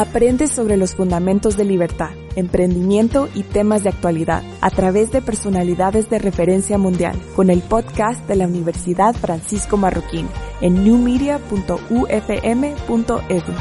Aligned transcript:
Aprende 0.00 0.48
sobre 0.48 0.78
los 0.78 0.94
fundamentos 0.94 1.58
de 1.58 1.66
libertad, 1.66 2.12
emprendimiento 2.34 3.28
y 3.34 3.42
temas 3.42 3.82
de 3.82 3.90
actualidad 3.90 4.42
a 4.62 4.70
través 4.70 5.12
de 5.12 5.20
personalidades 5.20 6.08
de 6.08 6.18
referencia 6.18 6.78
mundial 6.78 7.20
con 7.36 7.50
el 7.50 7.60
podcast 7.60 8.26
de 8.26 8.36
la 8.36 8.46
Universidad 8.46 9.14
Francisco 9.14 9.76
Marroquín 9.76 10.26
en 10.62 10.84
newmedia.ufm.edu. 10.84 13.52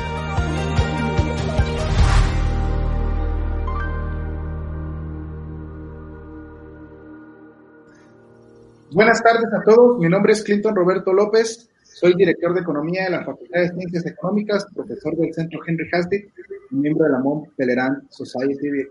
Buenas 8.92 9.21
tardes 9.21 9.54
a 9.54 9.62
todos, 9.66 10.00
mi 10.00 10.08
nombre 10.08 10.32
es 10.32 10.42
Clinton 10.42 10.74
Roberto 10.74 11.12
López 11.12 11.70
soy 12.00 12.16
director 12.16 12.54
de 12.54 12.61
Economía 12.61 13.04
de 13.04 13.09
la 13.09 13.25
Facultad 13.25 13.59
de 13.59 13.70
Ciencias 13.71 14.05
Económicas, 14.05 14.65
profesor 14.73 15.18
del 15.18 15.33
Centro 15.33 15.60
Henry 15.68 15.86
Hastic 15.92 16.32
y 16.71 16.75
miembro 16.75 17.04
de 17.05 17.11
la 17.11 17.19
Mont 17.19 17.50
Pelerin 17.57 18.07
Society. 18.10 18.87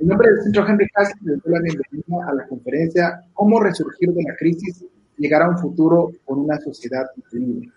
En 0.00 0.08
nombre 0.08 0.30
del 0.30 0.42
Centro 0.44 0.66
Henry 0.66 0.86
Hastic, 0.94 1.20
les 1.24 1.42
doy 1.42 1.52
la 1.52 1.60
bienvenida 1.60 2.26
a 2.26 2.34
la 2.34 2.46
conferencia 2.46 3.20
Cómo 3.34 3.60
resurgir 3.60 4.14
de 4.14 4.22
la 4.22 4.34
crisis 4.36 4.82
llegar 5.18 5.42
a 5.42 5.50
un 5.50 5.58
futuro 5.58 6.10
con 6.24 6.38
una 6.38 6.58
sociedad 6.58 7.04
libre. 7.32 7.68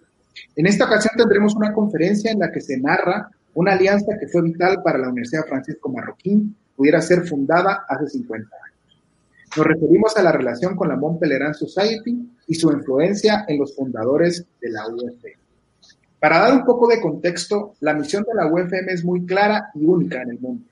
En 0.55 0.67
esta 0.67 0.85
ocasión 0.85 1.13
tendremos 1.17 1.53
una 1.55 1.73
conferencia 1.73 2.31
en 2.31 2.39
la 2.39 2.49
que 2.49 2.61
se 2.61 2.77
narra 2.79 3.29
una 3.55 3.73
alianza 3.73 4.17
que 4.17 4.29
fue 4.29 4.41
vital 4.41 4.81
para 4.83 4.99
la 4.99 5.09
Universidad 5.09 5.45
Francisco 5.47 5.89
Marroquín 5.89 6.55
pudiera 6.77 7.01
ser 7.01 7.25
fundada 7.25 7.85
hace 7.89 8.07
50 8.07 8.55
años. 8.55 9.03
Nos 9.57 9.65
referimos 9.65 10.15
a 10.15 10.23
la 10.23 10.31
relación 10.31 10.77
con 10.77 10.87
la 10.87 10.95
Mont 10.95 11.19
Pelerin 11.19 11.53
Society 11.53 12.34
y 12.47 12.55
su 12.55 12.71
influencia 12.71 13.45
en 13.47 13.59
los 13.59 13.75
fundadores 13.75 14.45
de 14.61 14.69
la 14.69 14.87
UFM. 14.87 15.37
Para 16.19 16.39
dar 16.39 16.53
un 16.53 16.65
poco 16.65 16.87
de 16.87 17.01
contexto, 17.01 17.73
la 17.81 17.93
misión 17.93 18.23
de 18.23 18.33
la 18.33 18.47
UFM 18.47 18.91
es 18.91 19.03
muy 19.03 19.25
clara 19.25 19.69
y 19.75 19.85
única 19.85 20.21
en 20.21 20.31
el 20.31 20.39
mundo. 20.39 20.65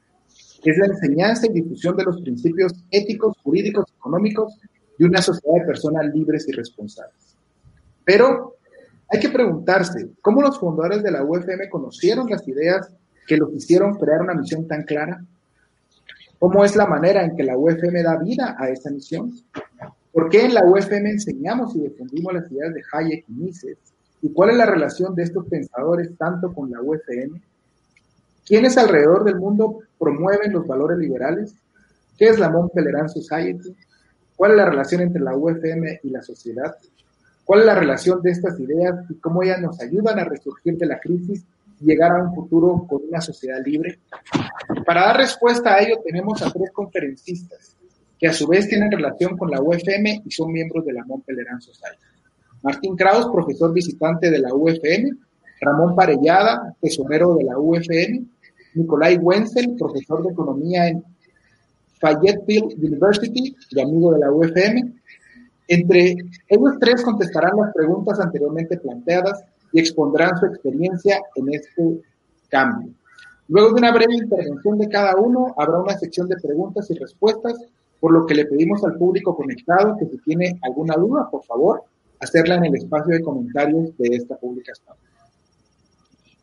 Es 0.63 0.77
la 0.77 0.87
enseñanza 0.87 1.47
y 1.47 1.53
difusión 1.53 1.95
de 1.95 2.05
los 2.05 2.21
principios 2.21 2.73
éticos, 2.89 3.37
jurídicos, 3.43 3.85
económicos 3.97 4.59
de 4.97 5.05
una 5.05 5.21
sociedad 5.21 5.55
de 5.59 5.67
personas 5.67 6.13
libres 6.13 6.47
y 6.47 6.53
responsables. 6.53 7.35
Pero 8.05 8.55
hay 9.09 9.19
que 9.19 9.29
preguntarse, 9.29 10.09
¿cómo 10.21 10.41
los 10.41 10.57
fundadores 10.59 11.03
de 11.03 11.11
la 11.11 11.23
UFM 11.23 11.69
conocieron 11.69 12.29
las 12.29 12.47
ideas 12.47 12.89
que 13.27 13.37
los 13.37 13.53
hicieron 13.53 13.95
crear 13.95 14.21
una 14.21 14.33
misión 14.33 14.67
tan 14.67 14.83
clara? 14.83 15.23
¿Cómo 16.39 16.65
es 16.65 16.75
la 16.75 16.87
manera 16.87 17.23
en 17.23 17.35
que 17.35 17.43
la 17.43 17.57
UFM 17.57 18.01
da 18.01 18.17
vida 18.17 18.55
a 18.57 18.69
esa 18.69 18.89
misión? 18.89 19.31
¿Por 20.13 20.29
qué 20.29 20.45
en 20.45 20.53
la 20.53 20.63
UFM 20.63 21.09
enseñamos 21.09 21.75
y 21.75 21.81
defendimos 21.81 22.33
las 22.35 22.51
ideas 22.51 22.71
de 22.71 22.83
Hayek 22.91 23.25
y 23.27 23.31
Mises? 23.33 23.77
¿Y 24.21 24.31
cuál 24.31 24.51
es 24.51 24.57
la 24.57 24.67
relación 24.67 25.15
de 25.15 25.23
estos 25.23 25.47
pensadores 25.47 26.15
tanto 26.15 26.53
con 26.53 26.69
la 26.69 26.79
UFM? 26.79 27.41
¿Quiénes 28.45 28.77
alrededor 28.77 29.23
del 29.23 29.37
mundo 29.37 29.79
promueven 29.97 30.53
los 30.53 30.67
valores 30.67 30.99
liberales? 30.99 31.55
¿Qué 32.15 32.27
es 32.27 32.37
la 32.37 32.51
Mont 32.51 32.71
Pelerin 32.71 33.09
Society? 33.09 33.75
¿Cuál 34.35 34.51
es 34.51 34.57
la 34.57 34.69
relación 34.69 35.01
entre 35.01 35.21
la 35.21 35.35
UFM 35.35 36.01
y 36.03 36.09
la 36.11 36.21
sociedad? 36.21 36.75
¿Cuál 37.43 37.61
es 37.61 37.65
la 37.65 37.75
relación 37.75 38.21
de 38.21 38.31
estas 38.31 38.59
ideas 38.59 38.95
y 39.09 39.15
cómo 39.15 39.41
ellas 39.41 39.61
nos 39.61 39.81
ayudan 39.81 40.19
a 40.19 40.25
resurgir 40.25 40.77
de 40.77 40.85
la 40.85 40.99
crisis 40.99 41.43
llegar 41.81 42.11
a 42.11 42.23
un 42.23 42.35
futuro 42.35 42.85
con 42.87 43.01
una 43.09 43.19
sociedad 43.19 43.59
libre? 43.65 43.97
Para 44.85 45.07
dar 45.07 45.17
respuesta 45.17 45.73
a 45.73 45.81
ello 45.81 45.95
tenemos 46.05 46.39
a 46.43 46.51
tres 46.51 46.69
conferencistas 46.71 47.75
que 48.23 48.29
a 48.29 48.33
su 48.33 48.47
vez 48.47 48.69
tienen 48.69 48.89
relación 48.89 49.37
con 49.37 49.51
la 49.51 49.61
UFM 49.61 50.21
y 50.25 50.31
son 50.31 50.49
miembros 50.49 50.85
de 50.85 50.93
la 50.93 51.03
Mont 51.03 51.25
Pelerin 51.25 51.59
Society. 51.59 52.05
Martín 52.61 52.95
Kraus, 52.95 53.27
profesor 53.29 53.73
visitante 53.73 54.31
de 54.31 54.39
la 54.39 54.53
UFM, 54.53 55.11
Ramón 55.59 55.93
Parellada, 55.93 56.73
tesorero 56.79 57.35
de 57.35 57.43
la 57.43 57.59
UFM, 57.59 58.25
Nicolai 58.75 59.17
Wenzel, 59.17 59.75
profesor 59.77 60.23
de 60.23 60.31
economía 60.31 60.87
en 60.87 61.03
Fayetteville 61.99 62.73
University 62.77 63.53
y 63.71 63.81
amigo 63.81 64.13
de 64.13 64.19
la 64.19 64.31
UFM. 64.31 64.93
Entre 65.67 66.15
ellos 66.47 66.73
tres 66.79 67.01
contestarán 67.03 67.57
las 67.57 67.73
preguntas 67.73 68.21
anteriormente 68.21 68.77
planteadas 68.77 69.43
y 69.73 69.81
expondrán 69.81 70.37
su 70.37 70.45
experiencia 70.45 71.19
en 71.35 71.53
este 71.53 72.01
cambio. 72.47 72.93
Luego 73.49 73.73
de 73.73 73.81
una 73.81 73.91
breve 73.91 74.15
intervención 74.15 74.77
de 74.77 74.87
cada 74.87 75.17
uno, 75.17 75.53
habrá 75.57 75.79
una 75.79 75.97
sección 75.97 76.29
de 76.29 76.37
preguntas 76.37 76.89
y 76.89 76.93
respuestas, 76.93 77.59
por 78.03 78.11
lo 78.11 78.25
que 78.25 78.35
le 78.35 78.45
pedimos 78.45 78.83
al 78.83 78.97
público 78.97 79.33
conectado 79.33 79.95
que 79.97 80.05
si 80.05 80.17
tiene 80.17 80.59
alguna 80.63 80.93
duda, 80.95 81.29
por 81.31 81.41
favor, 81.45 81.83
hacerla 82.19 82.55
en 82.55 82.65
el 82.65 82.75
espacio 82.75 83.13
de 83.15 83.21
comentarios 83.21 83.97
de 83.97 84.17
esta 84.17 84.35
publicación. 84.35 84.93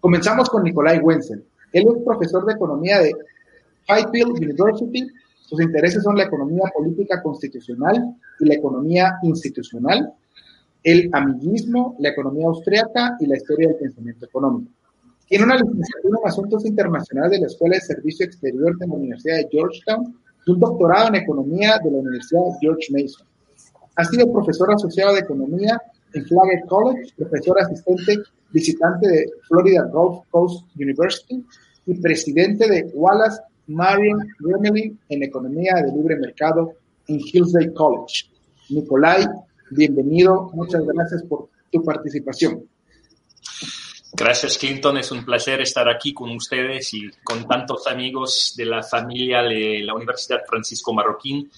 Comenzamos 0.00 0.48
con 0.48 0.62
Nicolai 0.62 1.00
Wenzel. 1.00 1.44
Él 1.74 1.86
es 1.86 2.02
profesor 2.02 2.46
de 2.46 2.54
economía 2.54 3.00
de 3.00 3.14
Fayetteville 3.86 4.32
University. 4.32 5.06
Sus 5.42 5.60
intereses 5.60 6.02
son 6.02 6.16
la 6.16 6.24
economía 6.24 6.62
política 6.74 7.22
constitucional 7.22 8.16
y 8.38 8.46
la 8.46 8.54
economía 8.54 9.18
institucional 9.22 10.14
el 10.82 11.10
amiguismo, 11.12 11.94
la 11.98 12.08
economía 12.08 12.46
austriaca 12.46 13.18
y 13.20 13.26
la 13.26 13.36
historia 13.36 13.68
del 13.68 13.76
pensamiento 13.76 14.24
económico. 14.24 14.72
Tiene 15.28 15.44
una 15.44 15.56
licenciatura 15.56 16.20
en 16.22 16.26
Asuntos 16.26 16.64
Internacionales 16.64 17.32
de 17.32 17.40
la 17.40 17.46
Escuela 17.48 17.74
de 17.74 17.82
Servicio 17.82 18.24
Exterior 18.24 18.78
de 18.78 18.86
la 18.86 18.94
Universidad 18.94 19.36
de 19.36 19.48
Georgetown 19.50 20.16
un 20.50 20.60
doctorado 20.60 21.08
en 21.08 21.16
Economía 21.16 21.78
de 21.82 21.90
la 21.90 21.98
Universidad 21.98 22.42
George 22.60 22.88
Mason. 22.92 23.26
Ha 23.96 24.04
sido 24.04 24.32
profesor 24.32 24.72
asociado 24.72 25.14
de 25.14 25.20
Economía 25.20 25.80
en 26.14 26.24
Flagler 26.24 26.64
College, 26.68 27.12
profesor 27.16 27.60
asistente 27.60 28.18
visitante 28.50 29.08
de 29.08 29.30
Florida 29.48 29.88
Gulf 29.92 30.24
Coast 30.30 30.64
University 30.76 31.44
y 31.86 31.94
presidente 32.00 32.68
de 32.68 32.90
Wallace 32.94 33.40
Marion 33.66 34.18
Gremlin 34.40 34.98
en 35.08 35.22
Economía 35.22 35.74
de 35.76 35.92
Libre 35.92 36.16
Mercado 36.16 36.72
en 37.06 37.20
Hillsdale 37.20 37.72
College. 37.74 38.26
Nicolai 38.70 39.26
bienvenido. 39.70 40.50
Muchas 40.52 40.84
gracias 40.84 41.22
por 41.24 41.48
tu 41.70 41.82
participación. 41.84 42.64
Gracias, 44.12 44.58
Clinton. 44.58 44.98
Es 44.98 45.12
un 45.12 45.24
placer 45.24 45.60
estar 45.60 45.88
aquí 45.88 46.12
con 46.12 46.30
ustedes 46.30 46.92
y 46.94 47.10
con 47.22 47.46
tantos 47.46 47.86
amigos 47.86 48.54
de 48.56 48.66
la 48.66 48.82
familia 48.82 49.42
de 49.42 49.82
la 49.84 49.94
Universidad 49.94 50.40
Francisco 50.48 50.92
Marroquín. 50.92 51.50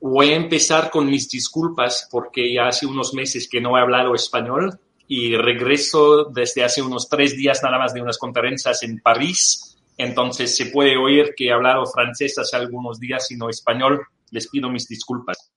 Voy 0.00 0.30
a 0.30 0.36
empezar 0.36 0.88
con 0.90 1.06
mis 1.06 1.28
disculpas 1.28 2.08
porque 2.10 2.52
ya 2.52 2.68
hace 2.68 2.86
unos 2.86 3.12
meses 3.12 3.48
que 3.48 3.60
no 3.60 3.76
he 3.76 3.80
hablado 3.80 4.14
español 4.14 4.78
y 5.08 5.36
regreso 5.36 6.24
desde 6.24 6.62
hace 6.62 6.80
unos 6.80 7.08
tres 7.08 7.36
días 7.36 7.60
nada 7.62 7.78
más 7.78 7.92
de 7.92 8.00
unas 8.00 8.16
conferencias 8.16 8.82
en 8.84 9.00
París. 9.00 9.76
Entonces 9.98 10.56
se 10.56 10.66
puede 10.66 10.96
oír 10.96 11.34
que 11.36 11.48
he 11.48 11.52
hablado 11.52 11.84
francés 11.84 12.38
hace 12.38 12.56
algunos 12.56 12.98
días 13.00 13.30
y 13.30 13.36
no 13.36 13.50
español. 13.50 14.00
Les 14.30 14.48
pido 14.48 14.70
mis 14.70 14.86
disculpas. 14.86 15.50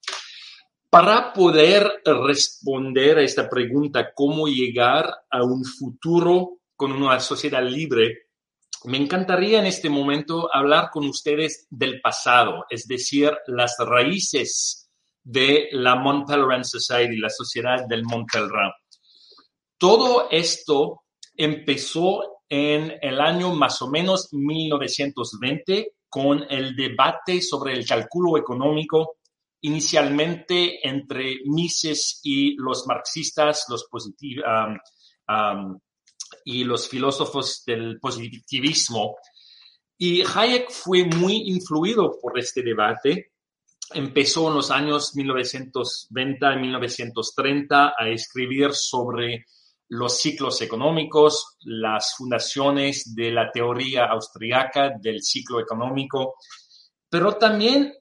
Para 0.94 1.34
poder 1.34 2.04
responder 2.06 3.18
a 3.18 3.24
esta 3.24 3.50
pregunta, 3.50 4.12
cómo 4.14 4.48
llegar 4.48 5.12
a 5.32 5.44
un 5.44 5.66
futuro 5.66 6.60
con 6.76 6.92
una 6.92 7.20
sociedad 7.20 7.64
libre, 7.64 8.28
me 8.84 9.00
encantaría 9.00 9.58
en 9.58 9.66
este 9.66 9.90
momento 9.90 10.54
hablar 10.54 10.92
con 10.92 11.08
ustedes 11.08 11.66
del 11.72 12.00
pasado, 12.00 12.66
es 12.70 12.88
decir, 12.88 13.32
las 13.48 13.76
raíces 13.80 14.92
de 15.24 15.70
la 15.72 15.96
Mont 15.96 16.28
Pelerin 16.28 16.64
Society, 16.64 17.18
la 17.18 17.32
sociedad 17.32 17.88
del 17.88 18.04
Mont. 18.04 18.30
Todo 19.80 20.28
esto 20.30 21.06
empezó 21.36 22.44
en 22.48 23.00
el 23.02 23.20
año 23.20 23.52
más 23.56 23.82
o 23.82 23.90
menos 23.90 24.32
1920 24.32 25.96
con 26.08 26.46
el 26.52 26.76
debate 26.76 27.42
sobre 27.42 27.74
el 27.74 27.84
cálculo 27.84 28.38
económico 28.38 29.16
inicialmente 29.64 30.86
entre 30.88 31.40
Mises 31.46 32.20
y 32.24 32.56
los 32.56 32.86
marxistas, 32.86 33.66
los 33.70 33.88
y 36.46 36.64
los 36.66 36.90
filósofos 36.90 37.64
del 37.66 38.00
positivismo. 38.00 39.16
Y 39.98 40.22
Hayek 40.22 40.70
fue 40.70 41.06
muy 41.06 41.50
influido 41.50 42.18
por 42.22 42.38
este 42.38 42.62
debate. 42.62 43.32
Empezó 43.94 44.50
en 44.50 44.56
los 44.56 44.70
años 44.70 45.16
1920 45.16 46.46
y 46.46 46.60
1930 46.60 47.94
a 47.98 48.10
escribir 48.10 48.74
sobre 48.74 49.46
los 49.90 50.18
ciclos 50.18 50.62
económicos, 50.62 51.58
las 51.62 52.16
fundaciones 52.18 53.16
de 53.16 53.32
la 53.32 53.50
teoría 53.50 54.06
austriaca 54.06 54.92
del 55.00 55.22
ciclo 55.22 55.62
económico, 55.62 56.36
pero 57.10 57.34
también 57.34 57.94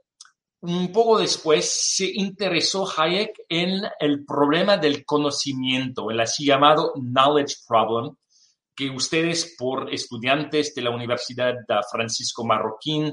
un 0.63 0.93
poco 0.93 1.19
después 1.19 1.69
se 1.69 2.09
interesó 2.15 2.87
Hayek 2.97 3.33
en 3.49 3.83
el 3.99 4.25
problema 4.25 4.77
del 4.77 5.05
conocimiento, 5.05 6.11
el 6.11 6.21
así 6.21 6.47
llamado 6.47 6.93
knowledge 6.95 7.57
problem, 7.67 8.15
que 8.75 8.89
ustedes 8.91 9.57
por 9.59 9.93
estudiantes 9.93 10.73
de 10.75 10.83
la 10.83 10.91
Universidad 10.91 11.55
de 11.55 11.81
Francisco 11.91 12.45
Marroquín 12.45 13.13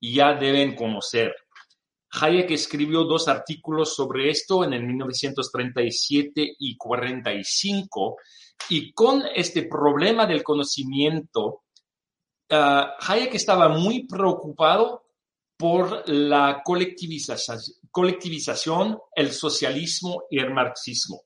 ya 0.00 0.34
deben 0.34 0.74
conocer. 0.74 1.34
Hayek 2.10 2.50
escribió 2.50 3.04
dos 3.04 3.26
artículos 3.26 3.94
sobre 3.94 4.28
esto 4.28 4.62
en 4.62 4.74
el 4.74 4.82
1937 4.82 6.56
y 6.58 6.76
45 6.76 8.16
y 8.68 8.92
con 8.92 9.22
este 9.34 9.62
problema 9.62 10.26
del 10.26 10.42
conocimiento 10.42 11.62
ah, 12.50 12.96
Hayek 13.00 13.34
estaba 13.34 13.70
muy 13.70 14.06
preocupado 14.06 15.01
por 15.62 16.02
la 16.08 16.60
colectivización, 16.64 18.98
el 19.14 19.30
socialismo 19.30 20.24
y 20.28 20.40
el 20.40 20.52
marxismo. 20.52 21.22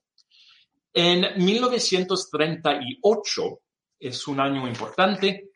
En 0.93 1.43
1938 1.43 3.59
es 3.99 4.27
un 4.27 4.39
año 4.39 4.67
importante 4.67 5.49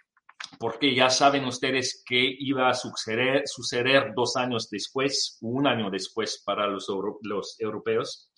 porque 0.58 0.96
ya 0.96 1.12
saben 1.12 1.46
ustedes 1.46 2.04
que 2.04 2.36
iba 2.40 2.70
a 2.70 2.74
suceder, 2.74 3.44
suceder 3.46 4.14
dos 4.16 4.36
años 4.36 4.68
después, 4.68 5.38
un 5.42 5.68
año 5.68 5.92
después 5.92 6.42
para 6.44 6.66
los, 6.66 6.88
los 7.22 7.60
europeos. 7.60 8.32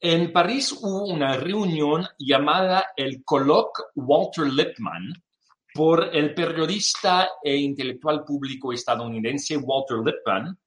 En 0.00 0.32
París 0.32 0.72
hubo 0.72 1.04
una 1.04 1.36
reunión 1.36 2.04
llamada 2.18 2.86
el 2.96 3.22
Colloque 3.24 3.84
Walter 3.94 4.46
Lippmann 4.46 5.22
por 5.74 6.14
el 6.14 6.34
periodista 6.34 7.30
e 7.42 7.56
intelectual 7.56 8.24
público 8.24 8.72
estadounidense 8.72 9.56
Walter 9.56 9.98
Lippmann, 9.98 10.58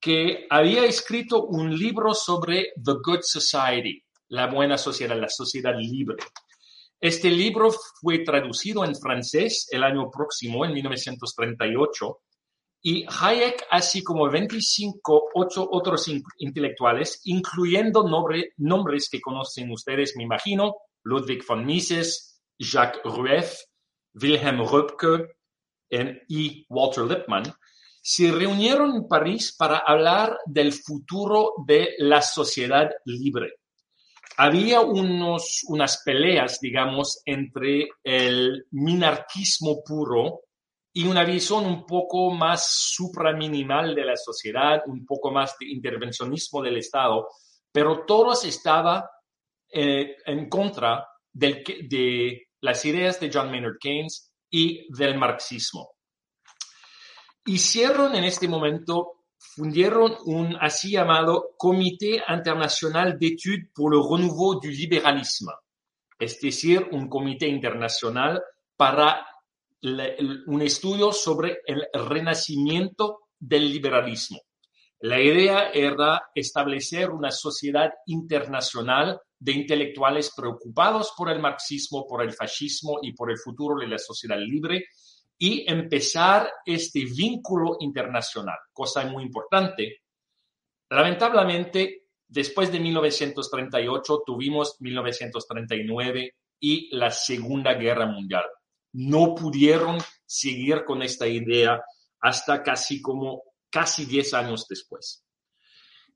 que 0.00 0.46
había 0.48 0.84
escrito 0.84 1.44
un 1.46 1.76
libro 1.76 2.14
sobre 2.14 2.72
The 2.82 2.94
Good 3.02 3.20
Society, 3.22 4.02
la 4.28 4.46
buena 4.46 4.78
sociedad, 4.78 5.18
la 5.18 5.28
sociedad 5.28 5.74
libre. 5.78 6.16
Este 6.98 7.30
libro 7.30 7.70
fue 8.00 8.20
traducido 8.20 8.84
en 8.84 8.94
francés 8.94 9.68
el 9.70 9.82
año 9.84 10.10
próximo, 10.10 10.64
en 10.64 10.74
1938, 10.74 12.20
y 12.82 13.04
Hayek, 13.06 13.66
así 13.70 14.02
como 14.02 14.28
25 14.30 15.30
ocho 15.34 15.68
otros 15.70 16.10
intelectuales, 16.38 17.20
incluyendo 17.24 18.04
nombres 18.56 19.08
que 19.10 19.20
conocen 19.20 19.70
ustedes, 19.70 20.14
me 20.16 20.24
imagino, 20.24 20.76
Ludwig 21.02 21.44
von 21.46 21.64
Mises, 21.64 22.42
Jacques 22.58 23.02
Rueff, 23.04 23.54
Wilhelm 24.14 24.66
Röpke 24.66 25.36
y 26.28 26.66
Walter 26.68 27.04
Lippmann, 27.04 27.44
se 28.02 28.30
reunieron 28.32 28.96
en 28.96 29.08
París 29.08 29.54
para 29.56 29.78
hablar 29.78 30.38
del 30.46 30.72
futuro 30.72 31.54
de 31.66 31.94
la 31.98 32.22
sociedad 32.22 32.90
libre. 33.04 33.54
Había 34.36 34.80
unos, 34.80 35.64
unas 35.68 36.02
peleas, 36.02 36.60
digamos, 36.60 37.20
entre 37.26 37.88
el 38.02 38.66
minarquismo 38.70 39.82
puro 39.84 40.44
y 40.92 41.06
una 41.06 41.24
visión 41.24 41.66
un 41.66 41.84
poco 41.84 42.30
más 42.30 42.66
supraminimal 42.94 43.94
de 43.94 44.04
la 44.04 44.16
sociedad, 44.16 44.82
un 44.86 45.04
poco 45.04 45.30
más 45.30 45.56
de 45.58 45.66
intervencionismo 45.66 46.62
del 46.62 46.78
Estado, 46.78 47.28
pero 47.70 48.04
todos 48.06 48.44
estaban 48.44 49.02
eh, 49.72 50.16
en 50.24 50.48
contra 50.48 51.06
del, 51.32 51.62
de 51.88 52.49
las 52.60 52.84
ideas 52.84 53.20
de 53.20 53.30
John 53.32 53.50
Maynard 53.50 53.78
Keynes 53.80 54.32
y 54.50 54.92
del 54.94 55.16
marxismo. 55.16 55.92
Hicieron 57.46 58.14
en 58.14 58.24
este 58.24 58.48
momento 58.48 59.20
fundieron 59.38 60.16
un 60.26 60.56
así 60.60 60.92
llamado 60.92 61.54
Comité 61.56 62.22
Internacional 62.28 63.18
d'Études 63.18 63.70
pour 63.74 63.90
le 63.90 63.98
Renouveau 63.98 64.60
du 64.60 64.70
Libéralisme, 64.70 65.52
es 66.18 66.40
decir, 66.40 66.86
un 66.92 67.08
comité 67.08 67.48
internacional 67.48 68.42
para 68.76 69.26
un 69.82 70.60
estudio 70.60 71.10
sobre 71.10 71.60
el 71.66 71.86
renacimiento 71.94 73.28
del 73.38 73.70
liberalismo. 73.70 74.38
La 75.00 75.18
idea 75.20 75.70
era 75.70 76.30
establecer 76.34 77.10
una 77.10 77.30
sociedad 77.30 77.90
internacional 78.06 79.18
de 79.38 79.52
intelectuales 79.52 80.32
preocupados 80.36 81.12
por 81.16 81.30
el 81.30 81.40
marxismo, 81.40 82.06
por 82.06 82.22
el 82.22 82.32
fascismo 82.32 82.98
y 83.02 83.12
por 83.14 83.30
el 83.30 83.38
futuro 83.38 83.80
de 83.80 83.88
la 83.88 83.98
sociedad 83.98 84.38
libre 84.38 84.84
y 85.38 85.64
empezar 85.66 86.52
este 86.66 87.06
vínculo 87.06 87.78
internacional, 87.80 88.58
cosa 88.74 89.06
muy 89.06 89.22
importante. 89.22 90.02
Lamentablemente, 90.90 92.08
después 92.28 92.70
de 92.70 92.80
1938 92.80 94.22
tuvimos 94.26 94.76
1939 94.80 96.34
y 96.60 96.94
la 96.94 97.10
Segunda 97.10 97.72
Guerra 97.72 98.04
Mundial. 98.04 98.44
No 98.92 99.34
pudieron 99.34 99.96
seguir 100.26 100.84
con 100.84 101.02
esta 101.02 101.26
idea 101.26 101.82
hasta 102.20 102.62
casi 102.62 103.00
como 103.00 103.44
casi 103.70 104.04
10 104.04 104.34
años 104.34 104.66
después. 104.68 105.24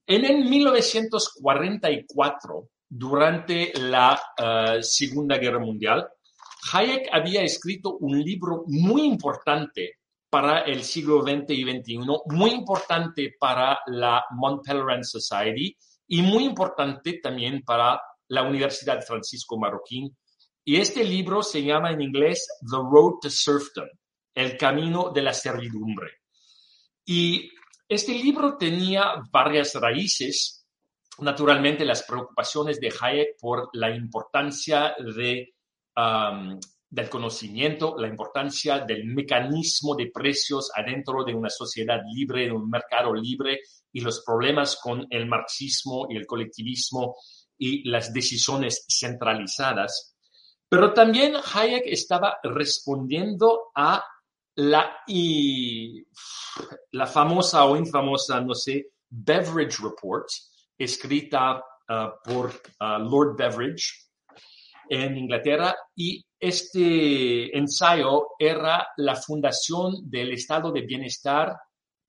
En 0.07 0.25
el 0.25 0.45
1944, 0.45 2.69
durante 2.89 3.73
la 3.79 4.21
eh, 4.37 4.83
Segunda 4.83 5.39
Guerra 5.39 5.61
Mundial, 5.61 6.09
Hayek 6.73 7.09
había 7.13 7.43
escrito 7.43 7.99
un 7.99 8.21
libro 8.23 8.65
muy 8.67 9.03
importante 9.03 9.99
para 10.29 10.63
el 10.63 10.83
siglo 10.83 11.23
XX 11.23 11.51
y 11.51 11.63
XXI, 11.63 11.99
muy 12.27 12.51
importante 12.51 13.37
para 13.39 13.79
la 13.87 14.25
Mont 14.33 14.65
Pelerin 14.65 15.05
Society 15.05 15.77
y 16.09 16.23
muy 16.23 16.45
importante 16.45 17.21
también 17.23 17.63
para 17.63 18.01
la 18.29 18.43
Universidad 18.43 19.01
Francisco 19.03 19.59
Marroquín. 19.59 20.17
Y 20.65 20.77
este 20.77 21.05
libro 21.05 21.43
se 21.43 21.63
llama 21.63 21.93
en 21.93 22.01
inglés 22.01 22.47
The 22.61 22.77
Road 22.77 23.21
to 23.23 23.31
Serfdom, 23.31 23.89
El 24.35 24.57
Camino 24.57 25.11
de 25.11 25.23
la 25.23 25.33
Servidumbre. 25.33 26.24
Y 27.05 27.51
este 27.89 28.13
libro 28.13 28.57
tenía 28.57 29.15
varias 29.31 29.75
raíces, 29.75 30.67
naturalmente 31.19 31.85
las 31.85 32.03
preocupaciones 32.03 32.81
de 32.81 32.93
Hayek 33.01 33.37
por 33.41 33.69
la 33.73 33.95
importancia 33.95 34.95
de 34.99 35.55
del 36.95 37.11
conocimiento, 37.11 37.97
la 37.99 38.07
importancia 38.07 38.79
del 38.79 39.05
mecanismo 39.07 39.97
de 39.97 40.13
precios 40.15 40.71
adentro 40.77 41.25
de 41.25 41.35
una 41.35 41.51
sociedad 41.51 42.01
libre, 42.13 42.45
de 42.47 42.53
un 42.53 42.71
mercado 42.71 43.13
libre 43.13 43.63
y 43.93 44.01
los 44.01 44.23
problemas 44.25 44.79
con 44.81 45.05
el 45.11 45.27
marxismo 45.27 46.07
y 46.09 46.17
el 46.17 46.25
colectivismo 46.25 47.17
y 47.59 47.89
las 47.89 48.13
decisiones 48.13 48.87
centralizadas. 48.89 50.15
Pero 50.69 50.93
también 50.93 51.35
Hayek 51.35 51.83
estaba 51.87 52.39
respondiendo 52.45 53.73
a 53.75 54.05
la, 54.57 54.99
y, 55.07 56.07
la 56.93 57.07
famosa 57.07 57.65
o 57.65 57.77
infamosa, 57.77 58.41
no 58.41 58.55
sé, 58.55 58.93
Beveridge 59.09 59.81
Report, 59.81 60.27
escrita 60.79 61.63
ah, 61.89 62.15
por 62.25 62.53
ah, 62.81 62.99
Lord 62.99 63.37
Beveridge, 63.37 64.05
en 64.89 65.17
Inglaterra 65.17 65.75
y 65.97 66.25
este 66.39 67.57
ensayo 67.57 68.29
era 68.39 68.89
la 68.97 69.17
fundación 69.17 70.11
del 70.11 70.33
estado 70.33 70.73
de 70.73 70.83
bienestar 70.83 71.57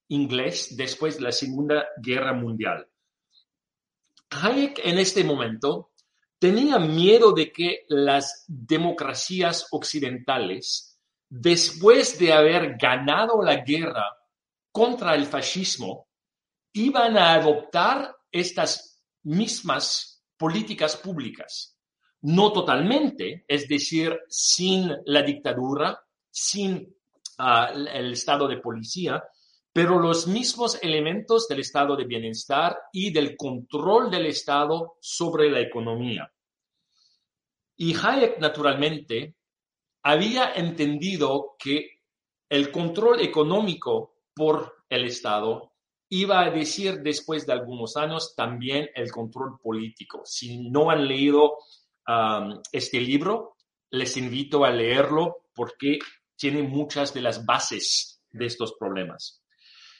inglés 0.09 0.75
después 0.75 1.17
de 1.17 1.23
la 1.23 1.31
Segunda 1.31 1.87
Guerra 2.01 2.33
Mundial. 2.33 2.87
Hayek 4.29 4.81
en 4.83 4.99
este 4.99 5.23
momento 5.23 5.91
tenía 6.37 6.77
miedo 6.79 7.31
de 7.31 7.51
que 7.51 7.85
las 7.87 8.43
democracias 8.47 9.67
occidentales, 9.71 10.94
después 11.29 12.17
de 12.19 12.33
haber 12.33 12.77
ganado 12.77 13.41
la 13.41 13.57
guerra 13.57 14.05
contra 14.71 15.15
el 15.15 15.25
fascismo, 15.25 16.07
iban 16.73 17.17
a 17.17 17.33
adoptar 17.33 18.15
estas 18.31 19.01
mismas 19.23 20.23
políticas 20.37 20.97
públicas 20.97 21.75
no 22.25 22.51
totalmente, 22.51 23.45
es 23.47 23.67
decir, 23.67 24.19
sin 24.27 24.91
la 25.05 25.21
dictadura, 25.21 26.03
sin 26.31 26.95
ah, 27.37 27.71
el 27.71 28.13
estado 28.13 28.47
de 28.47 28.57
policía, 28.57 29.23
pero 29.71 29.99
los 29.99 30.25
mismos 30.25 30.79
elementos 30.81 31.47
del 31.47 31.59
estado 31.59 31.95
de 31.95 32.05
bienestar 32.05 32.79
y 32.91 33.13
del 33.13 33.37
control 33.37 34.09
del 34.09 34.25
Estado 34.25 34.95
sobre 35.01 35.51
la 35.51 35.59
economía. 35.59 36.31
Y 37.77 37.93
Hayek, 37.93 38.39
naturalmente, 38.39 39.35
había 40.05 40.53
entendido 40.53 41.55
que 41.57 42.01
el 42.47 42.71
control 42.71 43.19
económico 43.21 44.19
por 44.35 44.85
el 44.87 45.05
Estado 45.05 45.73
iba 46.09 46.41
a 46.41 46.51
decir 46.51 47.01
después 47.01 47.47
de 47.47 47.53
algunos 47.53 47.97
años 47.97 48.35
también 48.35 48.87
el 48.93 49.11
control 49.11 49.57
político. 49.59 50.21
Si 50.23 50.69
no 50.69 50.91
han 50.91 51.07
leído 51.07 51.57
este 52.71 53.01
libro, 53.01 53.55
les 53.89 54.15
invito 54.17 54.63
a 54.63 54.69
leerlo 54.69 55.47
porque 55.55 55.97
tiene 56.35 56.61
muchas 56.61 57.11
de 57.11 57.21
las 57.21 57.43
bases 57.43 58.21
de 58.29 58.45
estos 58.45 58.75
problemas. 58.79 59.41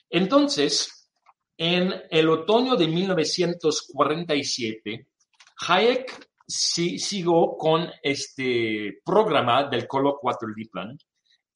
Entonces, 0.08 1.10
en 1.58 2.04
el 2.12 2.30
otoño 2.30 2.76
de 2.76 2.88
1947, 2.88 5.08
Hayek 5.68 6.30
siguió 6.48 7.56
con 7.58 7.90
este 8.02 9.00
programa 9.04 9.68
del 9.70 9.88
Colo 9.88 10.18
4 10.20 10.50
Plan, 10.72 10.98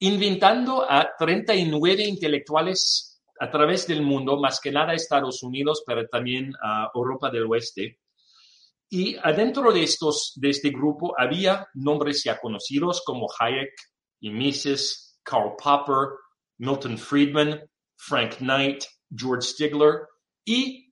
invitando 0.00 0.84
a 0.88 1.10
39 1.18 2.04
intelectuales 2.04 3.22
a 3.38 3.50
través 3.50 3.86
del 3.86 4.02
mundo, 4.02 4.38
más 4.38 4.60
que 4.60 4.70
nada 4.70 4.94
Estados 4.94 5.42
Unidos, 5.42 5.82
pero 5.86 6.06
también 6.08 6.52
a 6.62 6.90
Europa 6.94 7.30
del 7.30 7.46
Oeste, 7.46 7.98
y 8.92 9.16
adentro 9.22 9.72
de, 9.72 9.84
estos, 9.84 10.32
de 10.34 10.50
este 10.50 10.70
grupo 10.70 11.14
había 11.16 11.68
nombres 11.74 12.24
ya 12.24 12.38
conocidos 12.38 13.02
como 13.06 13.28
Hayek 13.38 13.72
y 14.20 14.30
Mises, 14.30 15.20
Karl 15.22 15.54
Popper, 15.62 16.08
Milton 16.58 16.98
Friedman, 16.98 17.60
Frank 17.96 18.38
Knight, 18.38 18.84
George 19.14 19.46
Stigler 19.46 20.08
y 20.44 20.89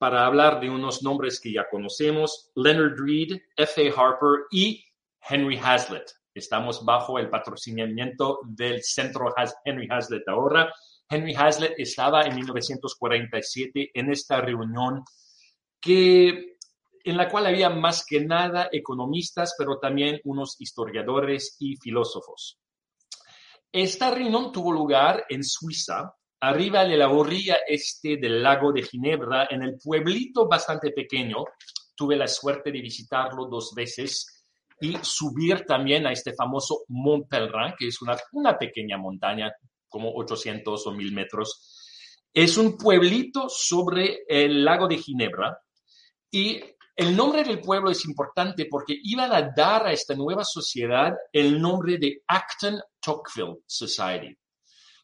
para 0.00 0.24
hablar 0.24 0.60
de 0.60 0.70
unos 0.70 1.02
nombres 1.02 1.38
que 1.38 1.52
ya 1.52 1.68
conocemos, 1.70 2.50
Leonard 2.54 2.98
Reed, 2.98 3.38
F.A. 3.54 3.92
Harper 3.92 4.46
y 4.50 4.82
Henry 5.20 5.60
Hazlitt. 5.62 6.04
Estamos 6.32 6.82
bajo 6.86 7.18
el 7.18 7.28
patrocinamiento 7.28 8.38
del 8.46 8.82
Centro 8.82 9.34
Henry 9.62 9.88
Hazlitt 9.90 10.26
ahora. 10.26 10.72
Henry 11.06 11.34
Hazlitt 11.34 11.74
estaba 11.76 12.22
en 12.22 12.34
1947 12.34 13.90
en 13.92 14.10
esta 14.10 14.40
reunión 14.40 15.04
que, 15.78 16.56
en 17.04 17.16
la 17.18 17.28
cual 17.28 17.44
había 17.44 17.68
más 17.68 18.06
que 18.06 18.24
nada 18.24 18.70
economistas, 18.72 19.54
pero 19.58 19.78
también 19.78 20.18
unos 20.24 20.58
historiadores 20.62 21.56
y 21.58 21.76
filósofos. 21.76 22.58
Esta 23.70 24.10
reunión 24.10 24.50
tuvo 24.50 24.72
lugar 24.72 25.26
en 25.28 25.44
Suiza 25.44 26.14
arriba 26.40 26.84
de 26.84 26.96
la 26.96 27.10
orilla 27.10 27.58
este 27.66 28.16
del 28.16 28.42
lago 28.42 28.72
de 28.72 28.82
Ginebra, 28.82 29.48
en 29.50 29.62
el 29.62 29.78
pueblito 29.78 30.48
bastante 30.48 30.90
pequeño. 30.90 31.44
Tuve 31.94 32.16
la 32.16 32.26
suerte 32.26 32.72
de 32.72 32.80
visitarlo 32.80 33.46
dos 33.46 33.72
veces 33.74 34.44
y 34.80 34.96
subir 35.02 35.66
también 35.66 36.06
a 36.06 36.12
este 36.12 36.32
famoso 36.32 36.84
Mont 36.88 37.28
Pelerin, 37.28 37.74
que 37.78 37.88
es 37.88 38.00
una, 38.00 38.16
una 38.32 38.56
pequeña 38.56 38.96
montaña, 38.96 39.52
como 39.88 40.12
800 40.14 40.86
o 40.86 40.92
1000 40.92 41.12
metros. 41.12 41.76
Es 42.32 42.56
un 42.56 42.78
pueblito 42.78 43.48
sobre 43.48 44.20
el 44.26 44.64
lago 44.64 44.88
de 44.88 44.96
Ginebra 44.96 45.58
y 46.30 46.60
el 46.96 47.16
nombre 47.16 47.42
del 47.44 47.60
pueblo 47.60 47.90
es 47.90 48.04
importante 48.04 48.66
porque 48.66 48.96
iban 49.02 49.32
a 49.32 49.50
dar 49.54 49.86
a 49.86 49.92
esta 49.92 50.14
nueva 50.14 50.44
sociedad 50.44 51.12
el 51.32 51.60
nombre 51.60 51.98
de 51.98 52.22
Acton 52.26 52.80
Tocqueville 53.00 53.62
Society. 53.66 54.36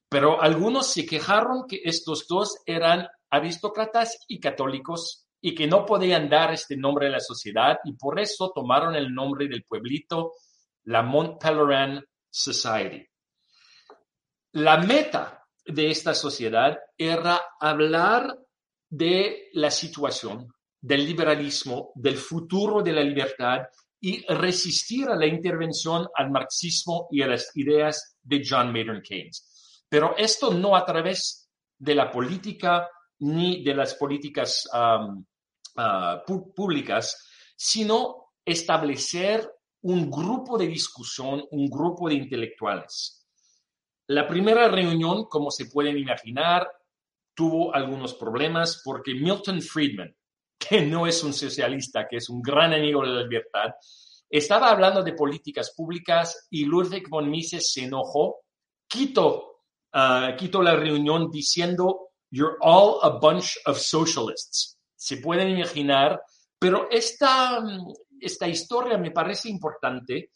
Pero 0.08 0.40
algunos 0.40 0.86
se 0.86 1.04
quejaron 1.04 1.66
que 1.66 1.80
estos 1.84 2.26
dos 2.28 2.62
eran 2.64 3.06
aristócratas 3.30 4.24
y 4.28 4.38
católicos 4.38 5.26
y 5.40 5.54
que 5.54 5.66
no 5.66 5.84
podían 5.84 6.28
dar 6.28 6.52
este 6.52 6.76
nombre 6.76 7.08
a 7.08 7.10
la 7.10 7.20
sociedad 7.20 7.78
y 7.84 7.92
por 7.92 8.18
eso 8.18 8.52
tomaron 8.54 8.94
el 8.94 9.12
nombre 9.12 9.48
del 9.48 9.64
pueblito, 9.64 10.32
la 10.84 11.02
Mont 11.02 11.40
Pelerin 11.40 12.02
Society. 12.30 13.04
La 14.52 14.78
meta 14.78 15.44
de 15.64 15.90
esta 15.90 16.14
sociedad 16.14 16.78
era 16.96 17.40
hablar 17.60 18.38
de 18.88 19.48
la 19.52 19.70
situación, 19.70 20.52
del 20.80 21.04
liberalismo, 21.04 21.90
del 21.94 22.16
futuro 22.16 22.82
de 22.82 22.92
la 22.92 23.02
libertad 23.02 23.62
y 24.00 24.24
resistir 24.26 25.08
a 25.08 25.16
la 25.16 25.26
intervención 25.26 26.06
al 26.14 26.30
marxismo 26.30 27.08
y 27.10 27.22
a 27.22 27.26
las 27.26 27.50
ideas 27.56 28.16
de 28.22 28.42
John 28.48 28.72
Maynard 28.72 29.02
Keynes. 29.02 29.55
Pero 29.88 30.16
esto 30.16 30.52
no 30.52 30.76
a 30.76 30.84
través 30.84 31.48
de 31.78 31.94
la 31.94 32.10
política 32.10 32.88
ni 33.20 33.62
de 33.62 33.74
las 33.74 33.94
políticas 33.94 34.68
ah, 34.72 36.22
públicas, 36.54 37.28
sino 37.56 38.32
establecer 38.44 39.50
un 39.82 40.10
grupo 40.10 40.58
de 40.58 40.66
discusión, 40.66 41.44
un 41.50 41.68
grupo 41.68 42.08
de 42.08 42.14
intelectuales. 42.14 43.26
La 44.08 44.26
primera 44.26 44.68
reunión, 44.68 45.24
como 45.24 45.50
se 45.50 45.66
pueden 45.66 45.98
imaginar, 45.98 46.68
tuvo 47.34 47.74
algunos 47.74 48.14
problemas 48.14 48.80
porque 48.84 49.14
Milton 49.14 49.60
Friedman, 49.60 50.14
que 50.58 50.82
no 50.82 51.06
es 51.06 51.22
un 51.22 51.32
socialista, 51.32 52.06
que 52.08 52.16
es 52.16 52.28
un 52.28 52.40
gran 52.40 52.72
amigo 52.72 53.02
de 53.02 53.08
la 53.08 53.22
libertad, 53.22 53.74
estaba 54.28 54.70
hablando 54.70 55.02
de 55.02 55.12
políticas 55.12 55.72
públicas 55.76 56.48
y 56.50 56.64
Ludwig 56.64 57.08
von 57.08 57.30
Mises 57.30 57.72
se 57.72 57.84
enojó, 57.84 58.40
quitó 58.88 59.55
uh, 59.94 60.36
quito 60.36 60.62
la 60.62 60.76
reunión 60.76 61.30
diciendo, 61.30 62.10
you're 62.30 62.56
all 62.60 62.98
a 63.02 63.18
bunch 63.18 63.56
of 63.66 63.78
socialists. 63.78 64.78
Se 64.96 65.18
pueden 65.18 65.50
imaginar, 65.50 66.20
pero 66.58 66.88
esta, 66.90 67.62
esta 68.20 68.48
historia 68.48 68.98
me 68.98 69.10
parece 69.10 69.48
importante 69.48 70.30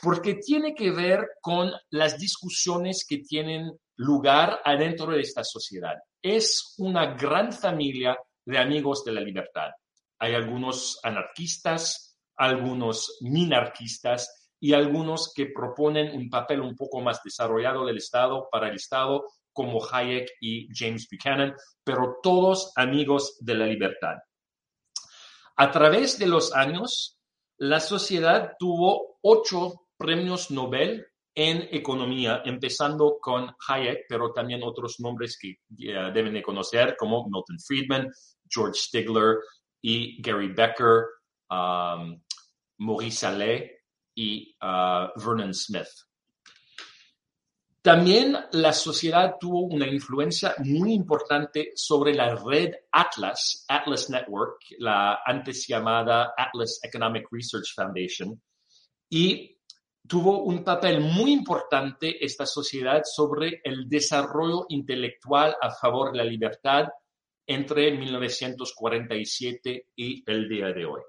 porque 0.00 0.34
tiene 0.34 0.74
que 0.74 0.90
ver 0.90 1.20
con 1.40 1.70
las 1.90 2.18
discusiones 2.18 3.04
que 3.08 3.18
tienen 3.18 3.72
lugar 3.96 4.60
adentro 4.64 5.12
de 5.12 5.20
esta 5.20 5.44
sociedad. 5.44 5.94
Es 6.22 6.74
una 6.78 7.14
gran 7.14 7.52
familia 7.52 8.18
de 8.44 8.58
amigos 8.58 9.04
de 9.04 9.12
la 9.12 9.20
libertad. 9.20 9.70
Hay 10.18 10.34
algunos 10.34 10.98
anarquistas, 11.02 12.16
algunos 12.36 13.18
minarquistas, 13.20 14.43
y 14.64 14.72
algunos 14.72 15.30
que 15.34 15.44
proponen 15.44 16.16
un 16.16 16.30
papel 16.30 16.62
un 16.62 16.74
poco 16.74 17.02
más 17.02 17.22
desarrollado 17.22 17.84
del 17.84 17.98
Estado 17.98 18.48
para 18.50 18.70
el 18.70 18.76
Estado, 18.76 19.26
como 19.52 19.78
Hayek 19.84 20.26
y 20.40 20.68
James 20.74 21.06
Buchanan, 21.06 21.54
pero 21.84 22.16
todos 22.22 22.72
amigos 22.74 23.36
de 23.40 23.56
la 23.56 23.66
libertad. 23.66 24.16
A 25.56 25.70
través 25.70 26.18
de 26.18 26.28
los 26.28 26.54
años, 26.54 27.18
la 27.58 27.78
sociedad 27.78 28.52
tuvo 28.58 29.18
ocho 29.20 29.82
premios 29.98 30.50
Nobel 30.50 31.08
en 31.34 31.68
economía, 31.70 32.40
empezando 32.46 33.18
con 33.20 33.54
Hayek, 33.68 34.06
pero 34.08 34.32
también 34.32 34.62
otros 34.62 34.98
nombres 34.98 35.36
que 35.38 35.56
deben 35.68 36.32
de 36.32 36.42
conocer, 36.42 36.96
como 36.96 37.26
Milton 37.28 37.60
Friedman, 37.60 38.10
George 38.48 38.80
Stigler 38.80 39.40
y 39.82 40.22
Gary 40.22 40.48
Becker, 40.48 41.04
um, 41.50 42.18
Maurice 42.78 43.26
Allais, 43.26 43.83
y 44.14 44.56
uh, 44.62 45.18
Vernon 45.18 45.54
Smith. 45.54 45.88
También 47.84 48.34
la 48.52 48.72
sociedad 48.72 49.34
tuvo 49.38 49.64
una 49.66 49.86
influencia 49.86 50.54
muy 50.64 50.94
importante 50.94 51.72
sobre 51.74 52.14
la 52.14 52.34
red 52.34 52.72
Atlas, 52.90 53.66
Atlas 53.68 54.08
Network, 54.08 54.56
la 54.78 55.18
antes 55.22 55.66
llamada 55.68 56.32
Atlas 56.34 56.80
Economic 56.82 57.26
Research 57.30 57.74
Foundation, 57.74 58.40
y 59.10 59.58
tuvo 60.08 60.44
un 60.44 60.64
papel 60.64 61.00
muy 61.00 61.32
importante 61.32 62.24
esta 62.24 62.46
sociedad 62.46 63.02
sobre 63.04 63.60
el 63.62 63.86
desarrollo 63.86 64.64
intelectual 64.70 65.54
a 65.60 65.70
favor 65.70 66.12
de 66.12 66.18
la 66.18 66.24
libertad 66.24 66.88
entre 67.46 67.90
1947 67.98 69.88
y 69.96 70.24
el 70.26 70.48
día 70.48 70.68
de 70.68 70.86
hoy. 70.86 71.02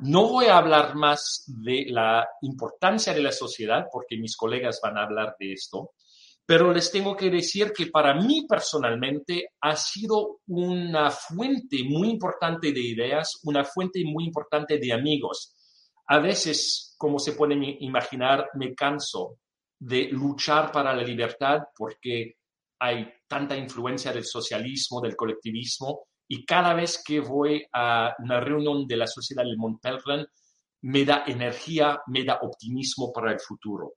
No 0.00 0.28
voy 0.28 0.46
a 0.46 0.58
hablar 0.58 0.96
más 0.96 1.44
de 1.46 1.86
la 1.88 2.26
importancia 2.42 3.14
de 3.14 3.22
la 3.22 3.32
sociedad 3.32 3.86
porque 3.92 4.18
mis 4.18 4.36
colegas 4.36 4.80
van 4.82 4.98
a 4.98 5.04
hablar 5.04 5.36
de 5.38 5.52
esto, 5.52 5.92
pero 6.44 6.72
les 6.72 6.90
tengo 6.90 7.16
que 7.16 7.30
decir 7.30 7.72
que 7.72 7.86
para 7.86 8.14
mí 8.14 8.46
personalmente 8.46 9.50
ha 9.60 9.76
sido 9.76 10.40
una 10.48 11.10
fuente 11.10 11.84
muy 11.84 12.10
importante 12.10 12.72
de 12.72 12.80
ideas, 12.80 13.40
una 13.44 13.64
fuente 13.64 14.02
muy 14.04 14.24
importante 14.24 14.78
de 14.78 14.92
amigos. 14.92 15.54
A 16.08 16.18
veces, 16.18 16.94
como 16.98 17.18
se 17.18 17.32
pueden 17.32 17.62
imaginar, 17.62 18.50
me 18.54 18.74
canso 18.74 19.38
de 19.78 20.08
luchar 20.10 20.70
para 20.70 20.94
la 20.94 21.02
libertad 21.02 21.60
porque 21.76 22.36
hay 22.78 23.10
tanta 23.26 23.56
influencia 23.56 24.12
del 24.12 24.24
socialismo, 24.24 25.00
del 25.00 25.16
colectivismo, 25.16 26.08
y 26.28 26.44
cada 26.44 26.74
vez 26.74 27.02
que 27.04 27.20
voy 27.20 27.64
a 27.72 28.14
una 28.18 28.40
reunión 28.40 28.86
de 28.86 28.96
la 28.96 29.06
Sociedad 29.06 29.44
de 29.44 29.56
Montpellier, 29.56 30.28
me 30.82 31.04
da 31.04 31.24
energía, 31.26 32.00
me 32.08 32.24
da 32.24 32.38
optimismo 32.42 33.12
para 33.12 33.32
el 33.32 33.40
futuro. 33.40 33.94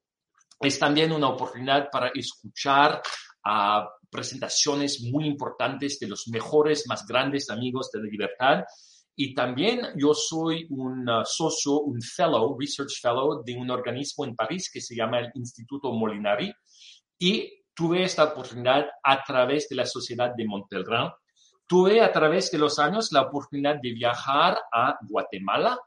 Es 0.60 0.80
también 0.80 1.12
una 1.12 1.30
oportunidad 1.30 1.90
para 1.92 2.10
escuchar 2.10 3.02
presentaciones 4.10 5.02
muy 5.04 5.26
importantes 5.26 6.00
de 6.00 6.08
los 6.08 6.28
mejores, 6.28 6.86
más 6.88 7.06
grandes 7.06 7.50
amigos 7.50 7.90
de 7.92 8.02
la 8.02 8.10
libertad. 8.10 8.64
Y 9.16 9.34
también 9.34 9.82
yo 9.98 10.14
soy 10.14 10.68
un 10.70 11.10
uh, 11.10 11.24
socio, 11.26 11.80
un 11.82 12.00
fellow, 12.02 12.58
research 12.60 13.00
fellow 13.02 13.44
de 13.44 13.56
un 13.56 13.70
organismo 13.72 14.26
en 14.26 14.36
París 14.36 14.70
que 14.72 14.82
se 14.82 14.96
llama 14.96 15.20
el 15.20 15.32
Instituto 15.34 15.92
Molinari. 15.92 16.54
Y 17.18 17.64
tuve 17.74 18.04
esta 18.04 18.26
oportunidad 18.26 18.86
a 19.04 19.24
través 19.24 19.68
de 19.70 19.76
la 19.76 19.86
Sociedad 19.86 20.32
de 20.36 20.46
Montpellier 20.46 21.12
Tuve 21.68 22.02
a 22.02 22.12
través 22.14 22.50
de 22.50 22.58
los 22.58 22.80
años 22.80 23.12
la 23.12 23.24
oportunidad 23.24 23.76
de 23.82 23.92
viajar 23.92 24.58
a 24.72 24.98
Guatemala 25.02 25.78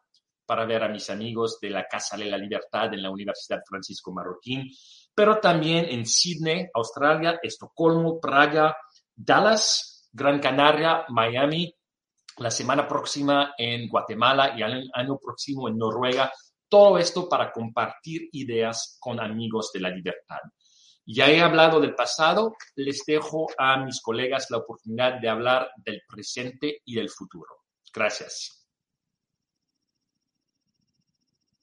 para 0.45 0.67
ver 0.67 0.83
a 0.83 0.89
mis 0.89 1.09
amigos 1.09 1.59
de 1.61 1.71
la 1.71 1.87
Casa 1.87 2.17
de 2.17 2.27
la 2.27 2.37
Libertad 2.37 2.93
en 2.93 3.03
la 3.03 3.11
Universidad 3.11 3.61
Francisco 3.67 4.13
Marroquín, 4.13 4.69
pero 5.15 5.39
también 5.39 5.87
en 5.89 6.05
Sydney, 6.05 6.69
Australia, 6.75 7.39
Estocolmo, 7.43 8.21
Praga, 8.21 8.77
Dallas, 9.15 10.09
Gran 10.13 10.39
Canaria, 10.39 11.05
Miami, 11.09 11.75
la 12.39 12.51
semana 12.51 12.87
próxima 12.87 13.55
en 13.57 13.89
Guatemala 13.89 14.55
y 14.59 14.63
el 14.63 14.91
año 14.93 15.19
próximo 15.19 15.69
en 15.69 15.79
Noruega. 15.79 16.33
Todo 16.69 16.99
esto 16.99 17.29
para 17.29 17.53
compartir 17.53 18.29
ideas 18.33 18.97
con 19.01 19.21
amigos 19.21 19.71
de 19.73 19.81
la 19.81 19.91
libertad. 19.91 20.41
Ya 21.12 21.29
he 21.29 21.40
hablado 21.40 21.81
del 21.81 21.97
pasado, 21.97 22.55
les 22.76 23.05
dejo 23.05 23.49
a 23.59 23.85
mis 23.85 24.00
colegas 24.00 24.47
la 24.49 24.59
oportunidad 24.59 25.21
de 25.21 25.29
hablar 25.29 25.71
del 25.85 26.02
presente 26.09 26.83
y 26.85 26.95
del 26.95 27.11
futuro. 27.11 27.64
Gracias. 27.93 28.64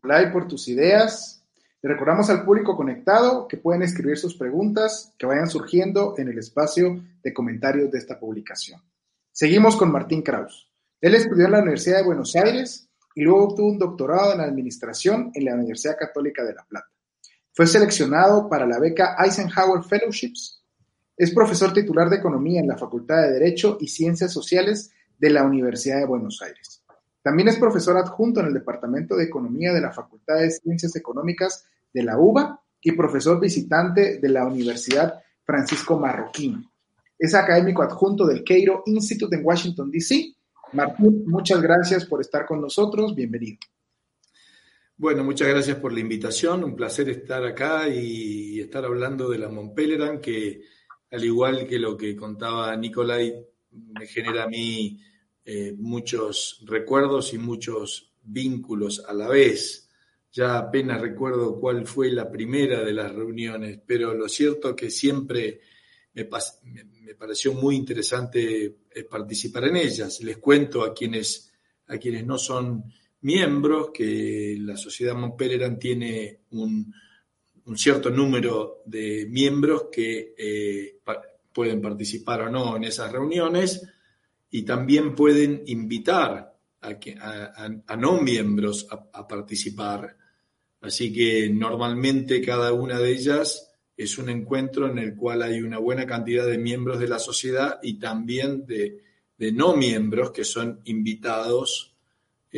Hola 0.03 0.29
por 0.33 0.49
tus 0.49 0.67
ideas. 0.67 1.45
Le 1.81 1.93
recordamos 1.93 2.29
al 2.29 2.43
público 2.43 2.75
conectado 2.75 3.47
que 3.47 3.55
pueden 3.55 3.83
escribir 3.83 4.17
sus 4.17 4.35
preguntas 4.35 5.13
que 5.17 5.25
vayan 5.25 5.49
surgiendo 5.49 6.15
en 6.17 6.27
el 6.27 6.39
espacio 6.39 7.01
de 7.23 7.33
comentarios 7.33 7.89
de 7.89 7.99
esta 7.99 8.19
publicación. 8.19 8.81
Seguimos 9.31 9.77
con 9.77 9.93
Martín 9.93 10.23
Kraus. 10.23 10.69
Él 10.99 11.15
estudió 11.15 11.45
en 11.45 11.51
la 11.53 11.59
Universidad 11.59 11.99
de 11.99 12.05
Buenos 12.05 12.35
Aires 12.35 12.89
y 13.15 13.21
luego 13.21 13.45
obtuvo 13.45 13.69
un 13.69 13.79
doctorado 13.79 14.33
en 14.33 14.41
administración 14.41 15.31
en 15.33 15.45
la 15.45 15.53
Universidad 15.53 15.97
Católica 15.97 16.43
de 16.43 16.53
La 16.53 16.65
Plata. 16.65 16.96
Fue 17.57 17.65
seleccionado 17.65 18.47
para 18.47 18.67
la 18.67 18.77
beca 18.77 19.15
Eisenhower 19.17 19.83
Fellowships. 19.83 20.63
Es 21.17 21.33
profesor 21.33 21.73
titular 21.73 22.07
de 22.07 22.17
Economía 22.17 22.59
en 22.59 22.67
la 22.67 22.77
Facultad 22.77 23.23
de 23.23 23.31
Derecho 23.31 23.79
y 23.81 23.87
Ciencias 23.87 24.31
Sociales 24.31 24.91
de 25.17 25.31
la 25.31 25.43
Universidad 25.43 25.97
de 25.97 26.05
Buenos 26.05 26.39
Aires. 26.43 26.83
También 27.23 27.47
es 27.47 27.57
profesor 27.57 27.97
adjunto 27.97 28.41
en 28.41 28.45
el 28.45 28.53
Departamento 28.53 29.15
de 29.15 29.23
Economía 29.23 29.73
de 29.73 29.81
la 29.81 29.91
Facultad 29.91 30.35
de 30.35 30.51
Ciencias 30.51 30.95
Económicas 30.95 31.65
de 31.91 32.03
la 32.03 32.19
UBA 32.19 32.61
y 32.79 32.91
profesor 32.91 33.39
visitante 33.39 34.19
de 34.19 34.29
la 34.29 34.45
Universidad 34.45 35.15
Francisco 35.43 35.99
Marroquín. 35.99 36.63
Es 37.17 37.33
académico 37.33 37.81
adjunto 37.81 38.27
del 38.27 38.43
Cairo 38.43 38.83
Institute 38.85 39.35
en 39.35 39.43
Washington, 39.43 39.89
D.C. 39.89 40.35
Martín, 40.73 41.23
muchas 41.25 41.59
gracias 41.59 42.05
por 42.05 42.21
estar 42.21 42.45
con 42.45 42.61
nosotros. 42.61 43.15
Bienvenido. 43.15 43.57
Bueno, 44.99 45.23
muchas 45.23 45.47
gracias 45.49 45.77
por 45.77 45.93
la 45.93 45.99
invitación. 45.99 46.63
Un 46.63 46.75
placer 46.75 47.07
estar 47.07 47.45
acá 47.45 47.87
y 47.87 48.59
estar 48.59 48.83
hablando 48.83 49.29
de 49.29 49.37
la 49.37 49.47
Montpelleran, 49.47 50.19
que 50.19 50.63
al 51.11 51.23
igual 51.23 51.67
que 51.67 51.77
lo 51.77 51.95
que 51.95 52.15
contaba 52.15 52.75
Nicolai, 52.75 53.45
me 53.69 54.07
genera 54.07 54.45
a 54.45 54.47
mí 54.47 54.99
eh, 55.45 55.75
muchos 55.77 56.63
recuerdos 56.65 57.31
y 57.35 57.37
muchos 57.37 58.11
vínculos 58.23 59.05
a 59.07 59.13
la 59.13 59.27
vez. 59.27 59.87
Ya 60.31 60.57
apenas 60.57 60.99
recuerdo 60.99 61.59
cuál 61.59 61.85
fue 61.85 62.11
la 62.11 62.31
primera 62.31 62.83
de 62.83 62.93
las 62.93 63.13
reuniones, 63.13 63.79
pero 63.85 64.15
lo 64.15 64.27
cierto 64.27 64.75
que 64.75 64.89
siempre 64.89 65.61
me, 66.13 66.27
me 67.03 67.13
pareció 67.13 67.53
muy 67.53 67.75
interesante 67.75 68.77
eh, 68.89 69.03
participar 69.03 69.65
en 69.65 69.77
ellas. 69.77 70.21
Les 70.21 70.37
cuento 70.39 70.83
a 70.83 70.91
quienes, 70.91 71.53
a 71.85 71.99
quienes 71.99 72.25
no 72.25 72.39
son 72.39 72.83
miembros 73.21 73.89
que 73.93 74.57
la 74.59 74.77
Sociedad 74.77 75.15
Montpelleran 75.15 75.77
tiene 75.79 76.41
un, 76.51 76.93
cierto 77.75 78.09
número 78.09 78.81
de 78.85 79.27
miembros 79.29 79.87
que 79.91 80.33
eh, 80.37 80.99
pueden 81.53 81.81
participar 81.81 82.43
o 82.43 82.49
no 82.49 82.77
en 82.77 82.85
esas 82.85 83.11
reuniones 83.11 83.81
y 84.49 84.63
también 84.63 85.15
pueden 85.15 85.63
invitar 85.65 86.55
a, 86.81 87.95
no 87.97 88.21
miembros 88.21 88.87
a, 88.89 89.27
participar. 89.27 90.15
Así 90.81 91.11
que 91.11 91.49
normalmente 91.49 92.41
cada 92.41 92.71
una 92.73 92.99
de 92.99 93.11
ellas 93.11 93.73
es 93.95 94.17
un 94.17 94.29
encuentro 94.29 94.89
en 94.89 94.99
el 94.99 95.15
cual 95.15 95.41
hay 95.41 95.61
una 95.61 95.79
buena 95.79 96.05
cantidad 96.05 96.45
de 96.45 96.57
miembros 96.57 96.99
de 96.99 97.07
la 97.07 97.19
sociedad 97.19 97.79
y 97.81 97.97
también 97.99 98.65
de, 98.65 99.01
no 99.53 99.75
miembros 99.75 100.31
que 100.31 100.43
son 100.43 100.81
invitados 100.85 101.96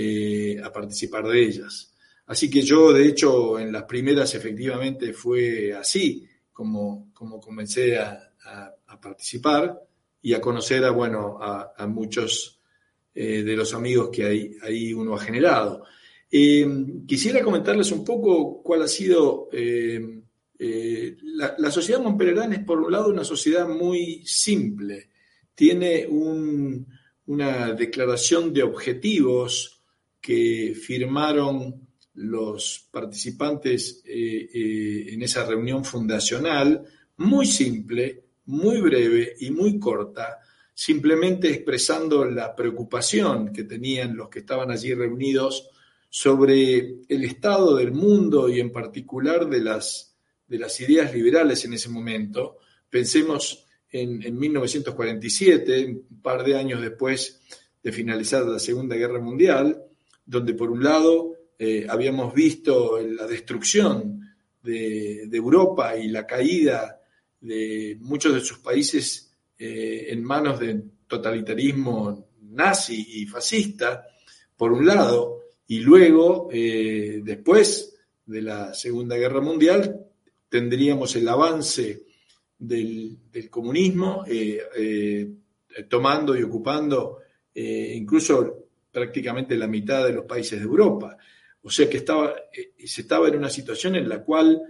eh, 0.01 0.61
a 0.63 0.71
participar 0.71 1.27
de 1.27 1.43
ellas. 1.43 1.93
Así 2.25 2.49
que 2.49 2.61
yo, 2.61 2.93
de 2.93 3.05
hecho, 3.05 3.59
en 3.59 3.69
las 3.69 3.83
primeras 3.83 4.33
efectivamente 4.33 5.11
fue 5.11 5.73
así 5.73 6.25
como, 6.53 7.11
como 7.13 7.41
comencé 7.41 7.97
a, 7.97 8.25
participar 9.01 9.79
y 10.21 10.33
a 10.33 10.41
conocer 10.41 10.83
a, 10.85 10.91
bueno, 10.91 11.37
a, 11.41 11.85
muchos 11.87 12.59
eh, 13.13 13.43
de 13.43 13.55
los 13.55 13.73
amigos 13.73 14.09
que 14.11 14.25
ahí, 14.61 14.93
uno 14.93 15.15
ha 15.15 15.19
generado. 15.19 15.83
Eh, 16.31 16.65
quisiera 17.05 17.43
comentarles 17.43 17.91
un 17.91 18.05
poco 18.05 18.61
cuál 18.63 18.83
ha 18.83 18.87
sido... 18.87 19.49
Eh, 19.51 21.17
la, 21.21 21.71
sociedad 21.71 22.01
Montpellerán 22.01 22.53
es, 22.53 22.63
por 22.63 22.79
un 22.79 22.91
lado, 22.91 23.09
una 23.09 23.23
sociedad 23.23 23.67
muy 23.67 24.23
simple. 24.25 25.09
Tiene 25.55 26.07
una 26.07 27.73
declaración 27.73 28.53
de 28.53 28.63
objetivos 28.63 29.78
que 30.21 30.75
firmaron 30.75 31.87
los 32.13 32.87
participantes 32.91 34.01
en 34.05 35.21
esa 35.21 35.45
reunión 35.45 35.85
fundacional, 35.85 36.83
muy 37.17 37.45
simple, 37.45 38.23
muy 38.45 38.81
breve 38.81 39.35
y 39.39 39.51
muy 39.51 39.79
corta, 39.79 40.39
simplemente 40.73 41.49
expresando 41.49 42.25
la 42.25 42.55
preocupación 42.55 43.53
que 43.53 43.63
tenían 43.63 44.15
los 44.15 44.29
que 44.29 44.39
estaban 44.39 44.71
allí 44.71 44.93
reunidos 44.93 45.69
sobre 46.09 47.01
el 47.07 47.23
estado 47.23 47.75
del 47.75 47.91
mundo 47.91 48.49
y 48.49 48.59
en 48.59 48.71
particular 48.71 49.47
de 49.47 49.59
las, 49.59 50.17
de 50.47 50.57
las 50.57 50.79
ideas 50.81 51.13
liberales 51.13 51.63
en 51.65 51.73
ese 51.73 51.89
momento. 51.89 52.57
Pensemos 52.89 53.65
en, 53.91 54.37
1947, 54.37 55.85
un 56.09 56.21
par 56.21 56.43
de 56.43 56.57
años 56.57 56.81
después 56.81 57.39
de 57.83 57.91
finalizar 57.91 58.43
la 58.45 58.59
Segunda 58.59 58.95
Guerra 58.95 59.19
Mundial, 59.19 59.83
donde 60.29 60.53
por 60.53 60.69
un 60.69 60.83
lado 60.83 61.33
eh, 61.57 61.87
habíamos 61.89 62.35
visto 62.35 62.99
la 62.99 63.25
destrucción 63.25 64.21
de, 64.61 65.23
Europa 65.23 65.97
y 65.97 66.07
la 66.07 66.27
caída 66.27 67.01
de 67.41 67.97
muchos 67.99 68.35
de 68.35 68.41
sus 68.41 68.59
países 68.59 69.35
eh, 69.57 70.05
en 70.09 70.23
manos 70.23 70.59
de 70.59 70.83
totalitarismo 71.07 72.29
nazi 72.41 73.21
y 73.21 73.25
fascista, 73.25 74.05
por 74.55 74.71
un 74.71 74.85
lado, 74.85 75.39
y 75.65 75.79
luego, 75.79 76.49
eh, 76.51 77.21
después 77.23 77.95
de 78.25 78.41
la 78.43 78.73
Segunda 78.75 79.17
Guerra 79.17 79.41
Mundial, 79.41 80.05
tendríamos 80.47 81.15
el 81.15 81.27
avance 81.27 82.03
del, 82.59 83.17
comunismo, 83.49 84.25
tomando 85.87 86.37
y 86.37 86.43
ocupando 86.43 87.19
incluso 87.55 88.68
prácticamente 88.91 89.55
la 89.55 89.67
mitad 89.67 90.05
de 90.05 90.13
los 90.13 90.25
países 90.25 90.59
de 90.59 90.65
Europa. 90.65 91.17
O 91.61 91.69
sea 91.69 91.89
que 91.89 91.97
estaba, 91.97 92.35
se 92.85 93.01
estaba 93.01 93.27
en 93.27 93.37
una 93.37 93.49
situación 93.49 93.95
en 93.95 94.07
la 94.07 94.23
cual 94.23 94.61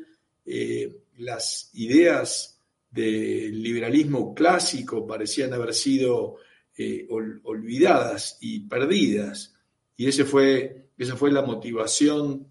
las 1.17 1.69
ideas 1.73 2.59
del 2.89 3.61
liberalismo 3.61 4.33
clásico 4.33 5.05
parecían 5.05 5.53
haber 5.53 5.73
sido 5.73 6.37
eh, 6.77 7.07
olvidadas 7.09 8.37
y 8.41 8.61
perdidas. 8.61 9.53
Y 9.95 10.07
ese 10.07 10.25
fue, 10.25 10.91
esa 10.97 11.15
fue 11.15 11.31
la 11.31 11.41
motivación 11.41 12.47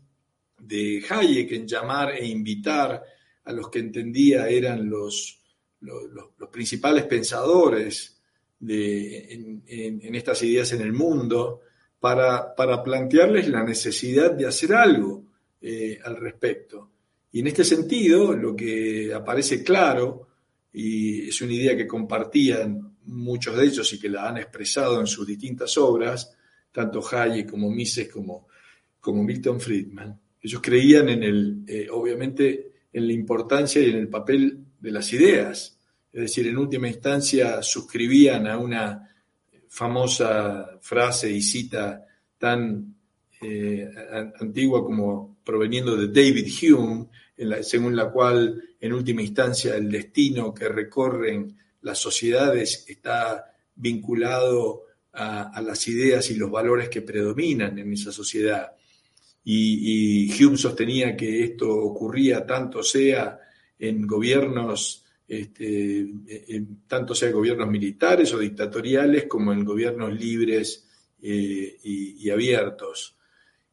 de 0.58 1.02
Hayek 1.08 1.52
en 1.52 1.66
llamar 1.66 2.10
e 2.10 2.26
invitar 2.26 3.02
a 3.44 3.52
los 3.52 3.70
que 3.70 3.78
entendía 3.78 4.48
eran 4.48 4.88
los, 4.88 5.40
los, 5.80 6.50
principales 6.50 7.04
pensadores 7.04 8.17
de, 8.60 9.32
en, 9.66 10.14
estas 10.14 10.42
ideas 10.42 10.72
en 10.72 10.80
el 10.80 10.92
mundo 10.92 11.60
para, 12.00 12.54
para, 12.54 12.82
plantearles 12.82 13.48
la 13.48 13.62
necesidad 13.62 14.32
de 14.32 14.46
hacer 14.46 14.74
algo 14.74 15.24
eh, 15.60 15.98
al 16.04 16.16
respecto. 16.16 16.90
Y 17.32 17.40
en 17.40 17.48
este 17.48 17.64
sentido, 17.64 18.34
lo 18.34 18.56
que 18.56 19.12
aparece 19.14 19.62
claro 19.62 20.28
y 20.72 21.28
es 21.28 21.40
una 21.40 21.52
idea 21.52 21.76
que 21.76 21.86
compartían 21.86 22.96
muchos 23.04 23.56
de 23.56 23.64
ellos 23.64 23.92
y 23.92 23.98
que 23.98 24.08
la 24.08 24.28
han 24.28 24.38
expresado 24.38 25.00
en 25.00 25.06
sus 25.06 25.26
distintas 25.26 25.76
obras, 25.78 26.34
tanto 26.72 27.02
Hayek 27.10 27.50
como 27.50 27.70
Mises 27.70 28.08
como, 28.08 28.48
como 29.00 29.22
Milton 29.22 29.60
Friedman. 29.60 30.18
Ellos 30.40 30.60
creían 30.62 31.08
en 31.08 31.22
el, 31.22 31.64
eh, 31.66 31.88
obviamente, 31.90 32.72
en 32.92 33.06
la 33.06 33.12
importancia 33.12 33.82
y 33.82 33.90
en 33.90 33.96
el 33.96 34.08
papel 34.08 34.64
de 34.78 34.90
las 34.90 35.12
ideas. 35.12 35.77
Es 36.12 36.22
decir, 36.22 36.46
en 36.46 36.58
última 36.58 36.88
instancia 36.88 37.62
suscribían 37.62 38.46
a 38.46 38.58
una 38.58 39.08
famosa 39.68 40.78
frase 40.80 41.30
y 41.30 41.42
cita 41.42 42.04
tan 42.38 42.94
eh, 43.40 43.88
antigua 44.40 44.84
como 44.84 45.38
proveniendo 45.44 45.96
de 45.96 46.08
David 46.08 46.48
Hume, 46.62 47.06
según 47.62 47.94
la 47.94 48.10
cual 48.10 48.62
en 48.80 48.92
última 48.92 49.22
instancia 49.22 49.76
el 49.76 49.90
destino 49.90 50.52
que 50.52 50.68
recorren 50.68 51.56
las 51.82 51.98
sociedades 51.98 52.84
está 52.88 53.54
vinculado 53.74 54.84
a, 55.12 55.60
las 55.62 55.86
ideas 55.88 56.30
y 56.30 56.34
los 56.34 56.50
valores 56.50 56.88
que 56.88 57.02
predominan 57.02 57.78
en 57.78 57.92
esa 57.92 58.12
sociedad. 58.12 58.72
Y, 59.44 60.30
Hume 60.44 60.56
sostenía 60.56 61.16
que 61.16 61.44
esto 61.44 61.68
ocurría 61.68 62.44
tanto 62.44 62.82
sea 62.82 63.40
en 63.78 64.06
gobiernos, 64.06 65.04
este, 65.28 66.08
tanto 66.86 67.14
sea 67.14 67.28
en 67.28 67.34
gobiernos 67.34 67.68
militares 67.68 68.32
o 68.32 68.38
dictatoriales 68.38 69.26
como 69.26 69.52
en 69.52 69.62
gobiernos 69.62 70.12
libres 70.18 70.88
eh, 71.20 71.78
y 71.82 72.30
abiertos. 72.30 73.14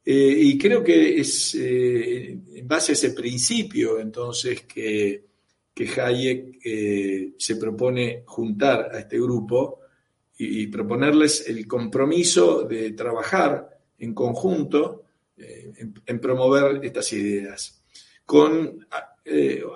Eh, 0.07 0.37
y 0.39 0.57
creo 0.57 0.83
que 0.83 1.19
es 1.19 1.55
eh, 1.55 2.37
en 2.55 2.67
base 2.67 2.91
a 2.91 2.93
ese 2.93 3.11
principio 3.11 3.99
entonces 3.99 4.61
que, 4.63 5.25
que 5.73 6.01
Hayek 6.01 7.35
se 7.39 7.55
propone 7.55 8.21
juntar 8.25 8.91
a 8.93 8.99
este 8.99 9.19
grupo 9.19 9.79
y, 10.37 10.67
proponerles 10.67 11.47
el 11.49 11.65
compromiso 11.65 12.63
de 12.63 12.91
trabajar 12.91 13.79
en 13.97 14.13
conjunto 14.13 15.05
en, 15.37 16.19
promover 16.19 16.85
estas 16.85 17.11
ideas. 17.13 17.81
con 18.25 18.85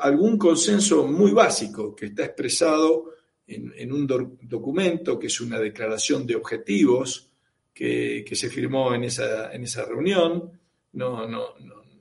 algún 0.01 0.37
consenso 0.37 1.07
muy 1.07 1.31
básico 1.31 1.95
que 1.95 2.07
está 2.07 2.25
expresado 2.25 3.13
en, 3.49 3.91
un 3.91 4.07
documento 4.41 5.17
que 5.17 5.27
es 5.27 5.41
una 5.41 5.59
declaración 5.59 6.25
de 6.25 6.35
objetivos 6.35 7.31
que, 7.73 8.25
se 8.33 8.49
firmó 8.49 8.93
en 8.93 9.05
esa, 9.05 9.51
en 9.53 9.63
esa 9.63 9.85
reunión. 9.85 10.51
No, 10.93 11.27
no, 11.27 11.55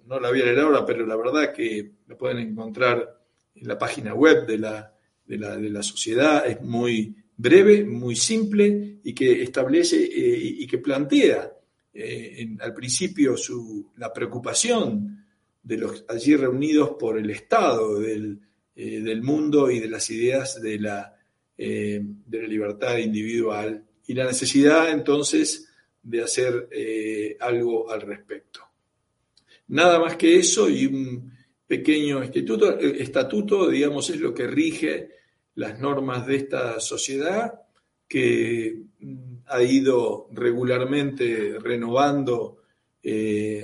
no, 0.06 0.20
la 0.20 0.28
voy 0.28 0.40
a 0.40 0.44
leer 0.44 0.60
ahora, 0.60 0.84
pero 0.84 1.06
la 1.06 1.16
verdad 1.16 1.52
que 1.52 1.92
la 2.06 2.16
pueden 2.16 2.38
encontrar 2.38 3.18
en 3.54 3.68
la 3.68 3.78
página 3.78 4.14
web 4.14 4.46
de 4.46 4.58
la, 4.58 4.94
de 5.24 5.38
la, 5.38 5.56
de 5.56 5.70
la 5.70 5.82
sociedad. 5.82 6.46
Es 6.46 6.60
muy 6.60 7.14
breve, 7.36 7.84
muy 7.84 8.16
simple 8.16 8.98
y 9.04 9.14
que 9.14 9.42
establece 9.42 9.96
eh, 10.04 10.38
y 10.58 10.66
que 10.66 10.78
plantea 10.78 11.52
eh, 11.94 12.56
al 12.60 12.74
principio 12.74 13.36
su, 13.36 13.92
la 13.96 14.12
preocupación 14.12 15.26
de 15.68 15.76
los 15.76 16.04
allí 16.08 16.34
reunidos 16.34 16.92
por 16.98 17.18
el 17.18 17.28
estado 17.28 18.00
del, 18.00 18.40
eh, 18.74 19.20
mundo 19.20 19.70
y 19.70 19.80
de 19.80 19.88
las 19.88 20.08
ideas 20.08 20.62
de 20.62 20.78
la 20.78 21.14
eh, 21.58 22.00
de 22.02 22.42
la 22.42 22.48
libertad 22.48 22.96
individual 22.96 23.84
y 24.06 24.14
la 24.14 24.24
necesidad 24.24 24.90
entonces 24.90 25.68
de 26.02 26.22
hacer 26.22 26.68
eh, 26.70 27.36
algo 27.40 27.90
al 27.90 28.00
respecto. 28.00 28.60
Nada 29.66 29.98
más 29.98 30.16
que 30.16 30.36
eso 30.36 30.70
y 30.70 30.86
un 30.86 31.32
pequeño 31.66 32.22
instituto, 32.22 32.78
estatuto, 32.78 33.68
digamos, 33.68 34.08
es 34.08 34.20
lo 34.20 34.32
que 34.32 34.46
rige 34.46 35.10
las 35.56 35.78
normas 35.78 36.26
de 36.26 36.36
esta 36.36 36.80
sociedad 36.80 37.60
que 38.06 38.84
mm, 39.00 39.38
ha 39.46 39.62
ido 39.62 40.28
regularmente 40.32 41.58
renovando 41.60 42.57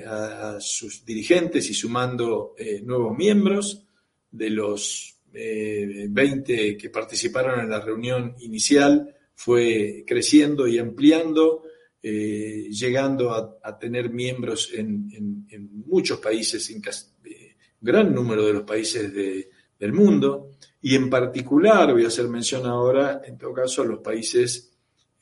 a, 0.06 0.58
sus 0.60 1.04
dirigentes 1.04 1.68
y 1.70 1.74
sumando 1.74 2.54
nuevos 2.84 3.16
miembros 3.16 3.84
de 4.30 4.50
los 4.50 5.14
20 5.34 6.68
eh, 6.68 6.76
que 6.76 6.90
participaron 6.90 7.60
en 7.60 7.70
la 7.70 7.80
reunión 7.80 8.34
inicial 8.40 9.14
fue 9.34 10.04
creciendo 10.06 10.68
y 10.68 10.78
ampliando, 10.78 11.64
eh, 12.00 12.68
llegando 12.70 13.32
a, 13.32 13.78
tener 13.78 14.10
miembros 14.10 14.70
en, 14.72 15.46
muchos 15.86 16.20
países, 16.20 16.70
en 16.70 16.80
eh, 17.24 17.56
gran 17.80 18.14
número 18.14 18.46
de 18.46 18.52
los 18.52 18.62
países 18.62 19.12
del 19.12 19.92
mundo, 19.92 20.52
y 20.80 20.94
en 20.94 21.10
particular, 21.10 21.92
voy 21.92 22.04
a 22.04 22.08
hacer 22.08 22.28
mención 22.28 22.64
ahora, 22.66 23.22
en 23.24 23.36
todo 23.36 23.52
caso, 23.52 23.82
a 23.82 23.86
los 23.86 24.00
países 24.00 24.70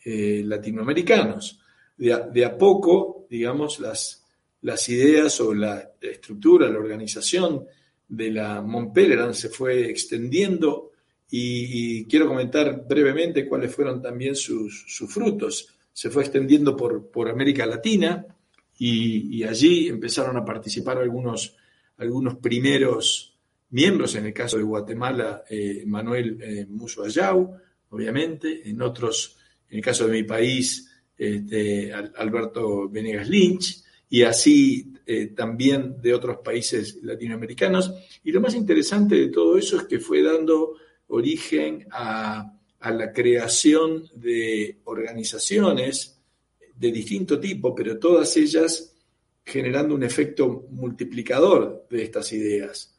latinoamericanos. 0.05 1.61
De 1.97 2.45
a, 2.45 2.59
poco, 2.59 3.22
digamos, 3.33 3.81
las, 3.81 4.27
las 4.61 4.87
ideas 4.91 5.41
o 5.41 5.55
la 5.55 5.93
estructura, 6.03 6.69
la 6.69 6.79
organización 6.79 7.65
de 8.07 8.31
la 8.31 8.61
Montpelleran 8.61 9.33
se 9.33 9.49
fue 9.49 9.89
extendiendo 9.89 10.93
y, 11.31 12.05
quiero 12.05 12.29
comentar 12.29 12.87
brevemente 12.87 13.49
cuáles 13.49 13.75
fueron 13.75 14.03
también 14.03 14.37
sus, 14.37 14.85
frutos. 15.09 15.75
Se 15.95 16.11
fue 16.11 16.25
extendiendo 16.25 16.77
por, 16.77 17.11
por 17.11 17.31
América 17.31 17.65
Latina 17.65 18.27
y, 18.79 19.43
allí 19.45 19.89
empezaron 19.89 20.37
a 20.37 20.45
participar 20.45 20.99
algunos, 20.99 21.57
algunos 21.97 22.37
primeros 22.37 23.35
miembros, 23.71 24.15
en 24.15 24.27
el 24.27 24.35
caso 24.35 24.59
de 24.59 24.65
Guatemala, 24.65 25.45
eh, 25.49 25.85
Manuel 25.87 26.39
eh, 26.43 26.67
obviamente, 27.89 28.69
en 28.69 28.83
otros, 28.83 29.39
en 29.71 29.79
el 29.79 29.83
caso 29.83 30.07
de 30.07 30.13
mi 30.13 30.23
país, 30.25 30.92
este, 31.23 31.93
Alberto 31.93 32.89
Venegas 32.89 33.29
Lynch, 33.29 33.83
y 34.11 34.23
así 34.23 34.93
eh, 35.07 35.29
también 35.29 36.03
de 36.03 36.13
otros 36.13 36.39
países 36.39 36.99
latinoamericanos. 37.03 37.95
Y 38.25 38.33
lo 38.33 38.41
más 38.41 38.55
interesante 38.55 39.15
de 39.15 39.29
todo 39.29 39.57
eso 39.57 39.77
es 39.77 39.85
que 39.85 40.01
fue 40.01 40.23
dando 40.23 40.75
origen 41.09 41.87
a, 41.91 42.59
la 42.81 43.13
creación 43.13 44.09
de 44.17 44.79
organizaciones 44.85 46.19
de 46.77 46.91
distinto 46.91 47.39
tipo, 47.39 47.73
pero 47.73 47.99
todas 48.01 48.37
ellas 48.37 48.93
generando 49.45 49.95
un 49.95 50.03
efecto 50.03 50.67
multiplicador 50.71 51.87
de 51.89 52.03
estas 52.03 52.33
ideas. 52.33 52.93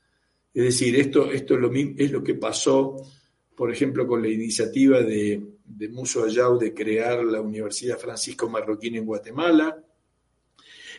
Es 0.53 0.63
decir, 0.63 0.95
esto, 0.95 1.29
esto 1.29 1.55
es, 1.55 1.59
lo, 1.59 1.73
es 1.73 2.12
lo 2.12 2.23
que 2.23 2.36
pasó, 2.36 2.95
por 3.53 3.69
ejemplo, 3.69 4.07
con 4.07 4.21
la 4.21 4.29
iniciativa 4.29 5.01
de, 5.01 5.41
de 5.65 5.89
Muso 5.89 6.23
Ayau 6.23 6.58
de 6.58 6.73
crear 6.73 7.23
la 7.23 7.41
Universidad 7.41 7.97
Francisco 7.97 8.49
Marroquín 8.49 8.95
en 8.95 9.06
Guatemala, 9.06 9.78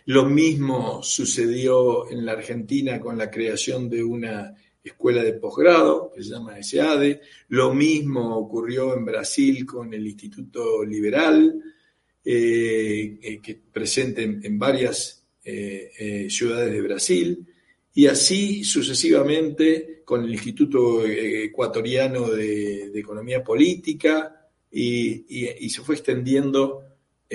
lo 0.07 0.27
mismo 0.27 1.03
sucedió 1.03 2.11
en 2.11 2.27
la 2.27 2.33
Argentina 2.33 3.01
con 3.01 3.17
la 3.17 3.31
creación 3.31 3.89
de 3.89 4.05
una 4.05 4.55
escuela 4.83 5.23
de 5.23 5.33
posgrado 5.33 6.13
que 6.15 6.23
se 6.23 6.31
llama 6.31 6.63
SADE. 6.63 7.23
Lo 7.49 7.73
mismo 7.73 8.37
ocurrió 8.37 8.95
en 8.95 9.05
Brasil 9.07 9.65
con 9.65 9.95
el 9.95 10.07
Instituto 10.07 10.85
Liberal, 10.85 11.59
eh, 12.23 13.19
eh, 13.23 13.41
que 13.41 13.59
presente 13.73 14.23
en, 14.23 14.59
varias 14.59 15.25
eh, 15.43 16.27
ciudades 16.29 16.71
de 16.71 16.83
Brasil. 16.83 17.47
Y 17.95 18.07
así 18.07 18.63
sucesivamente 18.63 20.03
con 20.05 20.25
el 20.25 20.33
Instituto 20.33 21.07
Ecuatoriano 21.07 22.29
de, 22.29 22.93
Economía 22.95 23.43
Política 23.43 24.44
y 24.77 25.71
se 25.71 25.83
fue 25.83 25.95
extendiendo 25.95 26.85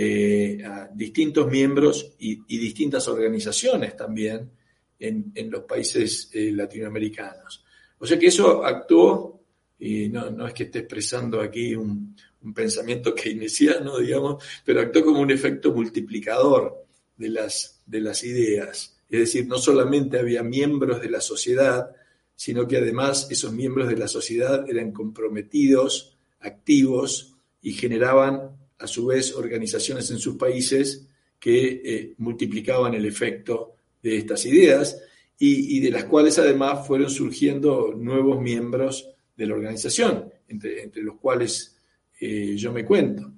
eh, 0.02 0.64
a 0.64 0.88
distintos 0.94 1.52
miembros 1.52 2.14
y, 2.20 2.38
distintas 2.58 3.08
organizaciones 3.10 3.98
también 3.98 4.50
en, 4.98 5.52
los 5.52 5.64
países 5.64 6.30
eh, 6.32 6.52
latinoamericanos. 6.54 7.66
O 7.98 8.06
sea 8.06 8.18
que 8.18 8.28
eso 8.28 8.64
actuó, 8.64 9.42
y 9.78 10.08
no, 10.08 10.48
es 10.48 10.54
que 10.54 10.64
esté 10.64 10.80
expresando 10.80 11.42
aquí 11.42 11.76
un, 11.76 12.16
pensamiento 12.56 13.14
keynesiano, 13.14 13.98
digamos, 13.98 14.42
pero 14.64 14.80
actuó 14.80 15.04
como 15.04 15.20
un 15.20 15.32
efecto 15.32 15.74
multiplicador 15.74 16.86
de 17.18 17.28
las, 17.28 17.82
de 17.86 18.00
las 18.00 18.24
ideas. 18.24 18.98
Es 19.10 19.20
decir, 19.20 19.48
no 19.48 19.58
solamente 19.58 20.18
había 20.18 20.44
miembros 20.44 21.02
de 21.02 21.10
la 21.10 21.20
sociedad, 21.20 21.94
sino 22.36 22.66
que 22.68 22.78
además 22.78 23.28
esos 23.32 23.52
miembros 23.52 23.90
de 23.90 23.98
la 23.98 24.08
sociedad 24.08 24.70
eran 24.70 24.94
comprometidos, 24.94 26.18
activos 26.42 27.36
y 27.62 27.74
generaban 27.74 28.58
a 28.78 28.88
su 28.88 29.08
vez 29.08 29.34
organizaciones 29.36 30.10
en 30.12 30.20
sus 30.20 30.36
países 30.36 31.08
que 31.40 31.82
eh, 31.84 32.14
multiplicaban 32.18 32.94
el 32.94 33.06
efecto 33.06 33.76
de 34.02 34.18
estas 34.18 34.46
ideas 34.46 35.02
y, 35.42 35.80
de 35.80 35.92
las 35.92 36.04
cuales 36.04 36.38
además 36.38 36.86
fueron 36.86 37.10
surgiendo 37.10 37.94
nuevos 37.96 38.42
miembros 38.42 39.10
de 39.38 39.48
la 39.48 39.54
organización, 39.54 40.30
entre, 40.50 40.90
los 41.02 41.16
cuales 41.16 41.78
eh, 42.20 42.56
yo 42.58 42.74
me 42.74 42.84
cuento. 42.84 43.32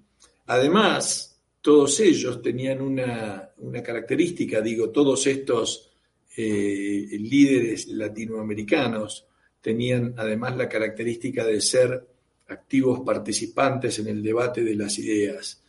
Además, 0.47 1.39
todos 1.61 1.99
ellos 1.99 2.41
tenían 2.41 2.81
una, 2.81 3.51
característica, 3.83 4.61
digo, 4.61 4.89
todos 4.89 5.27
estos 5.27 5.91
eh, 6.35 7.07
líderes 7.19 7.87
latinoamericanos 7.87 9.27
tenían 9.61 10.15
además 10.17 10.57
la 10.57 10.67
característica 10.67 11.45
de 11.45 11.61
ser 11.61 12.07
activos 12.51 13.01
participantes 13.01 13.99
en 13.99 14.07
el 14.07 14.21
debate 14.21 14.63
de 14.63 14.75
las 14.75 14.97
ideas 14.99 15.61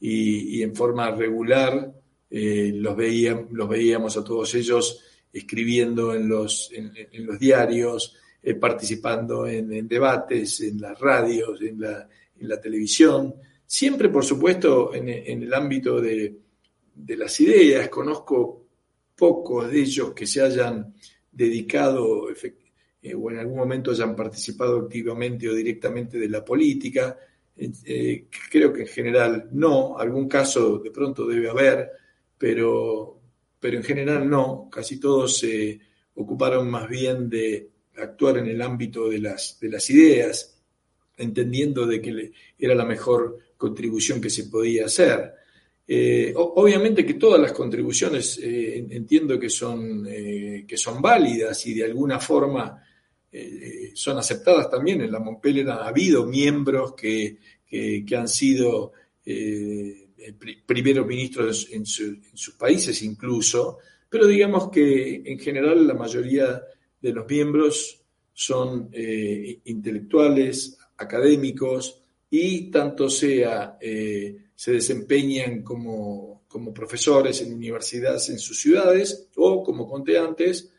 y, 0.00 0.62
en 0.62 0.74
forma 0.74 1.10
regular 1.12 1.92
eh, 2.30 2.72
los, 2.74 2.96
veíamos 2.96 4.16
a 4.16 4.24
todos 4.24 4.54
ellos 4.54 5.00
escribiendo 5.32 6.14
en 6.14 6.28
los, 6.28 6.70
diarios, 7.38 8.16
eh, 8.42 8.54
participando 8.54 9.46
en, 9.46 9.86
debates, 9.86 10.60
en 10.60 10.80
las 10.80 10.98
radios, 10.98 11.60
en 11.62 11.80
la, 11.80 12.60
televisión, 12.60 13.34
siempre 13.64 14.08
por 14.08 14.24
supuesto 14.24 14.92
en, 14.94 15.08
el 15.08 15.54
ámbito 15.54 16.00
de, 16.00 16.36
de 16.94 17.16
las 17.16 17.38
ideas. 17.40 17.88
Conozco 17.88 18.66
pocos 19.14 19.70
de 19.70 19.80
ellos 19.80 20.12
que 20.12 20.26
se 20.26 20.42
hayan 20.42 20.94
dedicado 21.30 22.28
eh, 23.02 23.14
o 23.14 23.30
en 23.32 23.38
algún 23.38 23.56
momento 23.56 23.90
hayan 23.90 24.14
participado 24.14 24.78
activamente 24.78 25.48
o 25.48 25.54
directamente 25.54 26.18
de 26.18 26.28
la 26.28 26.44
política. 26.44 27.18
Eh, 27.56 28.26
creo 28.50 28.72
que 28.72 28.82
en 28.82 28.86
general 28.86 29.48
no, 29.52 29.98
algún 29.98 30.28
caso 30.28 30.78
de 30.78 30.92
pronto 30.92 31.26
debe 31.26 31.50
haber, 31.50 31.90
pero, 32.38 33.20
pero 33.58 33.76
en 33.76 33.82
general 33.82 34.30
no, 34.30 34.68
casi 34.70 35.00
todos 35.00 35.38
se 35.38 35.80
ocuparon 36.14 36.70
más 36.70 36.88
bien 36.88 37.28
de 37.28 37.70
actuar 37.96 38.38
en 38.38 38.46
el 38.46 38.62
ámbito 38.62 39.08
de 39.08 39.18
las, 39.18 39.58
de 39.60 39.68
las 39.68 39.90
ideas, 39.90 40.56
entendiendo 41.16 41.86
de 41.86 42.00
que 42.00 42.32
era 42.56 42.74
la 42.74 42.84
mejor 42.84 43.38
contribución 43.56 44.20
que 44.20 44.30
se 44.30 44.44
podía 44.44 44.86
hacer. 44.86 45.34
Eh, 45.86 46.32
obviamente 46.36 47.04
que 47.04 47.14
todas 47.14 47.40
las 47.40 47.52
contribuciones 47.52 48.40
entiendo 48.42 49.38
que 49.38 49.50
son, 49.50 50.04
que 50.04 50.76
son 50.76 51.02
válidas 51.02 51.66
y 51.66 51.74
de 51.74 51.84
alguna 51.84 52.18
forma 52.18 52.82
eh, 53.32 53.92
son 53.94 54.18
aceptadas 54.18 54.70
también. 54.70 55.00
En 55.00 55.10
la 55.10 55.18
Montpellier 55.18 55.68
ha 55.70 55.88
habido 55.88 56.26
miembros 56.26 56.94
que, 56.94 57.38
han 58.14 58.28
sido 58.28 58.92
eh, 59.24 60.08
primeros 60.66 61.06
ministros 61.06 61.68
en, 61.72 61.86
sus 61.86 62.54
países 62.58 63.02
incluso, 63.02 63.78
pero 64.08 64.26
digamos 64.26 64.70
que 64.70 65.22
en 65.24 65.38
general 65.38 65.86
la 65.86 65.94
mayoría 65.94 66.62
de 67.00 67.12
los 67.12 67.26
miembros 67.26 68.02
son 68.32 68.88
eh, 68.92 69.60
intelectuales, 69.64 70.78
académicos 70.96 72.02
y 72.30 72.70
tanto 72.70 73.10
sea 73.10 73.76
eh, 73.80 74.36
se 74.54 74.72
desempeñan 74.72 75.62
como, 75.62 76.44
como, 76.46 76.72
profesores 76.72 77.42
en 77.42 77.52
universidades 77.52 78.28
en 78.30 78.38
sus 78.38 78.60
ciudades 78.60 79.28
o, 79.36 79.62
como 79.62 79.88
conté 79.88 80.18
antes, 80.18 80.70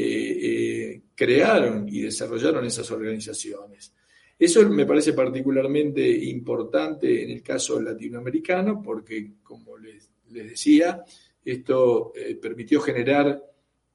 eh, 0.00 1.02
crearon 1.14 1.88
y 1.88 2.02
desarrollaron 2.02 2.64
esas 2.64 2.90
organizaciones. 2.90 3.92
Eso 4.38 4.68
me 4.68 4.86
parece 4.86 5.12
particularmente 5.12 6.08
importante 6.08 7.24
en 7.24 7.30
el 7.30 7.42
caso 7.42 7.80
latinoamericano 7.80 8.80
porque, 8.80 9.32
como 9.42 9.76
les, 9.76 10.08
decía, 10.28 11.02
esto 11.44 12.12
permitió 12.40 12.80
generar 12.80 13.42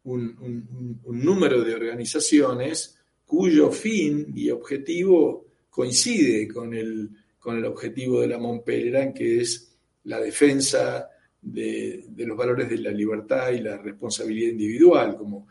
un, 0.04 0.98
número 1.06 1.63
de 1.63 1.76
organizaciones 1.76 2.98
cuyo 3.26 3.72
fin 3.72 4.34
y 4.36 4.50
objetivo 4.50 5.46
coincide 5.70 6.48
con 6.48 6.74
el, 6.74 7.10
con 7.39 7.58
el 7.58 7.66
objetivo 7.66 8.22
de 8.22 8.28
la 8.28 8.38
Montpellier, 8.38 9.13
que 9.13 9.42
es 9.42 9.76
la 10.04 10.20
defensa 10.20 11.10
de, 11.42 12.06
los 12.18 12.38
valores 12.38 12.70
de 12.70 12.78
la 12.78 12.92
libertad 12.92 13.52
y 13.52 13.60
la 13.60 13.78
responsabilidad 13.78 14.52
individual, 14.52 15.18
como, 15.18 15.48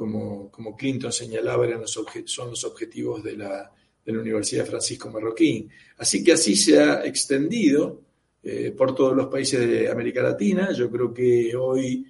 como, 0.00 0.50
como 0.50 0.74
Clinton 0.74 1.12
señalaba, 1.12 1.66
eran 1.66 1.82
los 1.82 1.92
son 2.24 2.48
los 2.48 2.64
objetivos 2.64 3.22
de 3.22 3.36
la, 3.36 3.70
de 4.02 4.12
la 4.14 4.18
Universidad 4.18 4.64
Francisco 4.64 5.10
Marroquín. 5.10 5.68
Así 5.98 6.24
que 6.24 6.32
así 6.32 6.56
se 6.56 6.80
ha 6.80 7.04
extendido 7.04 8.00
eh, 8.42 8.72
por 8.74 8.94
todos 8.94 9.14
los 9.14 9.26
países 9.26 9.60
de 9.60 9.90
América 9.90 10.22
Latina. 10.22 10.72
Yo 10.72 10.90
creo 10.90 11.12
que 11.12 11.54
hoy 11.54 12.06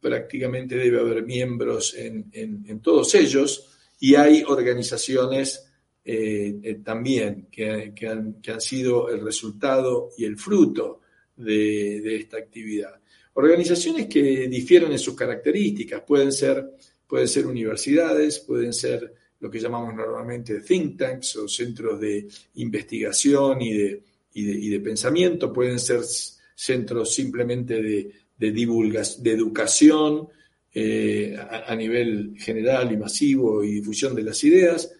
prácticamente 0.00 0.74
debe 0.74 1.00
haber 1.00 1.22
miembros 1.26 1.94
en, 1.98 2.80
todos 2.80 3.14
ellos 3.14 3.68
y 4.00 4.14
hay 4.14 4.42
organizaciones 4.48 5.70
eh, 6.02 6.60
eh, 6.62 6.74
también 6.82 7.48
que, 7.52 7.92
han, 8.08 8.40
sido 8.58 9.10
el 9.10 9.20
resultado 9.20 10.08
y 10.16 10.24
el 10.24 10.38
fruto 10.38 11.02
de, 11.36 12.16
esta 12.16 12.38
actividad. 12.38 12.98
Organizaciones 13.34 14.06
que 14.06 14.48
difieren 14.48 14.92
en 14.92 14.98
sus 14.98 15.14
características, 15.14 16.00
pueden 16.06 16.32
ser, 16.32 16.70
pueden 17.12 17.28
ser 17.28 17.46
universidades, 17.46 18.38
pueden 18.38 18.72
ser 18.72 19.12
lo 19.38 19.50
que 19.50 19.60
llamamos 19.60 19.94
normalmente 19.94 20.60
think 20.60 20.96
tanks 20.96 21.36
o 21.36 21.46
centros 21.46 22.00
de 22.00 22.26
investigación 22.54 23.60
y 23.60 23.76
de, 23.76 24.02
y 24.32 24.70
de 24.70 24.80
pensamiento, 24.80 25.52
pueden 25.52 25.78
ser 25.78 26.00
centros 26.54 27.14
simplemente 27.14 27.82
de, 27.82 28.10
de, 28.38 28.50
divulgación, 28.50 29.22
de 29.22 29.30
educación 29.30 30.28
eh, 30.72 31.36
a, 31.38 31.76
nivel 31.76 32.34
general 32.38 32.90
y 32.90 32.96
masivo 32.96 33.62
y 33.62 33.72
difusión 33.72 34.14
de 34.14 34.22
las 34.22 34.42
ideas. 34.42 34.90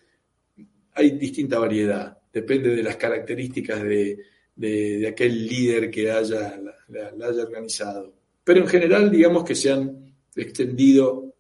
Hay 0.93 1.13
distinta 1.13 1.59
variedad, 1.59 2.19
depende 2.31 2.77
de 2.77 2.83
las 2.83 2.97
características 2.97 3.83
de, 3.83 5.07
aquel 5.09 5.47
líder 5.47 5.91
que 5.91 6.11
haya, 6.11 6.61
la, 6.61 7.27
haya 7.27 7.43
organizado. 7.43 8.13
Pero 8.45 8.61
en 8.61 8.67
general, 8.67 9.11
digamos 9.11 9.45
que 9.45 9.55
se 9.55 9.71
han 9.71 10.15
extendido 10.37 11.32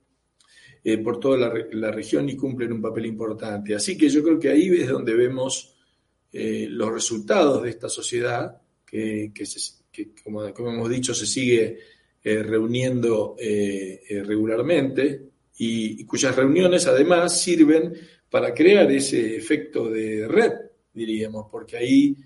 eh, 0.84 0.98
por 0.98 1.20
toda 1.20 1.48
la, 1.70 1.92
región 1.92 2.28
y 2.28 2.36
cumplen 2.36 2.72
un 2.72 2.82
papel 2.82 3.06
importante. 3.06 3.72
Así 3.72 3.96
que 3.96 4.08
yo 4.08 4.20
creo 4.20 4.40
que 4.40 4.48
ahí 4.48 4.66
es 4.68 4.88
donde 4.88 5.14
vemos 5.14 5.76
eh, 6.32 6.66
los 6.68 6.92
resultados 6.92 7.62
de 7.62 7.70
esta 7.70 7.88
sociedad 7.88 8.60
que, 8.84 9.32
como, 10.24 10.44
hemos 10.44 10.90
dicho, 10.90 11.14
se 11.14 11.24
sigue 11.24 11.78
eh, 12.24 12.42
reuniendo 12.42 13.36
regularmente 14.24 15.28
y, 15.58 16.04
cuyas 16.04 16.34
reuniones 16.34 16.88
además 16.88 17.40
sirven 17.40 17.94
para 18.28 18.52
crear 18.52 18.90
ese 18.90 19.36
efecto 19.36 19.88
de 19.88 20.26
red, 20.26 20.52
diríamos, 20.92 21.46
porque 21.48 21.76
ahí 21.76 22.16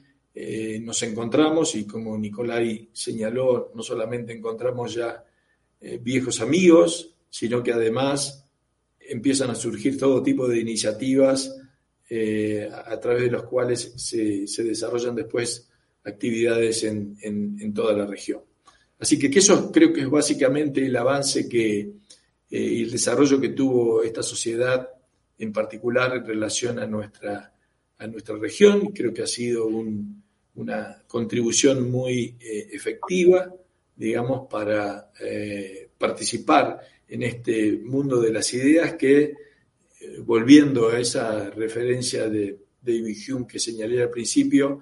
nos 0.81 1.03
encontramos 1.03 1.75
y 1.75 1.87
como 1.87 2.17
Nicolai 2.17 2.89
señaló, 2.91 3.71
no 3.75 3.83
solamente 3.83 4.33
encontramos 4.33 4.95
ya 4.95 5.23
viejos 6.01 6.41
amigos, 6.41 7.15
sino 7.29 7.63
que 7.63 7.73
además 7.73 8.46
empiezan 9.09 9.51
a 9.51 9.55
surgir 9.55 9.99
todo 9.99 10.23
tipo 10.23 10.49
de 10.49 10.61
iniciativas 10.61 11.55
a, 12.73 13.01
través 13.01 13.23
de 13.23 13.31
las 13.33 13.43
cuales 13.43 13.93
se, 13.97 14.63
desarrollan 14.63 15.17
después 15.17 15.69
actividades 16.05 16.85
en 16.85 17.75
toda 17.75 17.93
la 17.93 18.07
región. 18.07 18.43
Así 18.99 19.19
que, 19.19 19.27
eso 19.39 19.71
creo 19.71 19.93
que 19.93 20.03
es 20.03 20.11
básicamente 20.11 20.85
el 20.85 20.97
avance 20.97 21.49
que, 21.49 21.81
eh, 21.81 21.91
y 22.51 22.83
el 22.83 22.91
desarrollo 22.91 23.41
que 23.41 23.51
tuvo 23.51 24.03
esta 24.03 24.23
sociedad, 24.23 24.89
en 25.39 25.53
particular 25.53 26.17
en 26.17 26.27
relación 26.27 26.79
a 26.79 26.87
nuestra, 26.87 27.53
a 27.99 28.07
nuestra 28.07 28.37
región. 28.37 28.93
Creo 28.93 29.13
que 29.13 29.23
ha 29.23 29.27
sido 29.27 29.67
una 30.55 31.03
contribución 31.07 31.91
muy 31.91 32.37
eh, 32.41 32.69
efectiva, 32.73 33.53
digamos, 33.95 34.49
para 34.49 35.11
eh, 35.21 35.91
participar 35.99 36.81
en 37.09 37.23
este 37.23 37.79
mundo 37.79 38.21
de 38.21 38.33
las 38.33 38.53
ideas 38.55 38.95
que, 38.95 39.35
volviendo 40.25 40.89
a 40.89 41.01
esa 41.01 41.51
referencia 41.51 42.29
de 42.29 42.59
David 42.81 43.17
Hume 43.29 43.47
que 43.47 43.59
señalé 43.59 44.03
al 44.03 44.11
principio, 44.11 44.81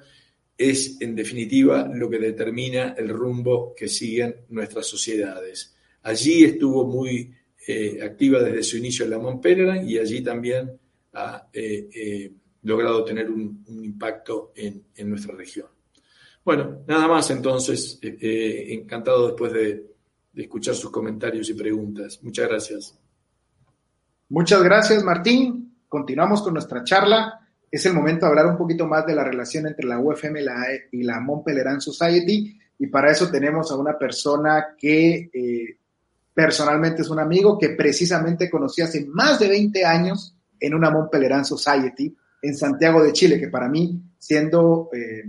es 0.56 1.00
en 1.00 1.14
definitiva 1.14 1.90
lo 1.92 2.08
que 2.08 2.18
determina 2.18 2.94
el 2.96 3.08
rumbo 3.08 3.74
que 3.74 3.88
siguen 3.88 4.36
nuestras 4.50 4.86
sociedades. 4.86 5.74
Allí 6.02 6.44
estuvo 6.44 6.86
muy 6.86 7.32
eh, 7.66 7.98
activa 8.02 8.42
desde 8.42 8.62
su 8.62 8.76
inicio 8.76 9.06
la 9.06 9.18
Montpellier 9.18 9.82
y 9.84 9.98
allí 9.98 10.22
también 10.22 10.78
ha 11.14 11.48
eh, 11.52 11.88
eh, 11.94 12.32
logrado 12.62 13.04
tener 13.04 13.30
un, 13.30 13.64
impacto 13.82 14.52
en, 14.54 14.84
nuestra 15.08 15.34
región. 15.34 15.66
Bueno, 16.44 16.84
nada 16.86 17.08
más 17.08 17.30
entonces, 17.30 17.98
encantado 18.02 19.28
después 19.28 19.52
de, 19.52 19.93
de 20.34 20.42
escuchar 20.42 20.74
sus 20.74 20.90
comentarios 20.90 21.48
y 21.48 21.54
preguntas. 21.54 22.18
Muchas 22.22 22.48
gracias. 22.48 22.98
Muchas 24.28 24.62
gracias, 24.62 25.02
Martín. 25.04 25.76
Continuamos 25.88 26.42
con 26.42 26.54
nuestra 26.54 26.82
charla 26.82 27.40
es 27.74 27.84
el 27.86 27.92
momento 27.92 28.24
de 28.24 28.30
hablar 28.30 28.46
un 28.46 28.56
poquito 28.56 28.86
más 28.86 29.04
de 29.04 29.16
la 29.16 29.24
relación 29.24 29.66
entre 29.66 29.84
la 29.84 29.98
UFM 29.98 30.40
y 30.92 31.02
la, 31.02 31.18
Mont 31.18 31.44
Pelerin 31.44 31.80
Society. 31.80 32.56
Y 32.78 32.86
para 32.86 33.10
eso 33.10 33.28
tenemos 33.28 33.72
a 33.72 33.74
una 33.74 33.98
persona 33.98 34.76
que 34.78 35.28
eh, 35.34 35.76
personalmente 36.32 37.02
es 37.02 37.10
un 37.10 37.18
amigo 37.18 37.58
que 37.58 37.70
precisamente 37.70 38.48
conocí 38.48 38.80
hace 38.80 39.04
más 39.06 39.40
de 39.40 39.48
20 39.48 39.84
años 39.84 40.36
en 40.60 40.72
una 40.72 40.88
Mont 40.88 41.10
Pelerin 41.10 41.44
Society 41.44 42.16
en 42.42 42.56
Santiago 42.56 43.02
de 43.02 43.12
Chile, 43.12 43.40
que 43.40 43.48
para 43.48 43.68
mí, 43.68 44.00
siendo 44.18 44.88
eh, 44.92 45.24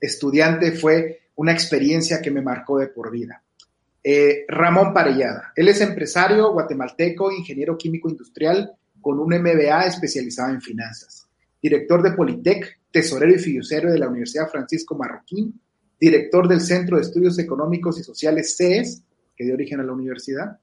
estudiante, 0.00 0.72
fue 0.72 1.28
una 1.36 1.52
experiencia 1.52 2.20
que 2.20 2.32
me 2.32 2.42
marcó 2.42 2.76
de 2.76 2.88
por 2.88 3.12
vida. 3.12 3.43
Eh, 4.04 4.44
Ramón 4.46 4.92
Parellada. 4.92 5.52
Él 5.56 5.68
es 5.68 5.80
empresario 5.80 6.52
guatemalteco, 6.52 7.32
ingeniero 7.32 7.76
químico 7.78 8.08
industrial 8.08 8.72
con 9.00 9.18
un 9.18 9.30
MBA 9.30 9.86
especializado 9.86 10.52
en 10.52 10.60
finanzas 10.60 11.24
director 11.64 12.02
de 12.02 12.12
Politec, 12.12 12.78
tesorero 12.90 13.32
y 13.32 13.38
fiduciario 13.38 13.90
de 13.90 13.98
la 13.98 14.08
Universidad 14.08 14.50
Francisco 14.50 14.94
Marroquín, 14.96 15.58
director 15.98 16.46
del 16.46 16.60
Centro 16.60 16.98
de 16.98 17.04
Estudios 17.04 17.38
Económicos 17.38 17.98
y 17.98 18.02
Sociales 18.02 18.54
CES, 18.54 19.02
que 19.34 19.44
dio 19.44 19.54
origen 19.54 19.80
a 19.80 19.82
la 19.82 19.94
universidad, 19.94 20.58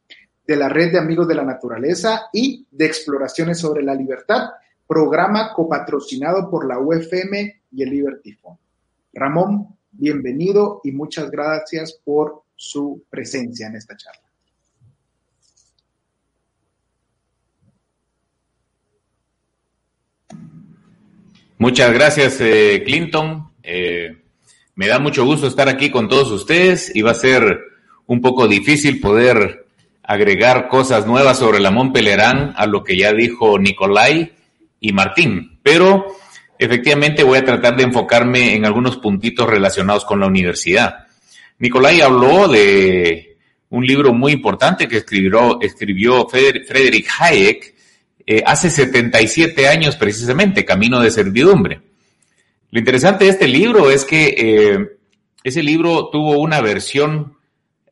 de 0.45 0.55
la 0.55 0.69
Red 0.69 0.91
de 0.91 0.99
Amigos 0.99 1.27
de 1.27 1.33
la 1.33 1.43
Naturaleza 1.43 2.29
y 2.31 2.67
de 2.69 2.85
Exploraciones 2.85 3.57
sobre 3.57 3.81
la 3.81 3.95
Libertad, 3.95 4.51
programa 4.85 5.53
copatrocinado 5.55 6.51
por 6.51 6.67
la 6.67 6.77
UFM 6.77 7.61
y 7.71 7.81
el 7.81 7.89
Liberty 7.89 8.33
Fund. 8.33 8.59
Ramón, 9.11 9.75
bienvenido 9.89 10.81
y 10.83 10.91
muchas 10.91 11.31
gracias 11.31 11.99
por 12.05 12.40
su 12.61 13.03
presencia 13.09 13.65
en 13.65 13.75
esta 13.75 13.97
charla. 13.97 14.21
Muchas 21.57 21.91
gracias, 21.91 22.39
eh, 22.39 22.83
Clinton. 22.85 23.51
Eh, 23.63 24.15
me 24.75 24.87
da 24.87 24.99
mucho 24.99 25.25
gusto 25.25 25.47
estar 25.47 25.69
aquí 25.69 25.89
con 25.89 26.07
todos 26.07 26.29
ustedes 26.29 26.95
y 26.95 27.01
va 27.01 27.11
a 27.11 27.15
ser 27.15 27.59
un 28.05 28.21
poco 28.21 28.47
difícil 28.47 29.01
poder 29.01 29.65
agregar 30.03 30.67
cosas 30.67 31.07
nuevas 31.07 31.39
sobre 31.39 31.59
la 31.59 31.71
Montpelerán 31.71 32.53
a 32.55 32.67
lo 32.67 32.83
que 32.83 32.95
ya 32.95 33.11
dijo 33.11 33.57
Nicolai 33.57 34.33
y 34.79 34.93
Martín, 34.93 35.59
pero 35.63 36.05
efectivamente 36.59 37.23
voy 37.23 37.39
a 37.39 37.45
tratar 37.45 37.75
de 37.75 37.83
enfocarme 37.83 38.55
en 38.55 38.65
algunos 38.65 38.97
puntitos 38.97 39.49
relacionados 39.49 40.05
con 40.05 40.19
la 40.19 40.27
universidad. 40.27 41.07
Nicolai 41.61 42.01
habló 42.01 42.47
de 42.47 43.37
un 43.69 43.85
libro 43.85 44.15
muy 44.15 44.31
importante 44.31 44.87
que 44.87 44.97
escribió, 44.97 45.61
escribió 45.61 46.27
Frederick 46.27 47.07
Hayek, 47.19 47.75
eh, 48.25 48.41
hace 48.43 48.71
77 48.71 49.67
años 49.67 49.95
precisamente, 49.95 50.65
Camino 50.65 50.99
de 50.99 51.11
Servidumbre. 51.11 51.79
Lo 52.71 52.79
interesante 52.79 53.25
de 53.25 53.29
este 53.29 53.47
libro 53.47 53.91
es 53.91 54.05
que 54.05 54.35
eh, 54.35 54.97
ese 55.43 55.61
libro 55.61 56.09
tuvo 56.09 56.39
una 56.39 56.61
versión 56.61 57.37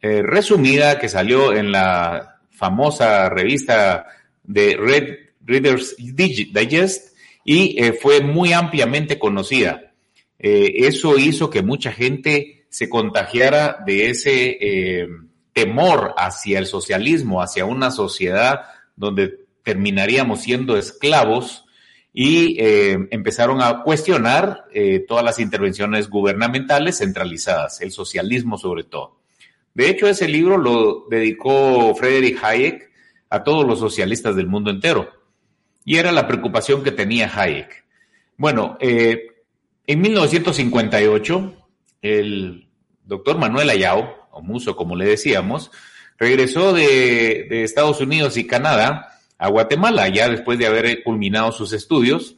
eh, 0.02 0.24
resumida 0.24 0.98
que 0.98 1.08
salió 1.08 1.54
en 1.54 1.72
la 1.72 2.40
famosa 2.50 3.30
revista 3.30 4.08
de 4.42 4.78
Red 4.78 5.16
Reader's 5.46 5.96
Digest 5.96 7.16
y 7.46 7.80
fue 8.02 8.22
muy 8.22 8.52
ampliamente 8.52 9.20
conocida. 9.20 9.94
eso 10.40 11.18
hizo 11.18 11.50
que 11.50 11.62
mucha 11.62 11.92
gente 11.92 12.59
se 12.70 12.90
contagiara 12.90 13.78
de 13.86 14.10
ese 14.10 15.08
temor 15.54 16.14
hacia 16.18 16.60
el 16.60 16.66
socialismo, 16.66 17.42
hacia 17.42 17.66
una 17.66 17.92
sociedad 17.92 18.62
donde 18.96 19.46
terminaríamos 19.64 20.42
siendo 20.42 20.78
esclavos 20.78 21.66
y 22.14 22.60
eh, 22.60 23.08
empezaron 23.12 23.62
a 23.62 23.84
cuestionar 23.84 24.66
eh, 24.74 25.06
todas 25.08 25.24
las 25.24 25.40
intervenciones 25.40 26.10
gubernamentales 26.10 26.98
centralizadas, 26.98 27.82
el 27.82 27.92
socialismo 27.92 28.58
sobre 28.58 28.84
todo. 28.84 29.20
De 29.74 29.90
hecho, 29.90 30.08
ese 30.08 30.28
libro 30.28 30.58
lo 30.58 31.06
dedicó 31.10 31.94
Friedrich 31.96 32.44
Hayek 32.44 32.92
a 33.30 33.44
todos 33.44 33.66
los 33.66 33.80
socialistas 33.80 34.36
del 34.36 34.48
mundo 34.48 34.72
entero. 34.72 35.12
Y 35.86 35.98
era 35.98 36.12
la 36.12 36.28
preocupación 36.28 36.84
que 36.84 36.92
tenía 36.92 37.32
Hayek. 37.34 37.86
Bueno, 38.38 38.78
eh, 38.80 39.28
en 39.86 40.02
1958, 40.02 41.59
el 42.02 42.70
doctor 43.04 43.38
Manuel 43.38 43.70
Ayau, 43.70 44.08
o 44.32 44.42
Muso 44.42 44.76
como 44.76 44.96
le 44.96 45.06
decíamos, 45.06 45.72
regresó 46.18 46.74
de, 46.74 47.48
de 47.50 47.64
Estados 47.64 48.02
Unidos 48.02 48.38
y 48.38 48.48
Canadá 48.48 49.10
a 49.40 49.48
Guatemala, 49.48 50.10
ya 50.10 50.30
después 50.30 50.60
de 50.60 50.68
haber 50.68 51.02
culminado 51.04 51.52
sus 51.52 51.72
estudios. 51.72 52.36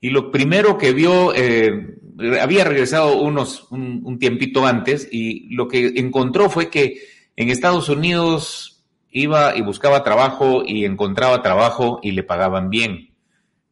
Y 0.00 0.10
lo 0.10 0.30
primero 0.30 0.78
que 0.78 0.92
vio, 0.92 1.34
eh, 1.34 1.96
había 2.40 2.64
regresado 2.64 3.20
unos, 3.20 3.66
un, 3.70 4.18
tiempito 4.18 4.66
antes, 4.66 5.08
y 5.10 5.54
lo 5.54 5.68
que 5.68 5.92
encontró 5.96 6.48
fue 6.48 6.70
que 6.70 7.02
en 7.36 7.50
Estados 7.50 7.88
Unidos 7.88 8.84
iba 9.10 9.56
y 9.56 9.62
buscaba 9.62 10.04
trabajo 10.04 10.62
y 10.64 10.84
encontraba 10.84 11.42
trabajo 11.42 11.98
y 12.02 12.12
le 12.12 12.22
pagaban 12.22 12.70
bien. 12.70 13.14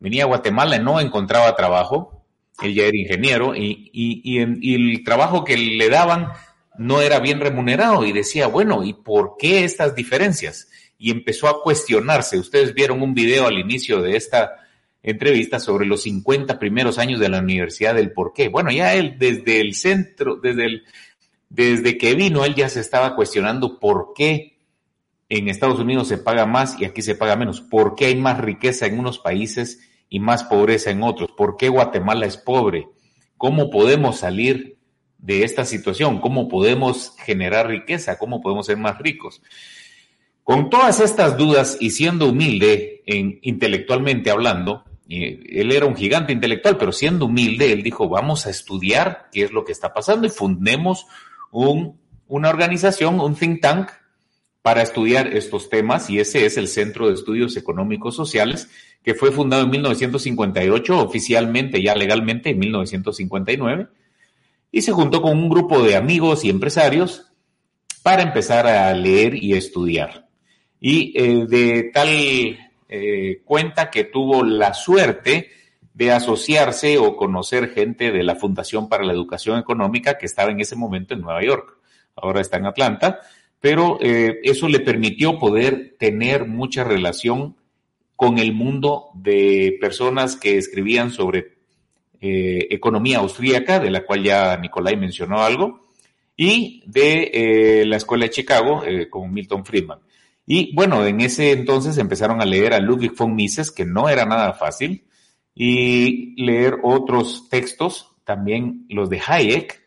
Venía 0.00 0.24
a 0.24 0.26
Guatemala 0.26 0.76
y 0.76 0.82
no 0.82 1.00
encontraba 1.00 1.54
trabajo, 1.56 2.19
él 2.62 2.74
ya 2.74 2.84
era 2.84 2.96
ingeniero, 2.96 3.54
y, 3.54 3.90
y, 3.92 4.20
y 4.22 4.74
el 4.74 5.04
trabajo 5.04 5.44
que 5.44 5.56
le 5.56 5.88
daban 5.88 6.28
no 6.78 7.00
era 7.00 7.18
bien 7.20 7.40
remunerado 7.40 8.04
y 8.04 8.12
decía, 8.12 8.46
bueno, 8.46 8.84
¿y 8.84 8.94
por 8.94 9.36
qué 9.38 9.64
estas 9.64 9.94
diferencias? 9.94 10.68
y 11.00 11.10
empezó 11.10 11.48
a 11.48 11.62
cuestionarse. 11.62 12.38
Ustedes 12.38 12.74
vieron 12.74 13.02
un 13.02 13.14
video 13.14 13.46
al 13.46 13.58
inicio 13.58 14.02
de 14.02 14.16
esta 14.16 14.56
entrevista 15.02 15.58
sobre 15.58 15.86
los 15.86 16.02
50 16.02 16.58
primeros 16.58 16.98
años 16.98 17.18
de 17.18 17.30
la 17.30 17.38
universidad, 17.38 17.94
del 17.94 18.12
por 18.12 18.34
qué. 18.34 18.48
Bueno, 18.48 18.70
ya 18.70 18.92
él 18.92 19.16
desde 19.18 19.62
el 19.62 19.74
centro, 19.74 20.36
desde, 20.36 20.66
el, 20.66 20.82
desde 21.48 21.96
que 21.96 22.14
vino, 22.14 22.44
él 22.44 22.54
ya 22.54 22.68
se 22.68 22.80
estaba 22.80 23.16
cuestionando 23.16 23.80
por 23.80 24.12
qué 24.14 24.58
en 25.30 25.48
Estados 25.48 25.78
Unidos 25.78 26.06
se 26.06 26.18
paga 26.18 26.44
más 26.44 26.78
y 26.78 26.84
aquí 26.84 27.00
se 27.00 27.14
paga 27.14 27.34
menos, 27.34 27.62
por 27.62 27.94
qué 27.94 28.06
hay 28.06 28.16
más 28.16 28.38
riqueza 28.38 28.84
en 28.84 28.98
unos 28.98 29.18
países 29.18 29.80
y 30.10 30.20
más 30.20 30.44
pobreza 30.44 30.90
en 30.90 31.02
otros, 31.02 31.30
por 31.36 31.56
qué 31.56 31.68
Guatemala 31.68 32.26
es 32.26 32.36
pobre, 32.36 32.88
cómo 33.38 33.70
podemos 33.70 34.18
salir 34.18 34.76
de 35.16 35.44
esta 35.44 35.64
situación, 35.64 36.20
cómo 36.20 36.48
podemos 36.48 37.14
generar 37.18 37.68
riqueza, 37.68 38.18
cómo 38.18 38.40
podemos 38.40 38.66
ser 38.66 38.76
más 38.76 38.98
ricos. 38.98 39.40
Con 40.42 40.68
todas 40.68 41.00
estas 41.00 41.38
dudas 41.38 41.76
y 41.80 41.90
siendo 41.90 42.28
humilde 42.28 43.02
en, 43.06 43.38
intelectualmente 43.42 44.30
hablando, 44.30 44.84
él 45.08 45.72
era 45.72 45.86
un 45.86 45.96
gigante 45.96 46.32
intelectual, 46.32 46.76
pero 46.76 46.92
siendo 46.92 47.26
humilde, 47.26 47.72
él 47.72 47.82
dijo, 47.82 48.08
vamos 48.08 48.46
a 48.46 48.50
estudiar 48.50 49.28
qué 49.32 49.44
es 49.44 49.52
lo 49.52 49.64
que 49.64 49.72
está 49.72 49.92
pasando 49.92 50.26
y 50.26 50.30
fundemos 50.30 51.06
un, 51.50 52.00
una 52.28 52.48
organización, 52.48 53.20
un 53.20 53.34
think 53.34 53.60
tank, 53.60 53.90
para 54.62 54.82
estudiar 54.82 55.28
estos 55.28 55.70
temas 55.70 56.10
y 56.10 56.20
ese 56.20 56.44
es 56.44 56.56
el 56.56 56.68
Centro 56.68 57.08
de 57.08 57.14
Estudios 57.14 57.56
Económicos 57.56 58.14
Sociales, 58.14 58.68
que 59.02 59.14
fue 59.14 59.32
fundado 59.32 59.62
en 59.64 59.70
1958, 59.70 60.98
oficialmente, 60.98 61.82
ya 61.82 61.94
legalmente, 61.94 62.50
en 62.50 62.58
1959, 62.58 63.88
y 64.70 64.82
se 64.82 64.92
juntó 64.92 65.22
con 65.22 65.38
un 65.38 65.48
grupo 65.48 65.82
de 65.82 65.96
amigos 65.96 66.44
y 66.44 66.50
empresarios 66.50 67.32
para 68.02 68.22
empezar 68.22 68.66
a 68.66 68.92
leer 68.94 69.34
y 69.34 69.54
estudiar. 69.54 70.28
Y 70.78 71.12
eh, 71.18 71.46
de 71.46 71.90
tal 71.92 72.08
eh, 72.88 73.42
cuenta 73.44 73.90
que 73.90 74.04
tuvo 74.04 74.44
la 74.44 74.74
suerte 74.74 75.50
de 75.94 76.12
asociarse 76.12 76.98
o 76.98 77.16
conocer 77.16 77.70
gente 77.70 78.12
de 78.12 78.22
la 78.22 78.36
Fundación 78.36 78.88
para 78.88 79.04
la 79.04 79.12
Educación 79.12 79.58
Económica 79.58 80.18
que 80.18 80.26
estaba 80.26 80.50
en 80.50 80.60
ese 80.60 80.76
momento 80.76 81.14
en 81.14 81.20
Nueva 81.20 81.42
York, 81.42 81.76
ahora 82.16 82.40
está 82.40 82.58
en 82.58 82.66
Atlanta, 82.66 83.20
pero 83.60 83.98
eh, 84.00 84.40
eso 84.42 84.68
le 84.68 84.80
permitió 84.80 85.38
poder 85.38 85.96
tener 85.98 86.46
mucha 86.46 86.82
relación 86.82 87.56
con 88.16 88.38
el 88.38 88.52
mundo 88.52 89.10
de 89.14 89.76
personas 89.80 90.36
que 90.36 90.56
escribían 90.58 91.10
sobre 91.10 91.58
economía 92.22 93.18
austríaca, 93.18 93.80
de 93.80 93.90
la 93.90 94.04
cual 94.04 94.22
ya 94.22 94.54
Nicolai 94.58 94.94
mencionó 94.94 95.40
algo, 95.42 95.86
y 96.36 96.82
de 96.86 97.82
la 97.86 97.96
Escuela 97.96 98.24
de 98.24 98.30
Chicago, 98.30 98.82
con 99.08 99.32
Milton 99.32 99.64
Friedman. 99.64 100.00
Y 100.46 100.74
bueno, 100.74 101.06
en 101.06 101.20
ese 101.20 101.52
entonces 101.52 101.96
empezaron 101.96 102.42
a 102.42 102.44
leer 102.44 102.74
a 102.74 102.78
Ludwig 102.80 103.14
von 103.16 103.34
Mises, 103.34 103.70
que 103.70 103.86
no 103.86 104.08
era 104.08 104.26
nada 104.26 104.52
fácil, 104.52 105.04
y 105.54 106.34
leer 106.42 106.78
otros 106.82 107.48
textos, 107.48 108.08
también 108.24 108.84
los 108.88 109.08
de 109.08 109.20
Hayek, 109.26 109.82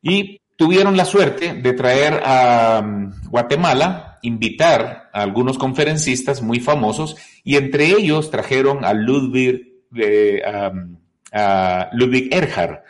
y 0.00 0.40
tuvieron 0.56 0.96
la 0.96 1.04
suerte 1.04 1.54
de 1.54 1.72
traer 1.72 2.22
a 2.24 2.80
um, 2.82 3.12
Guatemala, 3.28 4.18
invitar 4.22 5.10
a 5.12 5.22
algunos 5.22 5.58
conferencistas 5.58 6.42
muy 6.42 6.60
famosos, 6.60 7.16
y 7.42 7.56
entre 7.56 7.86
ellos 7.86 8.30
trajeron 8.30 8.84
a 8.84 8.92
Ludwig, 8.92 9.72
a 11.32 11.88
Ludwig 11.92 12.32
Erhard, 12.32 12.80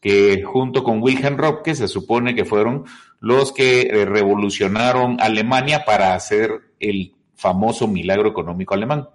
que 0.00 0.42
junto 0.44 0.84
con 0.84 1.02
Wilhelm 1.02 1.36
Röpke 1.36 1.74
se 1.74 1.88
supone 1.88 2.34
que 2.34 2.44
fueron 2.44 2.84
los 3.18 3.52
que 3.52 3.82
eh, 3.82 4.04
revolucionaron 4.04 5.16
Alemania 5.20 5.84
para 5.84 6.14
hacer 6.14 6.50
el 6.78 7.14
famoso 7.34 7.88
milagro 7.88 8.28
económico 8.28 8.74
alemán. 8.74 9.08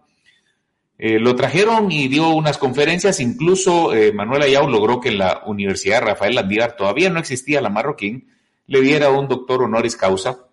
Eh, 1.03 1.17
lo 1.17 1.35
trajeron 1.35 1.91
y 1.91 2.07
dio 2.07 2.29
unas 2.29 2.59
conferencias, 2.59 3.19
incluso 3.19 3.91
eh, 3.91 4.13
Manuel 4.13 4.43
Ayau 4.43 4.69
logró 4.69 4.99
que 4.99 5.09
en 5.09 5.17
la 5.17 5.41
Universidad 5.47 6.03
Rafael 6.03 6.35
Landívar, 6.35 6.75
todavía 6.75 7.09
no 7.09 7.19
existía 7.19 7.59
la 7.59 7.69
Marroquín, 7.69 8.29
le 8.67 8.81
diera 8.81 9.09
un 9.09 9.27
doctor 9.27 9.63
honoris 9.63 9.95
causa 9.95 10.45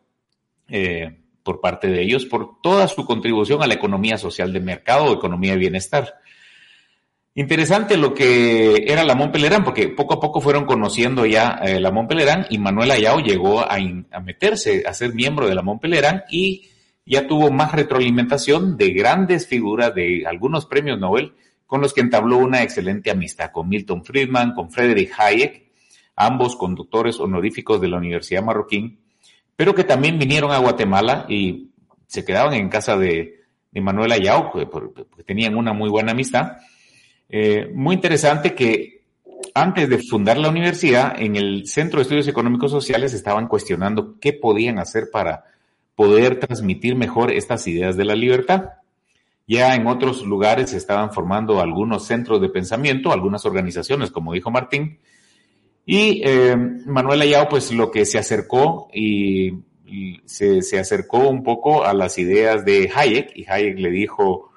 por 1.42 1.62
parte 1.62 1.88
de 1.88 2.02
ellos 2.02 2.26
por 2.26 2.61
toda 2.61 2.88
su 2.88 3.06
contribución 3.06 3.62
a 3.62 3.66
la 3.66 3.72
economía 3.72 4.18
social 4.18 4.52
de 4.52 4.61
mercado 4.61 5.14
economía 5.14 5.52
de 5.52 5.58
bienestar. 5.58 6.14
Interesante 7.38 7.96
lo 7.96 8.12
que 8.12 8.84
era 8.87 9.04
la 9.04 9.14
Montpelerán, 9.14 9.62
porque 9.62 9.88
poco 9.88 10.14
a 10.14 10.20
poco 10.20 10.40
fueron 10.40 10.64
conociendo 10.64 11.24
ya 11.24 11.61
eh, 11.64 11.78
la 11.78 11.92
Montpelerán 11.92 12.46
y 12.50 12.58
Manuel 12.58 12.90
Ayao 12.90 13.20
llegó 13.20 13.61
a, 13.61 13.78
meterse, 14.20 14.82
a 14.87 14.92
ser 14.92 15.14
miembro 15.14 15.46
de 15.46 15.54
la 15.54 15.62
Montpelerán 15.62 16.24
y 16.30 16.68
ya 17.09 17.27
tuvo 17.27 17.51
más 17.51 17.73
retroalimentación 17.73 18.77
de 18.77 18.90
grandes 18.90 19.47
figuras 19.47 19.94
de 19.94 20.25
algunos 20.27 20.66
premios 20.66 21.01
Nobel 21.01 21.33
con 21.66 21.81
los 21.81 21.92
que 21.92 22.01
entabló 22.01 22.38
una 22.38 22.62
excelente 22.62 23.11
amistad 23.11 23.51
con 23.51 23.68
Milton 23.68 24.05
Friedman, 24.05 24.55
con 24.55 24.71
Friedrich 24.71 25.11
Hayek, 25.18 25.71
ambos 26.16 26.57
conductores 26.57 27.18
honoríficos 27.18 27.81
de 27.81 27.88
la 27.88 27.99
Universidad 27.99 28.42
Marroquín, 28.42 28.99
pero 29.57 29.75
que 29.75 29.85
también 29.85 30.18
vinieron 30.18 30.51
a 30.51 30.59
Guatemala 30.59 31.27
y 31.29 31.71
se 32.07 32.25
quedaban 32.25 32.55
en 32.55 32.68
casa 32.68 32.97
de, 32.97 33.42
de 33.71 33.81
Manuel 33.81 34.12
Ayao, 34.12 34.51
porque 34.51 35.23
tenían 35.25 35.57
una 35.57 35.73
muy 35.73 35.90
buena 35.90 36.12
amistad. 36.12 36.59
Eh, 37.29 37.71
muy 37.75 37.97
interesante 37.97 38.55
que 38.55 39.03
antes 39.55 39.88
de 39.88 39.98
fundar 39.98 40.38
la 40.38 40.48
universidad, 40.48 41.21
en 41.21 41.37
el 41.37 41.67
Centro 41.67 41.98
de 41.98 42.02
Estudios 42.02 42.29
Económicos 42.29 42.71
Sociales 42.71 43.13
estaban 43.15 43.46
cuestionando 43.46 44.17
qué 44.21 44.33
podían 44.33 44.79
hacer 44.79 45.11
para 45.13 45.44
poder 45.99 46.38
transmitir 46.38 46.94
mejor 46.94 47.33
estas 47.33 47.67
ideas 47.67 47.96
de 47.96 48.05
la 48.05 48.15
libertad. 48.15 48.75
Ya 49.49 49.75
en 49.75 49.88
otros 49.88 50.25
lugares 50.25 50.71
se 50.71 50.77
estaban 50.77 51.13
formando 51.13 51.61
algunos 51.61 52.07
centros 52.07 52.40
de 52.40 52.49
pensamiento, 52.49 53.11
algunas 53.11 53.44
organizaciones, 53.44 54.13
como 54.13 54.33
dijo 54.33 54.49
Martín. 54.49 55.01
Y 55.85 56.23
eh, 56.25 56.55
Manuel 56.87 57.23
Ayao, 57.23 57.49
pues 57.49 57.73
lo 57.73 57.90
que 57.90 58.07
se 58.07 58.17
acercó 58.17 58.88
y, 58.94 59.55
se, 60.25 60.63
se, 60.63 60.79
acercó 60.79 61.29
un 61.29 61.42
poco 61.42 61.85
a 61.85 61.92
las 61.94 62.17
ideas 62.19 62.65
de 62.65 62.88
Hayek, 62.94 63.37
y 63.37 63.51
Hayek 63.51 63.81
le 63.81 63.90
dijo, 63.90 64.53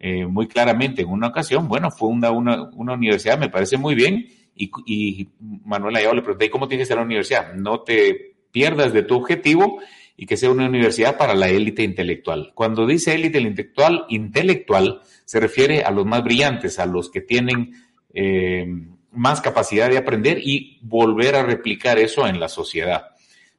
eh, 0.00 0.24
muy 0.24 0.48
claramente 0.48 1.02
en 1.02 1.10
una 1.10 1.26
ocasión, 1.26 1.68
bueno, 1.68 1.90
funda 1.90 2.30
una, 2.30 2.70
una 2.72 2.94
universidad, 2.94 3.38
me 3.38 3.50
parece 3.50 3.76
muy 3.76 3.94
bien, 3.94 4.28
y, 4.54 4.70
y 4.86 5.28
Manuel 5.66 5.96
Ayala 5.96 6.14
le 6.14 6.22
pregunté, 6.22 6.48
¿cómo 6.48 6.68
tiene 6.68 6.84
que 6.84 6.86
ser 6.86 6.96
la 6.96 7.02
universidad? 7.02 7.52
No 7.52 7.80
te 7.80 8.34
pierdas 8.50 8.94
de 8.94 9.02
tu 9.02 9.16
objetivo 9.16 9.78
y 10.16 10.26
que 10.26 10.36
sea 10.36 10.50
una 10.50 10.66
universidad 10.66 11.18
para 11.18 11.34
la 11.34 11.48
élite 11.48 11.82
intelectual. 11.82 12.52
Cuando 12.54 12.86
dice 12.86 13.14
élite 13.14 13.40
intelectual, 13.40 14.06
intelectual 14.08 15.00
se 15.24 15.40
refiere 15.40 15.82
a 15.82 15.90
los 15.90 16.06
más 16.06 16.24
brillantes, 16.24 16.78
a 16.78 16.86
los 16.86 17.10
que 17.10 17.20
tienen 17.20 17.72
eh, 18.14 18.66
más 19.12 19.40
capacidad 19.40 19.90
de 19.90 19.98
aprender 19.98 20.38
y 20.42 20.78
volver 20.82 21.36
a 21.36 21.42
replicar 21.42 21.98
eso 21.98 22.26
en 22.26 22.40
la 22.40 22.48
sociedad. 22.48 23.08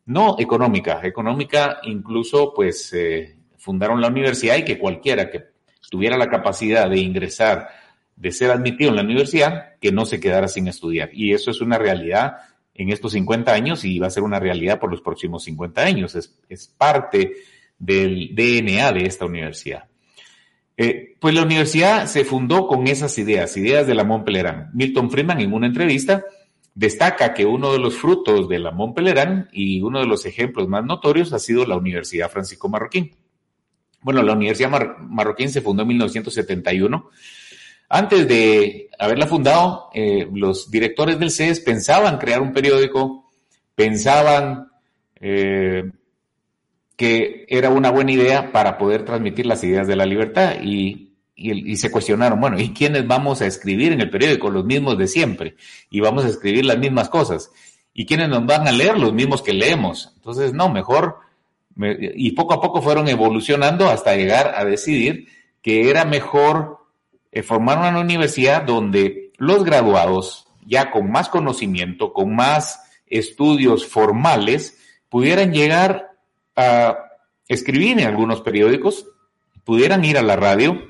No 0.05 0.38
económica, 0.39 1.01
económica 1.03 1.80
incluso 1.84 2.53
pues 2.55 2.91
eh, 2.93 3.36
fundaron 3.58 4.01
la 4.01 4.08
universidad 4.08 4.58
y 4.58 4.64
que 4.64 4.80
cualquiera 4.80 5.30
que 5.30 5.43
tuviera 5.89 6.18
la 6.18 6.30
capacidad 6.30 6.89
de 6.89 6.99
ingresar, 6.99 7.70
de 8.16 8.32
ser 8.32 8.51
admitido 8.51 8.89
en 8.89 8.95
la 8.95 9.03
universidad, 9.03 9.76
que 9.80 9.91
no 9.91 10.05
se 10.05 10.20
quedara 10.20 10.47
sin 10.47 10.68
estudiar. 10.68 11.10
Y 11.14 11.34
eso 11.34 11.51
es 11.51 11.62
una 11.62 11.78
realidad 11.78 12.38
en 12.78 12.91
estos 12.91 13.11
50 13.13 13.51
años 13.51 13.84
y 13.84 13.99
va 13.99 14.07
a 14.07 14.11
ser 14.11 14.23
una 14.23 14.39
realidad 14.39 14.80
por 14.80 14.91
los 14.91 15.01
próximos 15.01 15.43
50 15.43 15.82
años. 15.82 16.15
Es, 16.15 16.38
es 16.47 16.67
parte 16.67 17.34
del 17.78 18.36
DNA 18.36 18.91
de 18.93 19.05
esta 19.05 19.25
universidad. 19.25 19.86
Eh, 20.80 21.15
pues 21.19 21.34
la 21.34 21.41
universidad 21.41 22.05
se 22.05 22.23
fundó 22.23 22.67
con 22.67 22.86
esas 22.88 23.17
ideas, 23.17 23.57
ideas 23.57 23.88
de 23.88 23.95
la 23.95 24.03
Montpellerin. 24.03 24.67
Milton 24.73 25.09
Friedman 25.09 25.41
en 25.41 25.51
una 25.53 25.65
entrevista 25.65 26.23
destaca 26.75 27.34
que 27.34 27.47
uno 27.47 27.73
de 27.73 27.80
los 27.80 27.95
frutos 27.95 28.47
de 28.47 28.59
la 28.59 28.69
Montpellerin 28.69 29.47
y 29.51 29.82
uno 29.82 29.99
de 29.99 30.05
los 30.05 30.28
ejemplos 30.28 30.67
más 30.67 30.86
notorios 30.86 31.34
ha 31.34 31.39
sido 31.39 31.65
la 31.65 31.75
Universidad 31.75 32.30
Francisco 32.30 32.69
Marroquín. 32.69 33.11
Bueno, 34.01 34.21
la 34.21 34.34
Universidad 34.34 34.69
Marroquín 34.99 35.49
se 35.49 35.61
fundó 35.61 35.82
en 35.82 35.88
1971. 35.89 37.09
Antes 37.90 38.28
de 38.28 38.90
haberla 39.00 39.28
fundado, 39.28 39.90
eh, 39.94 40.28
los 40.34 40.70
directores 40.70 41.20
del 41.20 41.32
CES 41.32 41.62
pensaban 41.62 42.18
crear 42.18 42.42
un 42.42 42.52
periódico, 42.52 43.30
pensaban 43.76 44.70
eh, 45.16 45.90
que 46.96 47.46
era 47.48 47.70
una 47.70 47.92
buena 47.92 48.12
idea 48.12 48.52
para 48.52 48.78
poder 48.78 49.06
transmitir 49.06 49.46
las 49.46 49.64
ideas 49.64 49.88
de 49.88 49.96
la 49.96 50.06
libertad 50.06 50.56
y, 50.62 51.04
se 51.76 51.92
cuestionaron, 51.92 52.42
bueno, 52.42 52.60
¿y 52.60 52.74
quiénes 52.74 53.06
vamos 53.06 53.42
a 53.42 53.46
escribir 53.46 53.92
en 53.92 54.02
el 54.02 54.10
periódico? 54.10 54.50
Los 54.50 54.66
mismos 54.66 54.98
de 54.98 55.08
siempre 55.08 55.56
y 55.92 56.00
vamos 56.00 56.26
a 56.26 56.30
escribir 56.30 56.66
las 56.66 56.80
mismas 56.80 57.10
cosas. 57.10 57.52
¿Y 57.94 58.08
quiénes 58.08 58.28
nos 58.30 58.46
van 58.46 58.68
a 58.68 58.72
leer? 58.72 58.98
Los 58.98 59.14
mismos 59.14 59.44
que 59.44 59.54
leemos. 59.54 60.12
Entonces, 60.16 60.54
no, 60.54 60.70
mejor, 60.70 61.18
y 61.78 62.32
poco 62.32 62.56
a 62.56 62.62
poco 62.62 62.82
fueron 62.82 63.08
evolucionando 63.08 63.88
hasta 63.88 64.16
llegar 64.16 64.54
a 64.56 64.66
decidir 64.66 65.28
que 65.62 65.90
era 65.92 66.06
mejor 66.06 66.76
eh, 67.38 67.44
formar 67.44 67.78
una 67.78 68.00
universidad 68.00 68.64
donde 68.64 69.32
los 69.38 69.64
graduados, 69.64 70.48
ya 70.66 70.90
con 70.90 71.12
más 71.12 71.30
conocimiento, 71.30 72.12
con 72.12 72.36
más 72.36 72.82
estudios 73.06 73.86
formales, 73.86 74.78
pudieran 75.10 75.54
llegar 75.54 76.12
a 76.56 76.98
escribir 77.48 78.00
en 78.00 78.08
algunos 78.08 78.42
periódicos, 78.42 79.06
pudieran 79.64 80.04
ir 80.04 80.18
a 80.18 80.24
la 80.24 80.36
radio, 80.36 80.82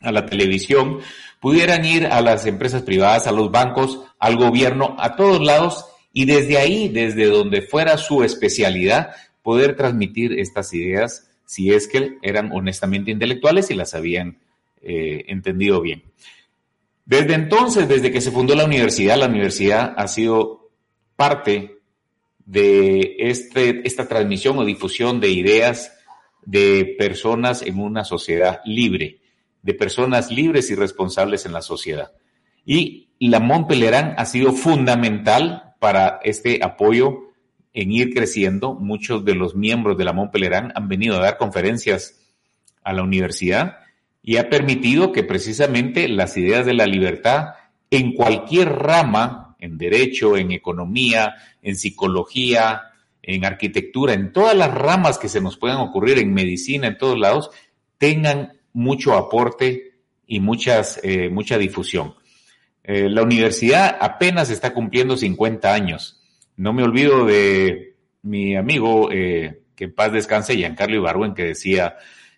a 0.00 0.12
la 0.12 0.24
televisión, 0.24 1.00
pudieran 1.40 1.84
ir 1.84 2.06
a 2.06 2.20
las 2.22 2.46
empresas 2.46 2.82
privadas, 2.82 3.26
a 3.26 3.32
los 3.32 3.50
bancos, 3.50 4.00
al 4.18 4.36
gobierno, 4.36 4.96
a 4.98 5.16
todos 5.16 5.40
lados, 5.40 5.84
y 6.12 6.24
desde 6.24 6.56
ahí, 6.56 6.88
desde 6.88 7.26
donde 7.26 7.62
fuera 7.62 7.98
su 7.98 8.22
especialidad, 8.22 9.10
poder 9.42 9.76
transmitir 9.76 10.38
estas 10.38 10.72
ideas 10.72 11.28
si 11.44 11.72
es 11.74 11.86
que 11.86 12.16
eran 12.22 12.50
honestamente 12.52 13.10
intelectuales 13.10 13.70
y 13.70 13.74
las 13.74 13.94
habían 13.94 14.38
eh, 14.82 15.24
entendido 15.28 15.80
bien. 15.80 16.02
Desde 17.04 17.34
entonces, 17.34 17.88
desde 17.88 18.10
que 18.10 18.20
se 18.20 18.30
fundó 18.30 18.54
la 18.54 18.64
universidad, 18.64 19.16
la 19.16 19.28
universidad 19.28 19.94
ha 19.96 20.08
sido 20.08 20.70
parte 21.16 21.78
de 22.44 23.16
este, 23.18 23.86
esta 23.86 24.08
transmisión 24.08 24.58
o 24.58 24.64
difusión 24.64 25.20
de 25.20 25.30
ideas 25.30 25.92
de 26.44 26.96
personas 26.98 27.62
en 27.62 27.78
una 27.78 28.04
sociedad 28.04 28.60
libre, 28.64 29.20
de 29.62 29.74
personas 29.74 30.30
libres 30.30 30.70
y 30.70 30.74
responsables 30.74 31.46
en 31.46 31.52
la 31.52 31.62
sociedad. 31.62 32.12
Y 32.64 33.08
la 33.20 33.40
Montpellerin 33.40 34.14
ha 34.16 34.24
sido 34.24 34.52
fundamental 34.52 35.74
para 35.78 36.20
este 36.24 36.60
apoyo 36.62 37.30
en 37.72 37.92
ir 37.92 38.12
creciendo. 38.12 38.74
Muchos 38.74 39.24
de 39.24 39.34
los 39.34 39.54
miembros 39.54 39.96
de 39.96 40.04
la 40.04 40.12
Montpellerin 40.12 40.72
han 40.74 40.88
venido 40.88 41.16
a 41.16 41.20
dar 41.20 41.38
conferencias 41.38 42.20
a 42.82 42.92
la 42.92 43.02
universidad 43.02 43.81
y 44.22 44.36
ha 44.36 44.48
permitido 44.48 45.12
que 45.12 45.24
precisamente 45.24 46.08
las 46.08 46.36
ideas 46.36 46.64
de 46.64 46.74
la 46.74 46.86
libertad 46.86 47.54
en 47.90 48.14
cualquier 48.14 48.68
rama 48.70 49.56
en 49.58 49.78
derecho, 49.78 50.36
en 50.36 50.50
economía, 50.50 51.36
en 51.62 51.76
psicología, 51.76 52.82
en 53.22 53.44
arquitectura, 53.44 54.12
en 54.12 54.32
todas 54.32 54.56
las 54.56 54.74
ramas 54.74 55.18
que 55.18 55.28
se 55.28 55.40
nos 55.40 55.56
puedan 55.56 55.78
ocurrir, 55.78 56.18
en 56.18 56.34
medicina, 56.34 56.88
en 56.88 56.98
todos 56.98 57.18
lados, 57.18 57.50
tengan 57.96 58.54
mucho 58.72 59.14
aporte 59.14 59.92
y 60.26 60.40
muchas, 60.40 61.00
eh, 61.04 61.28
mucha 61.28 61.58
difusión. 61.58 62.14
Eh, 62.82 63.08
la 63.08 63.22
universidad 63.22 63.96
apenas 64.00 64.50
está 64.50 64.74
cumpliendo 64.74 65.16
50 65.16 65.72
años. 65.72 66.20
No 66.56 66.72
me 66.72 66.82
olvido 66.82 67.24
de 67.24 67.94
mi 68.22 68.56
amigo, 68.56 69.10
eh, 69.12 69.62
que 69.76 69.84
en 69.84 69.94
paz 69.94 70.12
descanse, 70.12 70.56
Giancarlo 70.56 70.96
Ibarwen, 70.96 71.34
que 71.34 71.44
decía, 71.44 71.96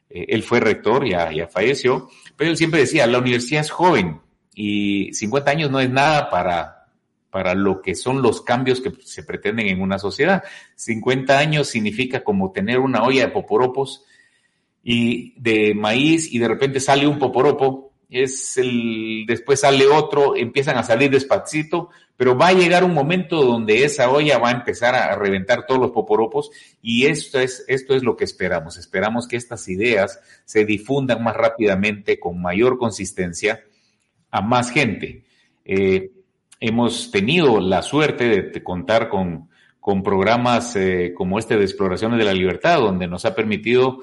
él 0.08 0.42
fue 0.42 0.60
rector, 0.60 1.06
ya, 1.06 1.32
ya 1.32 1.48
falleció, 1.48 2.08
pero 2.36 2.50
él 2.50 2.56
siempre 2.56 2.80
decía, 2.80 3.06
la 3.06 3.18
universidad 3.18 3.62
es 3.62 3.70
joven 3.70 4.20
y 4.54 5.12
50 5.12 5.50
años 5.50 5.70
no 5.70 5.80
es 5.80 5.90
nada 5.90 6.30
para, 6.30 6.86
para 7.30 7.54
lo 7.54 7.82
que 7.82 7.96
son 7.96 8.22
los 8.22 8.42
cambios 8.42 8.80
que 8.80 8.92
se 9.02 9.24
pretenden 9.24 9.66
en 9.66 9.82
una 9.82 9.98
sociedad. 9.98 10.44
50 10.76 11.36
años 11.36 11.68
significa 11.68 12.22
como 12.22 12.52
tener 12.52 12.78
una 12.78 13.02
olla 13.02 13.26
de 13.26 13.32
poporopos 13.32 14.04
y 14.84 15.34
de 15.40 15.74
maíz 15.74 16.32
y 16.32 16.38
de 16.38 16.46
repente 16.46 16.78
sale 16.78 17.08
un 17.08 17.18
poporopo, 17.18 17.83
es 18.14 18.56
el, 18.58 19.24
después 19.26 19.60
sale 19.60 19.86
otro, 19.86 20.36
empiezan 20.36 20.78
a 20.78 20.84
salir 20.84 21.10
despacito, 21.10 21.90
pero 22.16 22.38
va 22.38 22.48
a 22.48 22.52
llegar 22.52 22.84
un 22.84 22.94
momento 22.94 23.42
donde 23.42 23.84
esa 23.84 24.08
olla 24.08 24.38
va 24.38 24.50
a 24.50 24.52
empezar 24.52 24.94
a 24.94 25.16
reventar 25.16 25.66
todos 25.66 25.80
los 25.80 25.90
poporopos 25.90 26.50
y 26.80 27.06
esto 27.06 27.40
es, 27.40 27.64
esto 27.66 27.96
es 27.96 28.04
lo 28.04 28.16
que 28.16 28.22
esperamos. 28.22 28.76
Esperamos 28.76 29.26
que 29.26 29.36
estas 29.36 29.68
ideas 29.68 30.20
se 30.44 30.64
difundan 30.64 31.24
más 31.24 31.36
rápidamente, 31.36 32.20
con 32.20 32.40
mayor 32.40 32.78
consistencia 32.78 33.64
a 34.30 34.40
más 34.40 34.70
gente. 34.70 35.24
Eh, 35.64 36.12
hemos 36.60 37.10
tenido 37.10 37.60
la 37.60 37.82
suerte 37.82 38.28
de, 38.28 38.62
contar 38.62 39.08
con, 39.08 39.48
con 39.80 40.04
programas 40.04 40.76
eh, 40.76 41.12
como 41.16 41.40
este 41.40 41.56
de 41.56 41.64
Exploraciones 41.64 42.18
de 42.18 42.24
la 42.24 42.32
Libertad, 42.32 42.78
donde 42.78 43.08
nos 43.08 43.24
ha 43.24 43.34
permitido 43.34 43.98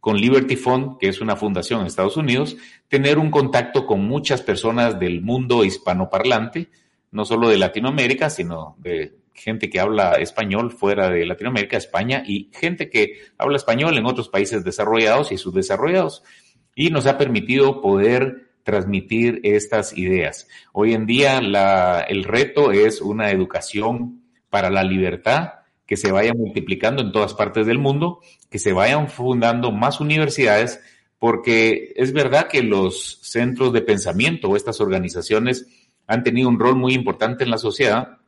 con 0.00 0.16
Liberty 0.16 0.56
Fund, 0.56 0.98
que 0.98 1.08
es 1.08 1.20
una 1.20 1.36
fundación 1.36 1.80
en 1.80 1.86
Estados 1.86 2.16
Unidos, 2.16 2.56
tener 2.88 3.18
un 3.18 3.30
contacto 3.30 3.86
con 3.86 4.04
muchas 4.04 4.42
personas 4.42 4.98
del 4.98 5.22
mundo 5.22 5.64
hispanoparlante, 5.64 6.68
no 7.10 7.24
solo 7.24 7.48
de 7.48 7.58
Latinoamérica, 7.58 8.30
sino 8.30 8.76
de 8.78 9.16
gente 9.34 9.70
que 9.70 9.80
habla 9.80 10.14
español 10.14 10.72
fuera 10.72 11.10
de 11.10 11.24
Latinoamérica, 11.24 11.76
España, 11.76 12.22
y 12.26 12.50
gente 12.52 12.90
que 12.90 13.18
habla 13.38 13.56
español 13.56 13.96
en 13.96 14.06
otros 14.06 14.28
países 14.28 14.64
desarrollados 14.64 15.32
y 15.32 15.38
subdesarrollados. 15.38 16.22
Y 16.74 16.90
nos 16.90 17.06
ha 17.06 17.18
permitido 17.18 17.80
poder 17.80 18.48
transmitir 18.62 19.40
estas 19.44 19.96
ideas. 19.96 20.46
Hoy 20.72 20.92
en 20.92 21.06
día 21.06 21.38
el 22.08 22.24
reto 22.24 22.70
es 22.70 23.00
una 23.00 23.30
educación 23.30 24.22
para 24.50 24.70
la 24.70 24.84
libertad 24.84 25.57
que 25.88 25.96
se 25.96 26.12
vaya 26.12 26.34
multiplicando 26.34 27.00
en 27.00 27.12
todas 27.12 27.32
partes 27.32 27.66
del 27.66 27.78
mundo, 27.78 28.20
que 28.50 28.58
se 28.58 28.74
vayan 28.74 29.08
fundando 29.08 29.72
más 29.72 30.00
universidades, 30.00 30.80
porque 31.18 31.94
es 31.96 32.12
verdad 32.12 32.46
que 32.46 32.62
los 32.62 33.20
centros 33.22 33.72
de 33.72 33.80
pensamiento 33.80 34.48
o 34.48 34.56
estas 34.56 34.82
organizaciones 34.82 35.66
han 36.06 36.22
tenido 36.22 36.50
un 36.50 36.60
rol 36.60 36.76
muy 36.76 36.92
importante 36.92 37.42
en 37.42 37.50
la 37.50 37.56
sociedad, 37.56 38.18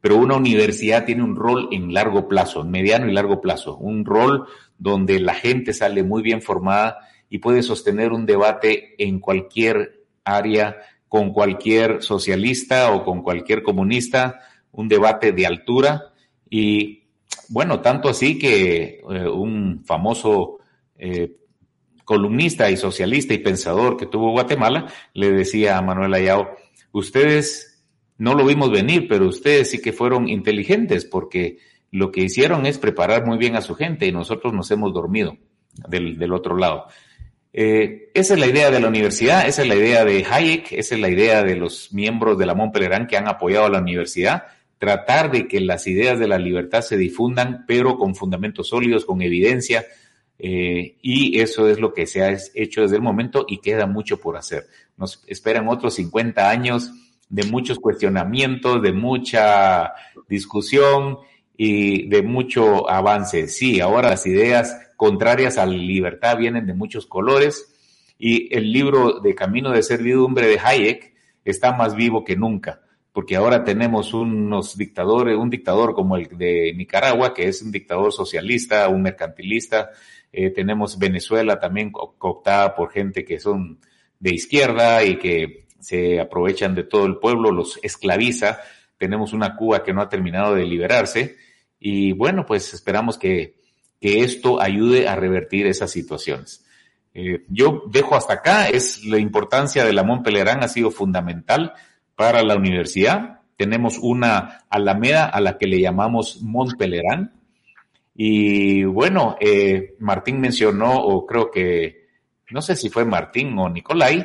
pero 0.00 0.16
una 0.16 0.36
universidad 0.36 1.04
tiene 1.04 1.22
un 1.22 1.36
rol 1.36 1.68
en 1.70 1.92
largo 1.92 2.28
plazo, 2.28 2.62
en 2.62 2.70
mediano 2.70 3.10
y 3.10 3.12
largo 3.12 3.42
plazo, 3.42 3.76
un 3.76 4.06
rol 4.06 4.46
donde 4.78 5.20
la 5.20 5.34
gente 5.34 5.74
sale 5.74 6.02
muy 6.02 6.22
bien 6.22 6.40
formada 6.40 6.96
y 7.28 7.38
puede 7.38 7.62
sostener 7.62 8.12
un 8.12 8.24
debate 8.24 8.94
en 8.96 9.20
cualquier 9.20 10.06
área 10.24 10.78
con 11.08 11.30
cualquier 11.30 12.02
socialista 12.02 12.90
o 12.92 13.04
con 13.04 13.22
cualquier 13.22 13.62
comunista, 13.62 14.40
un 14.72 14.88
debate 14.88 15.32
de 15.32 15.46
altura 15.46 16.13
y 16.48 17.04
bueno, 17.48 17.80
tanto 17.80 18.08
así 18.08 18.38
que 18.38 19.00
eh, 19.10 19.28
un 19.28 19.82
famoso 19.84 20.58
eh, 20.96 21.36
columnista 22.04 22.70
y 22.70 22.76
socialista 22.76 23.34
y 23.34 23.38
pensador 23.38 23.96
que 23.96 24.06
tuvo 24.06 24.32
Guatemala 24.32 24.86
le 25.14 25.32
decía 25.32 25.78
a 25.78 25.82
Manuel 25.82 26.14
Ayao, 26.14 26.50
ustedes 26.92 27.82
no 28.18 28.34
lo 28.34 28.44
vimos 28.44 28.70
venir, 28.70 29.08
pero 29.08 29.26
ustedes 29.26 29.70
sí 29.70 29.80
que 29.80 29.92
fueron 29.92 30.28
inteligentes 30.28 31.04
porque 31.04 31.58
lo 31.90 32.10
que 32.10 32.22
hicieron 32.22 32.66
es 32.66 32.78
preparar 32.78 33.26
muy 33.26 33.38
bien 33.38 33.56
a 33.56 33.60
su 33.60 33.74
gente 33.74 34.06
y 34.06 34.12
nosotros 34.12 34.52
nos 34.52 34.70
hemos 34.70 34.92
dormido 34.92 35.36
del, 35.88 36.32
otro 36.32 36.56
lado. 36.56 36.86
Eh, 37.52 38.10
esa 38.14 38.34
es 38.34 38.40
la 38.40 38.46
idea 38.46 38.70
de 38.70 38.80
la 38.80 38.88
universidad, 38.88 39.46
esa 39.46 39.62
es 39.62 39.68
la 39.68 39.76
idea 39.76 40.04
de 40.04 40.24
Hayek, 40.28 40.72
esa 40.72 40.94
es 40.94 41.00
la 41.00 41.08
idea 41.08 41.42
de 41.42 41.56
los 41.56 41.92
miembros 41.92 42.36
de 42.36 42.46
la 42.46 42.54
Montpellerin 42.54 43.06
que 43.06 43.16
han 43.16 43.28
apoyado 43.28 43.66
a 43.66 43.70
la 43.70 43.78
universidad, 43.78 44.44
tratar 44.84 45.30
de 45.30 45.48
que 45.48 45.60
las 45.60 45.86
ideas 45.86 46.18
de 46.18 46.28
la 46.28 46.36
libertad 46.36 46.82
se 46.82 46.98
difundan, 46.98 47.64
pero 47.66 47.96
con 47.96 48.14
fundamentos 48.14 48.68
sólidos, 48.68 49.06
con 49.06 49.22
evidencia, 49.22 49.86
eh, 50.38 50.98
y 51.00 51.40
eso 51.40 51.70
es 51.70 51.80
lo 51.80 51.94
que 51.94 52.06
se 52.06 52.22
ha 52.22 52.36
hecho 52.54 52.82
desde 52.82 52.96
el 52.96 53.02
momento 53.02 53.46
y 53.48 53.62
queda 53.62 53.86
mucho 53.86 54.20
por 54.20 54.36
hacer. 54.36 54.66
Nos 54.98 55.24
esperan 55.26 55.68
otros 55.68 55.94
50 55.94 56.50
años 56.50 56.92
de 57.30 57.44
muchos 57.44 57.78
cuestionamientos, 57.78 58.82
de 58.82 58.92
mucha 58.92 59.94
discusión 60.28 61.16
y 61.56 62.06
de 62.08 62.22
mucho 62.22 62.90
avance. 62.90 63.48
Sí, 63.48 63.80
ahora 63.80 64.10
las 64.10 64.26
ideas 64.26 64.76
contrarias 64.96 65.56
a 65.56 65.64
la 65.64 65.72
libertad 65.72 66.36
vienen 66.36 66.66
de 66.66 66.74
muchos 66.74 67.06
colores 67.06 67.74
y 68.18 68.54
el 68.54 68.70
libro 68.70 69.20
de 69.20 69.34
Camino 69.34 69.70
de 69.70 69.82
Servidumbre 69.82 70.46
de 70.46 70.60
Hayek 70.62 71.14
está 71.42 71.72
más 71.72 71.96
vivo 71.96 72.22
que 72.22 72.36
nunca, 72.36 72.82
porque 73.14 73.36
ahora 73.36 73.62
tenemos 73.62 74.12
unos 74.12 74.76
dictadores, 74.76 75.36
un 75.36 75.48
dictador 75.48 75.94
como 75.94 76.16
el 76.16 76.36
de 76.36 76.74
Nicaragua, 76.76 77.32
que 77.32 77.46
es 77.46 77.62
un 77.62 77.70
dictador 77.70 78.12
socialista, 78.12 78.88
un 78.88 79.02
mercantilista, 79.02 79.90
eh, 80.32 80.50
tenemos 80.50 80.98
Venezuela 80.98 81.60
también 81.60 81.92
cooptada 81.92 82.74
por 82.74 82.90
gente 82.90 83.24
que 83.24 83.38
son 83.38 83.78
de 84.18 84.34
izquierda 84.34 85.04
y 85.04 85.16
que 85.16 85.68
se 85.78 86.18
aprovechan 86.18 86.74
de 86.74 86.82
todo 86.82 87.06
el 87.06 87.18
pueblo, 87.18 87.52
los 87.52 87.78
esclaviza. 87.84 88.58
Tenemos 88.98 89.32
una 89.32 89.54
Cuba 89.54 89.84
que 89.84 89.92
no 89.92 90.02
ha 90.02 90.08
terminado 90.08 90.56
de 90.56 90.64
liberarse 90.64 91.36
y 91.78 92.10
bueno, 92.10 92.44
pues 92.44 92.74
esperamos 92.74 93.16
que, 93.16 93.62
esto 94.00 94.60
ayude 94.60 95.08
a 95.08 95.16
revertir 95.16 95.66
esas 95.66 95.90
situaciones. 95.90 96.66
Eh, 97.14 97.44
yo 97.48 97.84
dejo 97.90 98.16
hasta 98.16 98.34
acá, 98.34 98.68
es 98.68 99.02
la 99.04 99.18
importancia 99.18 99.82
de 99.82 99.94
la 99.94 100.02
Montpelerán 100.02 100.62
ha 100.62 100.68
sido 100.68 100.90
fundamental 100.90 101.72
para 102.16 102.42
la 102.42 102.56
universidad. 102.56 103.40
Tenemos 103.56 103.98
una 103.98 104.64
alameda 104.68 105.26
a 105.26 105.40
la 105.40 105.58
que 105.58 105.66
le 105.66 105.80
llamamos 105.80 106.42
Montpelerán. 106.42 107.32
Y 108.14 108.84
bueno, 108.84 109.36
eh, 109.40 109.94
Martín 109.98 110.40
mencionó, 110.40 110.94
o 110.94 111.26
creo 111.26 111.50
que, 111.50 112.06
no 112.50 112.62
sé 112.62 112.76
si 112.76 112.88
fue 112.88 113.04
Martín 113.04 113.58
o 113.58 113.68
Nicolai, 113.68 114.24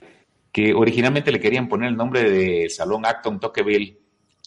que 0.52 0.74
originalmente 0.74 1.32
le 1.32 1.40
querían 1.40 1.68
poner 1.68 1.90
el 1.90 1.98
nombre 1.98 2.30
de 2.30 2.70
Salón 2.70 3.06
Acton 3.06 3.40
Tocqueville, 3.40 3.98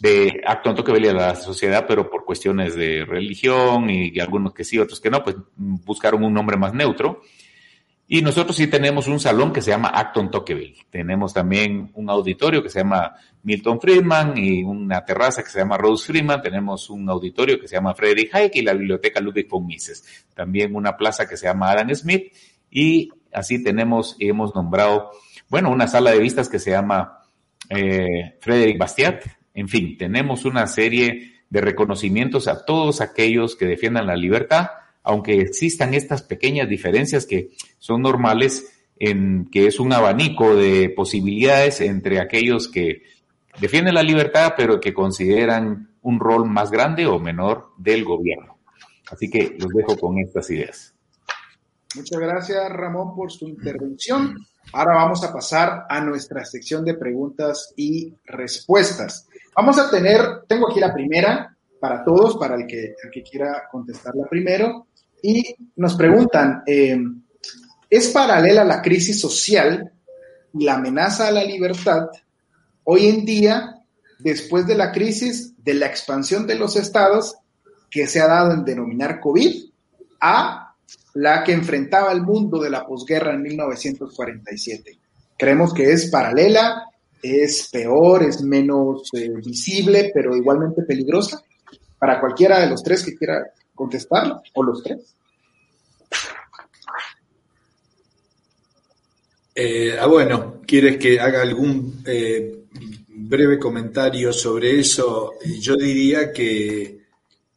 de 0.01 0.43
Acton 0.45 0.75
Tocqueville 0.75 1.11
a 1.11 1.15
la 1.15 1.35
sociedad, 1.35 1.85
pero 1.87 2.11
por 2.11 2.25
cuestiones 2.25 2.75
de 2.75 3.05
religión 3.05 3.89
y, 3.89 4.19
algunos 4.19 4.53
que 4.53 4.65
sí, 4.65 4.79
otros 4.79 5.01
que 5.01 5.11
no, 5.11 5.23
pues 5.23 5.37
buscaron 5.57 6.25
un 6.25 6.35
nombre 6.35 6.57
más 6.57 6.75
neutro. 6.75 7.23
Y 8.09 8.21
nosotros 8.21 8.57
sí 8.57 8.67
tenemos 8.67 9.09
un 9.09 9.21
salón 9.21 9.53
que 9.53 9.63
se 9.63 9.71
llama 9.71 9.89
Acton 9.89 10.31
Tocqueville. 10.31 10.87
Tenemos 10.91 11.33
también 11.33 11.91
un 11.95 12.11
auditorio 12.11 12.63
que 12.63 12.69
se 12.69 12.81
llama 12.81 13.15
Milton 13.43 13.81
Friedman 13.81 14.37
y 14.37 14.65
una 14.65 15.05
terraza 15.05 15.43
que 15.43 15.49
se 15.49 15.61
llama 15.61 15.79
Rose 15.79 16.07
Friedman. 16.07 16.43
Tenemos 16.43 16.91
un 16.91 17.09
auditorio 17.09 17.59
que 17.59 17.69
se 17.69 17.77
llama 17.77 17.95
Frederick 17.95 18.35
Hayek 18.35 18.57
y 18.57 18.63
la 18.63 18.75
biblioteca 18.75 19.21
Ludwig 19.21 19.49
von 19.49 19.67
Mises. 19.67 20.27
También 20.35 20.75
una 20.75 20.97
plaza 20.97 21.27
que 21.27 21.37
se 21.37 21.47
llama 21.47 21.71
Adam 21.71 21.95
Smith 21.95 22.33
y 22.71 23.11
así 23.33 23.63
tenemos 23.63 24.17
y 24.19 24.29
hemos 24.29 24.55
nombrado 24.55 25.11
bueno, 25.53 25.71
una 25.71 25.87
sala 25.87 26.13
de 26.13 26.19
vistas 26.19 26.49
que 26.49 26.59
se 26.59 26.71
llama 26.71 27.23
eh, 27.69 28.37
Frederic 28.41 28.79
Bastiat. 28.79 29.23
En 29.53 29.69
fin, 29.69 29.99
tenemos 29.99 30.47
una 30.47 30.67
serie 30.67 31.43
de 31.51 31.61
reconocimientos 31.61 32.49
a 32.49 32.65
todos 32.65 33.03
aquellos 33.03 33.55
que 33.55 33.67
defiendan 33.67 34.07
la 34.07 34.17
libertad, 34.17 34.69
aunque 35.03 35.41
existan 35.41 35.95
estas 35.95 36.23
pequeñas 36.23 36.69
diferencias 36.69 37.27
que 37.27 37.51
son 37.79 38.03
normales 38.03 38.73
en 38.99 39.49
que 39.51 39.67
es 39.67 39.81
un 39.81 39.93
abanico 39.93 40.55
de 40.55 40.89
posibilidades 40.91 41.81
entre 41.81 42.21
aquellos 42.21 42.69
que 42.69 43.03
defienden 43.61 43.95
la 43.95 44.03
libertad, 44.03 44.55
pero 44.57 44.81
que 44.81 44.95
consideran 44.95 45.97
un 46.03 46.21
rol 46.21 46.49
más 46.49 46.71
grande 46.71 47.07
o 47.07 47.19
menor 47.19 47.71
del 47.79 48.05
gobierno. 48.05 48.59
Así 49.11 49.29
que 49.29 49.57
los 49.59 49.69
dejo 49.71 49.99
con 49.99 50.19
estas 50.19 50.49
ideas. 50.51 50.95
Muchas 51.95 52.21
gracias, 52.21 52.71
Ramón, 52.71 53.15
por 53.15 53.31
su 53.31 53.47
intervención. 53.47 54.37
Ahora 54.73 54.95
vamos 54.95 55.23
a 55.25 55.33
pasar 55.33 55.85
a 55.89 56.01
nuestra 56.01 56.45
sección 56.45 56.85
de 56.85 56.95
preguntas 56.95 57.75
y 57.77 58.15
respuestas. 58.25 59.29
Vamos 59.55 59.79
a 59.79 59.91
tener, 59.91 60.45
tengo 60.49 60.71
aquí 60.71 60.81
la 60.81 60.95
primera 60.95 61.55
para 61.79 62.05
todos, 62.05 62.37
para 62.39 62.55
el 62.55 62.67
que, 62.67 62.95
que 63.13 63.23
quiera 63.23 63.65
contestarla 63.71 64.27
primero. 64.31 64.87
Y 65.23 65.55
nos 65.77 65.95
preguntan, 65.95 66.63
eh, 66.67 66.99
¿es 67.89 68.09
paralela 68.09 68.65
la 68.65 68.83
crisis 68.83 69.21
social 69.21 69.93
y 70.53 70.65
la 70.65 70.75
amenaza 70.75 71.29
a 71.29 71.31
la 71.33 71.45
libertad 71.45 72.09
hoy 72.85 73.07
en 73.07 73.25
día, 73.25 73.77
después 74.19 74.67
de 74.67 74.75
la 74.75 74.93
crisis 74.93 75.55
de 75.63 75.75
la 75.75 75.87
expansión 75.87 76.47
de 76.47 76.57
los 76.57 76.77
estados 76.77 77.37
que 77.91 78.07
se 78.07 78.21
ha 78.21 78.27
dado 78.27 78.53
en 78.53 78.65
denominar 78.65 79.21
COVID, 79.21 79.71
a 80.21 80.75
la 81.15 81.45
que 81.45 81.53
enfrentaba 81.53 82.13
el 82.13 82.23
mundo 82.23 82.59
de 82.61 82.71
la 82.71 82.87
posguerra 82.87 83.35
en 83.35 83.43
1947. 83.43 84.99
Creemos 85.37 85.75
que 85.75 85.93
es 85.93 86.11
paralela, 86.11 86.87
es 87.23 87.69
peor, 87.71 88.23
es 88.23 88.43
menos 88.43 89.11
eh, 89.13 89.31
visible, 89.45 90.11
pero 90.15 90.35
igualmente 90.37 90.83
peligrosa 90.83 91.43
para 91.99 92.19
cualquiera 92.19 92.61
de 92.61 92.69
los 92.69 92.83
tres 92.83 93.05
que 93.05 93.15
quiera 93.15 93.45
contestar, 93.75 94.43
o 94.55 94.63
los 94.63 94.83
tres. 94.83 95.15
Eh, 99.55 99.97
ah, 100.01 100.07
bueno, 100.07 100.61
¿quieres 100.67 100.97
que 100.97 101.21
haga 101.21 101.43
algún 101.43 102.03
eh, 102.07 102.65
breve 103.09 103.59
comentario 103.59 104.33
sobre 104.33 104.81
eso? 104.81 105.33
Yo 105.61 105.77
diría 105.77 106.33
que 106.33 107.03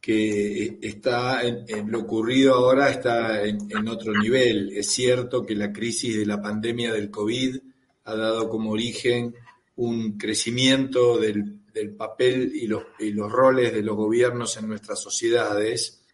que 0.06 0.78
está 0.82 1.42
en, 1.42 1.90
lo 1.90 2.02
ocurrido 2.02 2.54
ahora 2.54 2.90
está 2.90 3.42
en, 3.42 3.88
otro 3.88 4.12
nivel. 4.12 4.70
Es 4.76 4.92
cierto 4.92 5.44
que 5.44 5.56
la 5.56 5.72
crisis 5.72 6.16
de 6.16 6.24
la 6.24 6.40
pandemia 6.40 6.92
del 6.92 7.10
COVID 7.10 7.56
ha 8.04 8.14
dado 8.14 8.48
como 8.48 8.70
origen 8.70 9.34
un 9.74 10.16
crecimiento 10.16 11.18
del, 11.18 11.58
papel 11.96 12.52
y 12.54 12.68
los, 12.68 12.84
y 13.00 13.10
los 13.10 13.32
roles 13.32 13.72
de 13.72 13.82
los 13.82 13.96
gobiernos 13.96 14.56
en 14.56 14.68
nuestras 14.68 15.00
sociedades, 15.00 16.04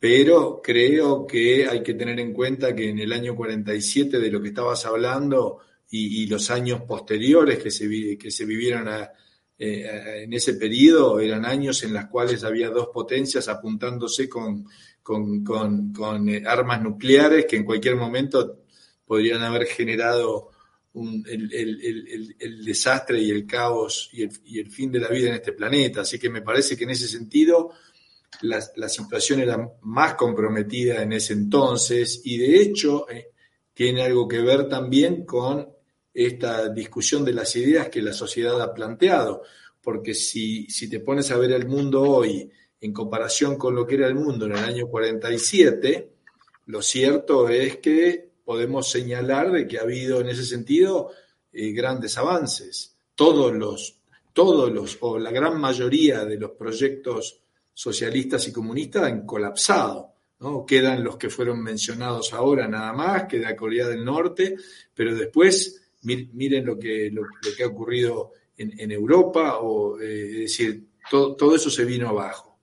pero 0.00 0.60
creo 0.62 1.26
que 1.26 1.66
hay 1.66 1.82
que 1.82 1.94
tener 1.94 2.20
en 2.20 2.32
cuenta 2.32 2.74
que 2.74 2.88
en 2.88 2.98
el 2.98 3.12
año 3.12 3.34
47 3.34 4.18
de 4.18 4.30
lo 4.30 4.40
que 4.40 4.48
estabas 4.48 4.84
hablando 4.86 5.58
y, 5.90 6.26
los 6.26 6.50
años 6.50 6.82
posteriores 6.82 7.58
que 7.58 7.70
se, 7.70 8.18
que 8.18 8.30
se 8.30 8.44
vivieron 8.44 8.88
a, 8.88 9.10
eh, 9.60 10.22
en 10.22 10.32
ese 10.32 10.54
periodo 10.54 11.18
eran 11.18 11.44
años 11.44 11.82
en 11.82 11.92
los 11.92 12.04
cuales 12.06 12.44
había 12.44 12.70
dos 12.70 12.90
potencias 12.92 13.48
apuntándose 13.48 14.28
con, 14.28 14.64
con, 15.02 16.28
eh, 16.28 16.42
armas 16.46 16.80
nucleares 16.80 17.46
que 17.46 17.56
en 17.56 17.64
cualquier 17.64 17.96
momento 17.96 18.60
podrían 19.04 19.42
haber 19.42 19.66
generado 19.66 20.50
el, 20.94 22.62
desastre 22.64 23.20
y 23.20 23.30
el 23.30 23.46
caos 23.46 24.10
y 24.12 24.58
el, 24.58 24.70
fin 24.70 24.92
de 24.92 25.00
la 25.00 25.08
vida 25.08 25.28
en 25.28 25.34
este 25.34 25.52
planeta. 25.52 26.02
Así 26.02 26.18
que 26.18 26.30
me 26.30 26.42
parece 26.42 26.76
que 26.76 26.84
en 26.84 26.90
ese 26.90 27.08
sentido 27.08 27.72
la, 28.42 28.88
situación 28.88 29.40
era 29.40 29.72
más 29.82 30.14
comprometida 30.14 31.02
en 31.02 31.12
ese 31.12 31.32
entonces 31.32 32.20
y 32.24 32.38
de 32.38 32.60
hecho 32.60 33.08
eh, 33.10 33.30
tiene 33.74 34.02
algo 34.02 34.28
que 34.28 34.40
ver 34.40 34.68
también 34.68 35.24
con 35.24 35.68
esta 36.12 36.68
discusión 36.68 37.24
de 37.24 37.32
las 37.32 37.54
ideas 37.56 37.88
que 37.88 38.02
la 38.02 38.12
sociedad 38.12 38.60
ha 38.60 38.74
planteado, 38.74 39.42
porque 39.80 40.14
si, 40.14 40.66
si 40.66 40.88
te 40.88 41.00
pones 41.00 41.30
a 41.30 41.36
ver 41.36 41.52
el 41.52 41.66
mundo 41.66 42.02
hoy 42.02 42.50
en 42.80 42.92
comparación 42.92 43.56
con 43.56 43.74
lo 43.74 43.86
que 43.86 43.96
era 43.96 44.08
el 44.08 44.14
mundo 44.14 44.46
en 44.46 44.52
el 44.52 44.64
año 44.64 44.88
47, 44.88 46.12
lo 46.66 46.82
cierto 46.82 47.48
es 47.48 47.78
que 47.78 48.30
podemos 48.44 48.90
señalar 48.90 49.52
de 49.52 49.66
que 49.66 49.78
ha 49.78 49.82
habido 49.82 50.20
en 50.20 50.28
ese 50.28 50.44
sentido 50.44 51.10
eh, 51.52 51.72
grandes 51.72 52.16
avances. 52.18 52.96
Todos 53.14 53.54
los, 53.54 54.00
todos 54.32 54.72
los, 54.72 54.98
o 55.00 55.18
la 55.18 55.30
gran 55.30 55.60
mayoría 55.60 56.24
de 56.24 56.38
los 56.38 56.52
proyectos 56.52 57.42
socialistas 57.78 58.48
y 58.48 58.52
comunistas 58.52 59.04
han 59.04 59.24
colapsado. 59.24 60.12
¿no? 60.40 60.66
Quedan 60.66 61.04
los 61.04 61.16
que 61.16 61.30
fueron 61.30 61.62
mencionados 61.62 62.32
ahora 62.32 62.66
nada 62.66 62.92
más, 62.92 63.26
queda 63.26 63.54
Corea 63.54 63.86
del 63.86 64.04
Norte, 64.04 64.56
pero 64.92 65.14
después 65.14 65.80
miren 66.02 66.66
lo 66.66 66.76
que, 66.76 67.08
lo, 67.12 67.22
que 67.56 67.62
ha 67.62 67.68
ocurrido 67.68 68.32
en, 68.56 68.90
Europa, 68.90 69.58
o, 69.58 70.00
eh, 70.00 70.24
es 70.26 70.38
decir, 70.40 70.88
todo, 71.08 71.54
eso 71.54 71.70
se 71.70 71.84
vino 71.84 72.08
abajo, 72.08 72.58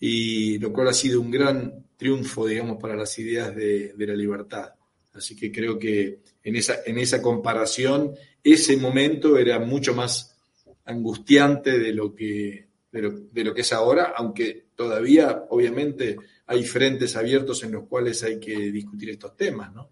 y 0.00 0.58
lo 0.58 0.72
cual 0.72 0.88
ha 0.88 0.92
sido 0.92 1.20
un 1.20 1.30
gran 1.30 1.86
triunfo, 1.96 2.48
digamos, 2.48 2.78
para 2.80 2.96
las 2.96 3.16
ideas 3.20 3.54
de, 3.54 3.94
la 3.96 4.16
libertad. 4.16 4.72
Así 5.14 5.36
que 5.36 5.52
creo 5.52 5.78
que 5.78 6.18
en 6.42 6.56
esa, 6.56 6.78
en 6.84 6.98
esa 6.98 7.22
comparación, 7.22 8.16
ese 8.42 8.76
momento 8.76 9.38
era 9.38 9.60
mucho 9.60 9.94
más 9.94 10.36
angustiante 10.84 11.78
de 11.78 11.92
lo 11.92 12.12
que, 12.12 12.65
de 13.00 13.44
lo 13.44 13.54
que 13.54 13.60
es 13.60 13.72
ahora, 13.72 14.14
aunque 14.16 14.68
todavía, 14.74 15.44
obviamente, 15.50 16.16
hay 16.46 16.64
frentes 16.64 17.16
abiertos 17.16 17.62
en 17.64 17.72
los 17.72 17.86
cuales 17.88 18.22
hay 18.22 18.38
que 18.38 18.54
discutir 18.70 19.10
estos 19.10 19.36
temas, 19.36 19.72
¿no? 19.74 19.90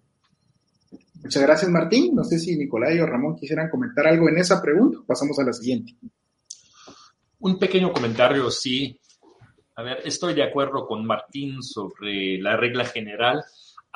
Muchas 1.22 1.42
gracias, 1.42 1.70
Martín. 1.70 2.14
No 2.14 2.22
sé 2.22 2.38
si 2.38 2.57
Nicolai 2.57 3.00
o 3.00 3.07
Ramón 3.07 3.36
quisieran 3.36 3.70
comentar 3.70 4.07
algo 4.07 4.28
en 4.28 4.38
esa 4.38 4.61
pregunta. 4.61 4.98
Pasamos 5.07 5.38
a 5.38 5.44
la 5.44 5.52
siguiente. 5.52 5.94
Un 7.38 7.59
pequeño 7.59 7.92
comentario, 7.92 8.50
sí. 8.50 9.00
A 9.76 9.82
ver, 9.82 9.98
estoy 10.05 10.34
de 10.34 10.42
acuerdo 10.42 10.86
con 10.86 11.05
Martín 11.07 11.62
sobre 11.62 12.38
la 12.38 12.57
regla 12.57 12.84
general, 12.84 13.42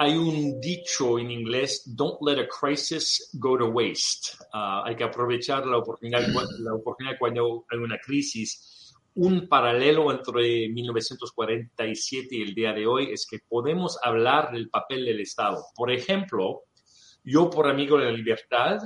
hay 0.01 0.17
un 0.17 0.61
dicho 0.61 1.19
en 1.19 1.33
inglés, 1.33 1.83
don't 1.85 2.19
let 2.23 2.39
a 2.39 2.47
crisis 2.47 3.31
go 3.33 3.59
to 3.59 3.67
waste. 3.67 4.39
Ah, 4.53 4.85
hay 4.87 4.95
que 4.95 5.03
aprovechar 5.03 5.67
la 5.67 5.79
oportunidad, 5.79 6.25
la 6.61 6.75
oportunidad 6.75 7.17
cuando 7.19 7.67
hay 7.69 7.79
una 7.79 7.99
crisis. 7.99 8.78
Un 9.21 9.49
paralelo 9.49 10.13
entre 10.13 10.69
1947 10.69 12.37
y 12.37 12.43
el 12.43 12.55
día 12.55 12.73
de 12.73 12.87
hoy 12.87 13.11
es 13.11 13.27
que 13.29 13.41
podemos 13.41 13.99
hablar 14.01 14.53
del 14.53 14.71
papel 14.71 15.05
del 15.05 15.19
Estado. 15.19 15.61
Por 15.75 15.91
ejemplo, 15.91 16.67
yo 17.25 17.51
por 17.51 17.67
Amigo 17.67 17.99
de 17.99 18.05
la 18.05 18.13
Libertad 18.13 18.79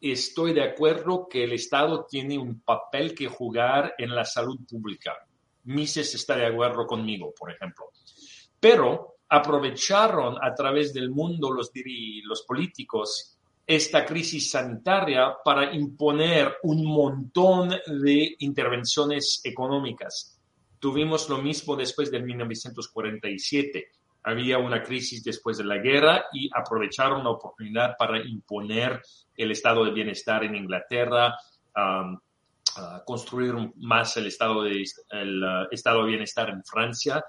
estoy 0.00 0.52
de 0.52 0.64
acuerdo 0.64 1.28
que 1.28 1.44
el 1.44 1.52
Estado 1.52 2.06
tiene 2.10 2.36
un 2.36 2.60
papel 2.62 3.14
que 3.14 3.28
jugar 3.28 3.94
en 3.98 4.16
la 4.16 4.24
salud 4.24 4.58
pública. 4.68 5.16
Mises 5.62 6.12
está 6.12 6.34
de 6.34 6.46
acuerdo 6.46 6.84
conmigo, 6.84 7.32
por 7.38 7.52
ejemplo. 7.52 7.92
Pero 8.58 9.18
aprovecharon 9.28 10.38
a 10.42 10.52
través 10.56 10.92
del 10.92 11.10
mundo 11.10 11.52
los, 11.52 11.70
los 12.24 12.42
políticos 12.42 13.37
esta 13.68 14.06
crisis 14.06 14.50
sanitaria 14.50 15.36
para 15.44 15.74
imponer 15.74 16.56
un 16.62 16.86
montón 16.86 17.68
de 17.68 18.34
intervenciones 18.38 19.42
económicas. 19.44 20.40
Tuvimos 20.78 21.28
lo 21.28 21.36
mismo 21.36 21.76
después 21.76 22.10
de 22.10 22.20
1947. 22.20 23.88
Había 24.22 24.56
una 24.56 24.82
crisis 24.82 25.22
después 25.22 25.58
de 25.58 25.64
la 25.64 25.76
guerra 25.76 26.24
y 26.32 26.48
aprovecharon 26.54 27.22
la 27.22 27.30
oportunidad 27.30 27.94
para 27.98 28.18
imponer 28.26 29.02
el 29.36 29.50
estado 29.50 29.84
de 29.84 29.90
bienestar 29.90 30.44
en 30.44 30.56
Inglaterra, 30.56 31.36
construir 33.04 33.54
más 33.76 34.16
el 34.16 34.28
estado 34.28 34.62
de, 34.62 34.82
el, 35.10 35.42
uh, 35.42 35.66
estado 35.70 36.02
de 36.02 36.08
bienestar 36.08 36.48
en 36.48 36.64
Francia 36.64 37.22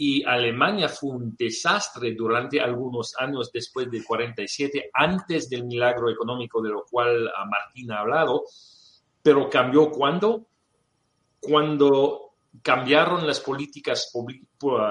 y 0.00 0.24
Alemania 0.24 0.88
fue 0.88 1.10
un 1.10 1.36
desastre 1.36 2.14
durante 2.14 2.60
algunos 2.60 3.16
años 3.18 3.50
después 3.52 3.90
del 3.90 4.04
47, 4.04 4.90
antes 4.94 5.50
del 5.50 5.64
milagro 5.64 6.08
económico 6.08 6.62
de 6.62 6.70
lo 6.70 6.84
cual 6.88 7.28
Martín 7.50 7.90
ha 7.90 7.98
hablado, 7.98 8.44
pero 9.20 9.50
cambió 9.50 9.90
cuando? 9.90 10.46
Cuando 11.40 12.36
cambiaron 12.62 13.26
las 13.26 13.40
políticas, 13.40 14.12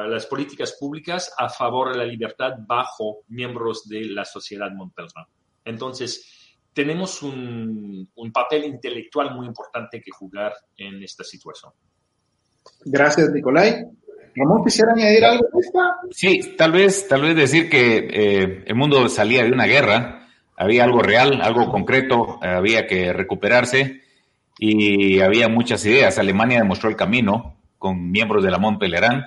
las 0.10 0.26
políticas 0.26 0.76
públicas 0.78 1.34
a 1.38 1.48
favor 1.48 1.94
de 1.94 2.00
la 2.00 2.06
libertad 2.06 2.56
bajo 2.68 3.20
miembros 3.30 3.88
de 3.88 4.06
la 4.06 4.26
sociedad 4.26 4.72
Montpellier. 4.72 5.26
Entonces, 5.64 6.58
tenemos 6.74 7.24
un, 7.24 8.10
un 8.14 8.32
papel 8.34 8.66
intelectual 8.66 9.34
muy 9.34 9.48
importante 9.48 10.02
que 10.02 10.12
jugar 10.12 10.54
en 10.76 11.02
esta 11.02 11.24
situación. 11.24 11.72
Gracias, 12.84 13.30
Nicolai. 13.32 13.86
Ramón, 14.38 14.64
¿quisiera 14.64 14.94
añadir 14.94 15.26
algo 15.26 15.48
Sí, 16.12 16.56
tal 16.58 16.72
vez, 16.72 17.08
tal 17.08 17.22
vez 17.22 17.36
decir 17.36 17.70
que 17.70 18.08
eh, 18.12 18.64
el 18.66 18.76
mundo 18.76 19.10
salía 19.10 19.44
de 19.44 19.52
una 19.52 19.66
guerra, 19.66 20.28
había 20.56 20.84
algo 20.84 21.02
real, 21.02 21.42
algo 21.42 21.72
concreto, 21.72 22.40
había 22.42 22.86
que 22.86 23.14
recuperarse 23.14 24.02
y 24.60 25.20
había 25.22 25.50
muchas 25.50 25.86
ideas. 25.86 26.18
Alemania 26.20 26.60
demostró 26.60 26.90
el 26.90 26.96
camino 26.96 27.58
con 27.78 28.12
miembros 28.12 28.44
de 28.44 28.52
la 28.52 28.60
Mont 28.60 28.80
Pelerin, 28.80 29.24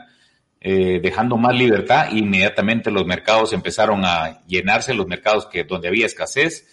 eh, 0.61 1.01
dejando 1.03 1.37
más 1.37 1.57
libertad. 1.57 2.09
Inmediatamente 2.13 2.91
los 2.91 3.07
mercados 3.07 3.53
empezaron 3.53 4.05
a 4.05 4.45
llenarse, 4.47 4.95
los 4.95 5.07
mercados 5.07 5.47
que 5.47 5.65
donde 5.65 5.89
había 5.89 6.07
escasez 6.07 6.67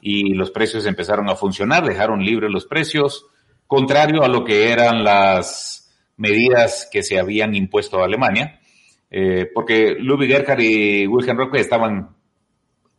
y 0.00 0.34
los 0.34 0.50
precios 0.50 0.86
empezaron 0.86 1.28
a 1.28 1.36
funcionar, 1.36 1.86
dejaron 1.86 2.24
libres 2.24 2.50
los 2.50 2.66
precios, 2.66 3.26
contrario 3.66 4.22
a 4.22 4.28
lo 4.28 4.44
que 4.44 4.70
eran 4.70 5.02
las 5.02 5.83
medidas 6.16 6.88
que 6.90 7.02
se 7.02 7.18
habían 7.18 7.54
impuesto 7.54 8.00
a 8.00 8.04
Alemania, 8.04 8.60
eh, 9.10 9.50
porque 9.52 9.96
Ludwig 9.98 10.32
Erhard 10.32 10.60
y 10.60 11.06
Wilhelm 11.06 11.38
Rocke 11.38 11.60
estaban, 11.60 12.16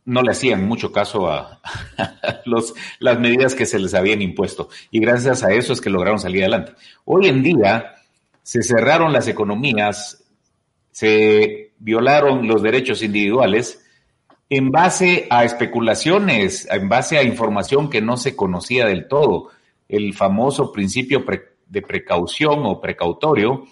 no 0.04 0.22
le 0.22 0.30
hacían 0.30 0.66
mucho 0.66 0.92
caso 0.92 1.28
a, 1.28 1.60
las 3.00 3.20
medidas 3.20 3.54
que 3.54 3.66
se 3.66 3.78
les 3.78 3.94
habían 3.94 4.22
impuesto, 4.22 4.68
y 4.90 5.00
gracias 5.00 5.42
a 5.42 5.52
eso 5.52 5.72
es 5.72 5.80
que 5.80 5.90
lograron 5.90 6.18
salir 6.18 6.42
adelante. 6.42 6.72
Hoy 7.04 7.26
en 7.26 7.42
día 7.42 7.96
se 8.42 8.62
cerraron 8.62 9.12
las 9.12 9.28
economías, 9.28 10.24
se 10.90 11.72
violaron 11.78 12.46
los 12.46 12.62
derechos 12.62 13.02
individuales, 13.02 13.82
en 14.48 14.70
base 14.70 15.26
a 15.30 15.44
especulaciones, 15.44 16.68
en 16.70 16.88
base 16.88 17.18
a 17.18 17.24
información 17.24 17.90
que 17.90 18.00
no 18.00 18.16
se 18.16 18.36
conocía 18.36 18.86
del 18.86 19.08
todo. 19.08 19.50
El 19.88 20.14
famoso 20.14 20.72
principio 20.72 21.24
de 21.66 21.82
precaución 21.82 22.64
o 22.64 22.80
precautorio, 22.80 23.64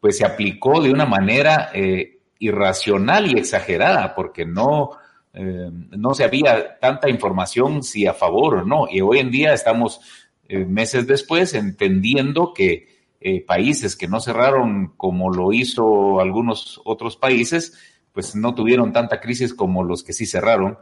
pues 0.00 0.18
se 0.18 0.24
aplicó 0.24 0.80
de 0.80 0.90
una 0.90 1.04
manera 1.04 1.70
eh, 1.74 2.20
irracional 2.38 3.30
y 3.30 3.38
exagerada, 3.38 4.14
porque 4.14 4.46
no, 4.46 4.92
eh, 5.34 5.70
no 5.90 6.14
se 6.14 6.24
había 6.24 6.78
tanta 6.78 7.10
información 7.10 7.82
si 7.82 8.06
a 8.06 8.14
favor 8.14 8.56
o 8.56 8.64
no. 8.64 8.86
Y 8.90 9.00
hoy 9.00 9.18
en 9.18 9.30
día 9.30 9.52
estamos 9.52 10.00
eh, 10.48 10.64
meses 10.64 11.06
después 11.06 11.54
entendiendo 11.54 12.54
que 12.54 13.00
países 13.46 13.96
que 13.96 14.08
no 14.08 14.18
cerraron 14.18 14.94
como 14.96 15.30
lo 15.30 15.52
hizo 15.52 16.20
algunos 16.20 16.80
otros 16.86 17.18
países, 17.18 17.78
pues 18.14 18.34
no 18.34 18.54
tuvieron 18.54 18.94
tanta 18.94 19.20
crisis 19.20 19.52
como 19.52 19.84
los 19.84 20.02
que 20.02 20.14
sí 20.14 20.24
cerraron 20.24 20.78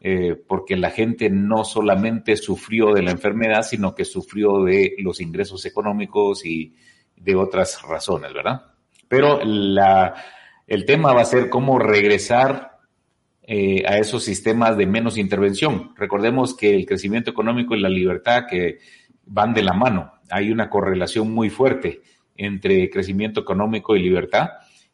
eh, 0.00 0.34
porque 0.46 0.76
la 0.76 0.90
gente 0.90 1.30
no 1.30 1.64
solamente 1.64 2.36
sufrió 2.36 2.92
de 2.92 3.02
la 3.02 3.10
enfermedad, 3.10 3.62
sino 3.62 3.94
que 3.94 4.04
sufrió 4.04 4.62
de 4.62 4.94
los 4.98 5.20
ingresos 5.20 5.64
económicos 5.66 6.44
y 6.44 6.74
de 7.16 7.34
otras 7.34 7.82
razones, 7.82 8.32
¿verdad? 8.32 8.62
Pero 9.08 9.40
la, 9.44 10.14
el 10.66 10.84
tema 10.84 11.12
va 11.12 11.22
a 11.22 11.26
ser 11.26 11.48
cómo 11.48 11.78
regresar 11.78 12.78
eh, 13.42 13.84
a 13.86 13.98
esos 13.98 14.24
sistemas 14.24 14.76
de 14.76 14.86
menos 14.86 15.16
intervención. 15.16 15.92
Recordemos 15.96 16.56
que 16.56 16.74
el 16.74 16.84
crecimiento 16.84 17.30
económico 17.30 17.76
y 17.76 17.80
la 17.80 17.88
libertad 17.88 18.44
que 18.50 18.78
van 19.24 19.54
de 19.54 19.62
la 19.62 19.72
mano. 19.72 20.12
Hay 20.30 20.50
una 20.50 20.68
correlación 20.68 21.32
muy 21.32 21.48
fuerte 21.48 22.02
entre 22.36 22.90
crecimiento 22.90 23.40
económico 23.40 23.94
y 23.94 24.02
libertad 24.02 24.50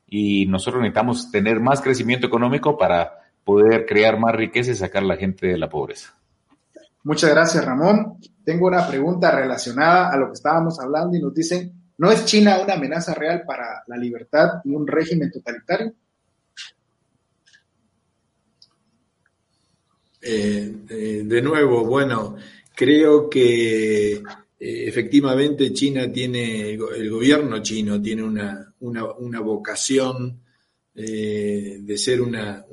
y 0.07 0.44
nosotros 0.44 0.82
necesitamos 0.82 1.30
tener 1.30 1.61
más 1.61 1.80
crecimiento 1.80 2.26
económico 2.26 2.76
para 2.76 3.21
poder 3.45 3.86
crear 3.86 4.18
más 4.18 4.34
riqueza 4.34 4.70
y 4.70 4.74
sacar 4.74 5.03
a 5.03 5.07
la 5.07 5.16
gente 5.16 5.47
de 5.47 5.59
la 5.59 5.68
pobreza. 5.68 6.14
Muchas 7.05 7.30
gracias, 7.30 7.64
Ramón. 7.64 8.18
Tengo 8.45 8.68
una 8.68 8.86
pregunta 8.86 9.30
relacionada 9.30 10.11
a 10.11 10.16
lo 10.16 10.28
que 10.28 10.34
estábamos 10.34 10.78
hablando 10.78 11.16
y 11.16 11.20
nos 11.20 11.34
dicen, 11.34 11.72
¿no 11.99 12.11
es 12.11 12.24
China 12.24 12.61
una 12.62 12.74
amenaza 12.74 13.14
real 13.14 13.43
para 13.47 13.82
la 13.86 13.97
libertad 13.97 14.61
y 14.64 14.70
un 14.70 14.86
régimen 14.86 15.30
totalitario? 15.30 15.93
Eh, 20.20 20.76
eh, 20.88 21.22
de 21.24 21.43
nuevo, 21.43 21.84
bueno, 21.84 22.36
creo 22.76 23.28
que 23.28 24.12
eh, 24.12 24.22
efectivamente 24.59 25.72
China 25.72 26.11
tiene, 26.12 26.70
el 26.70 27.11
gobierno 27.11 27.61
chino 27.61 28.01
tiene 28.01 28.22
una, 28.22 28.72
una 28.78 29.40
vocación 29.40 30.40
eh, 30.95 31.78
de 31.80 31.97
ser 31.97 32.20
una, 32.20 32.66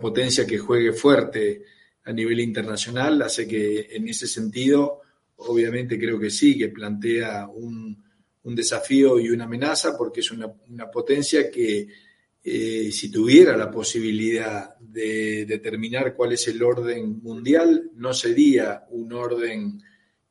potencia 0.00 0.44
que 0.44 0.58
juegue 0.58 0.92
fuerte 0.92 1.62
a 2.04 2.12
nivel 2.12 2.40
internacional, 2.40 3.22
hace 3.22 3.46
que 3.46 3.88
en 3.92 4.08
ese 4.08 4.26
sentido, 4.26 5.00
obviamente 5.36 5.96
creo 5.96 6.18
que 6.18 6.30
sí, 6.30 6.58
que 6.58 6.70
plantea 6.70 7.46
un, 7.46 8.02
desafío 8.42 9.20
y 9.20 9.30
una 9.30 9.44
amenaza, 9.44 9.96
porque 9.96 10.20
es 10.20 10.30
una, 10.32 10.52
potencia 10.90 11.48
que 11.48 11.86
eh, 12.42 12.90
si 12.90 13.12
tuviera 13.12 13.56
la 13.56 13.70
posibilidad 13.70 14.76
de 14.80 15.46
determinar 15.46 16.16
cuál 16.16 16.32
es 16.32 16.48
el 16.48 16.60
orden 16.60 17.22
mundial, 17.22 17.92
no 17.94 18.12
sería 18.12 18.86
un 18.90 19.12
orden 19.12 19.80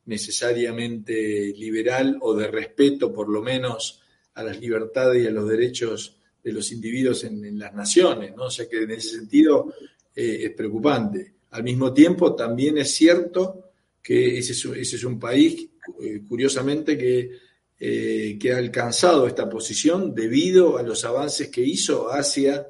necesariamente 0.04 1.54
liberal 1.56 2.18
o 2.20 2.34
de 2.34 2.48
respeto, 2.48 3.10
por 3.10 3.30
lo 3.30 3.40
menos, 3.40 4.02
a 4.34 4.42
las 4.42 4.60
libertades 4.60 5.24
y 5.24 5.26
a 5.26 5.30
los 5.30 5.48
derechos 5.48 6.18
de 6.42 6.52
los 6.52 6.72
individuos 6.72 7.24
en, 7.24 7.58
las 7.58 7.72
naciones, 7.74 8.34
¿no? 8.34 8.44
O 8.44 8.50
sea 8.50 8.68
que 8.68 8.82
en 8.82 8.90
ese 8.90 9.16
sentido 9.16 9.74
eh, 10.14 10.40
es 10.44 10.50
preocupante. 10.52 11.34
Al 11.50 11.62
mismo 11.62 11.92
tiempo, 11.92 12.34
también 12.34 12.78
es 12.78 12.90
cierto 12.94 13.72
que 14.02 14.38
ese 14.38 14.52
es, 14.52 15.04
un 15.04 15.20
país, 15.20 15.68
eh, 16.00 16.22
curiosamente, 16.26 16.98
que, 16.98 17.30
eh, 17.78 18.36
que 18.40 18.52
ha 18.52 18.58
alcanzado 18.58 19.26
esta 19.26 19.48
posición 19.48 20.14
debido 20.14 20.78
a 20.78 20.82
los 20.82 21.04
avances 21.04 21.48
que 21.48 21.62
hizo 21.62 22.08
hacia 22.08 22.66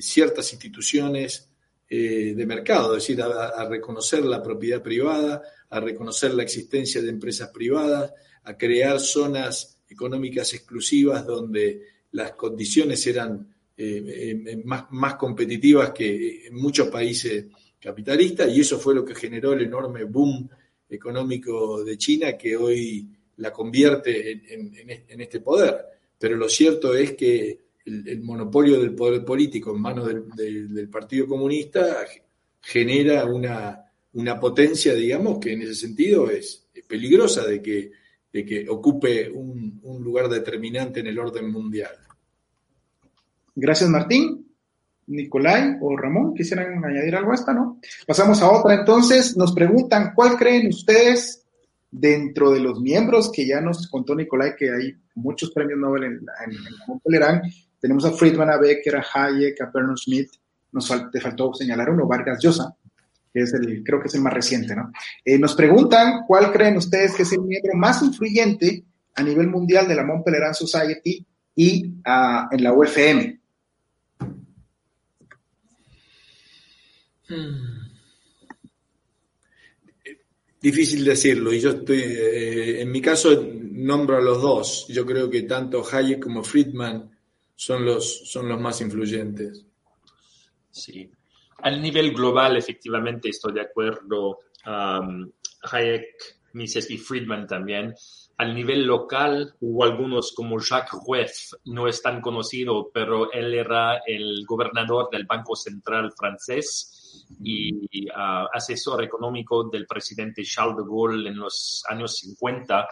ciertas 0.00 0.52
instituciones 0.52 1.48
de 1.88 2.44
mercado, 2.44 2.96
es 2.96 3.04
decir, 3.04 3.22
a 3.22 3.68
reconocer 3.68 4.24
la 4.24 4.42
propiedad 4.42 4.82
privada, 4.82 5.42
a 5.70 5.78
reconocer 5.78 6.34
la 6.34 6.42
existencia 6.42 7.00
de 7.00 7.10
empresas 7.10 7.50
privadas, 7.50 8.12
a 8.42 8.56
crear 8.56 8.98
zonas 8.98 9.78
económicas 9.88 10.52
exclusivas 10.54 11.24
donde 11.24 11.82
las 12.12 12.32
condiciones 12.32 13.06
eran 13.06 13.54
eh, 13.76 14.42
eh, 14.46 14.62
más, 14.64 14.84
más, 14.90 15.14
competitivas 15.16 15.90
que 15.90 16.46
en 16.46 16.54
muchos 16.54 16.88
países 16.88 17.46
capitalistas 17.80 18.48
y 18.54 18.60
eso 18.60 18.78
fue 18.78 18.94
lo 18.94 19.04
que 19.04 19.14
generó 19.14 19.52
el 19.52 19.62
enorme 19.62 20.04
boom 20.04 20.48
económico 20.88 21.82
de 21.82 21.96
China 21.96 22.36
que 22.36 22.56
hoy 22.56 23.08
la 23.36 23.52
convierte 23.52 24.54
en, 24.54 25.20
este 25.20 25.40
poder. 25.40 25.76
Pero 26.18 26.36
lo 26.36 26.48
cierto 26.48 26.94
es 26.94 27.12
que 27.12 27.58
el, 27.84 28.20
monopolio 28.20 28.80
del 28.80 28.94
poder 28.94 29.24
político 29.24 29.74
en 29.74 29.80
manos 29.80 30.08
del, 30.36 30.88
Partido 30.88 31.26
Comunista 31.26 32.06
genera 32.60 33.24
una, 33.24 33.84
una, 34.12 34.38
potencia, 34.38 34.94
digamos, 34.94 35.38
que 35.40 35.52
en 35.52 35.62
ese 35.62 35.74
sentido 35.74 36.30
es, 36.30 36.68
peligrosa 36.86 37.44
de 37.46 37.60
que, 37.60 37.90
de 38.32 38.44
que 38.44 38.68
ocupe 38.68 39.30
un, 39.30 39.80
un 39.82 40.02
lugar 40.02 40.28
determinante 40.28 41.00
en 41.00 41.08
el 41.08 41.18
orden 41.18 41.50
mundial. 41.50 41.92
Gracias, 43.54 43.90
Martín. 43.90 44.46
Nicolai 45.06 45.78
o 45.80 45.96
Ramón, 45.96 46.34
quisieran 46.34 46.82
añadir 46.84 47.14
algo 47.16 47.32
a 47.32 47.34
esta, 47.34 47.52
¿no? 47.52 47.80
Pasamos 48.06 48.40
a 48.40 48.50
otra. 48.50 48.74
Entonces, 48.74 49.36
nos 49.36 49.52
preguntan, 49.52 50.12
¿cuál 50.14 50.36
creen 50.36 50.68
ustedes 50.68 51.44
dentro 51.90 52.50
de 52.50 52.60
los 52.60 52.80
miembros 52.80 53.30
que 53.30 53.46
ya 53.46 53.60
nos 53.60 53.86
contó 53.88 54.14
Nicolai 54.14 54.56
que 54.56 54.70
hay 54.70 54.94
muchos 55.16 55.50
premios 55.50 55.78
Nobel 55.78 56.04
en, 56.04 56.12
en, 56.12 56.52
en 56.52 57.42
Tenemos 57.78 58.04
a 58.04 58.12
Friedman, 58.12 58.48
a 58.48 58.56
Becker, 58.56 58.96
a 58.96 59.04
Hayek, 59.12 59.60
a 59.60 59.70
Bernard 59.72 59.98
Smith. 59.98 60.30
Nos 60.72 60.90
te 61.10 61.20
faltó 61.20 61.52
señalar 61.52 61.90
uno, 61.90 62.06
Vargas 62.06 62.38
Llosa, 62.42 62.74
que 63.32 63.40
es 63.40 63.54
el, 63.54 63.82
creo 63.82 64.00
que 64.00 64.08
es 64.08 64.14
el 64.14 64.20
más 64.20 64.34
reciente, 64.34 64.76
¿no? 64.76 64.92
Eh, 65.24 65.38
nos 65.38 65.54
preguntan, 65.54 66.24
¿cuál 66.26 66.52
creen 66.52 66.76
ustedes 66.76 67.14
que 67.14 67.22
es 67.22 67.32
el 67.32 67.42
miembro 67.42 67.74
más 67.74 68.02
influyente 68.02 68.84
a 69.14 69.22
nivel 69.22 69.48
mundial 69.48 69.88
de 69.88 69.94
la 69.94 70.04
Mont 70.04 70.24
Pelerin 70.24 70.54
Society 70.54 71.24
y 71.54 71.94
ah, 72.04 72.48
en 72.50 72.62
la 72.62 72.72
UFM? 72.72 73.40
Hmm. 77.28 77.82
Difícil 80.60 81.04
decirlo, 81.04 81.52
y 81.52 81.58
yo 81.58 81.70
estoy, 81.70 81.98
eh, 81.98 82.82
en 82.82 82.92
mi 82.92 83.00
caso 83.00 83.30
nombro 83.72 84.16
a 84.16 84.20
los 84.20 84.40
dos. 84.40 84.86
Yo 84.88 85.04
creo 85.04 85.28
que 85.28 85.42
tanto 85.42 85.82
Hayek 85.84 86.22
como 86.22 86.44
Friedman 86.44 87.10
son 87.56 87.84
los, 87.84 88.30
son 88.30 88.48
los 88.48 88.60
más 88.60 88.80
influyentes. 88.80 89.64
Sí, 90.70 91.10
al 91.62 91.80
nivel 91.80 92.12
global 92.12 92.56
efectivamente 92.56 93.28
estoy 93.28 93.52
de 93.52 93.62
acuerdo. 93.62 94.40
Hayek, 94.64 96.06
Mises 96.54 96.90
y 96.90 96.98
Friedman 96.98 97.46
también. 97.46 97.94
Al 98.38 98.54
nivel 98.54 98.84
local 98.84 99.54
hubo 99.60 99.84
algunos 99.84 100.32
como 100.32 100.58
Jacques 100.58 100.98
Rueff, 101.06 101.52
no 101.66 101.86
es 101.86 102.02
tan 102.02 102.20
conocido, 102.20 102.90
pero 102.92 103.30
él 103.32 103.54
era 103.54 103.98
el 104.06 104.44
gobernador 104.46 105.08
del 105.10 105.26
Banco 105.26 105.54
Central 105.54 106.12
francés 106.12 107.26
y 107.40 108.08
uh, 108.10 108.48
asesor 108.52 109.04
económico 109.04 109.68
del 109.68 109.86
presidente 109.86 110.42
Charles 110.42 110.78
de 110.78 110.82
Gaulle 110.82 111.28
en 111.28 111.36
los 111.36 111.84
años 111.88 112.16
50, 112.16 112.88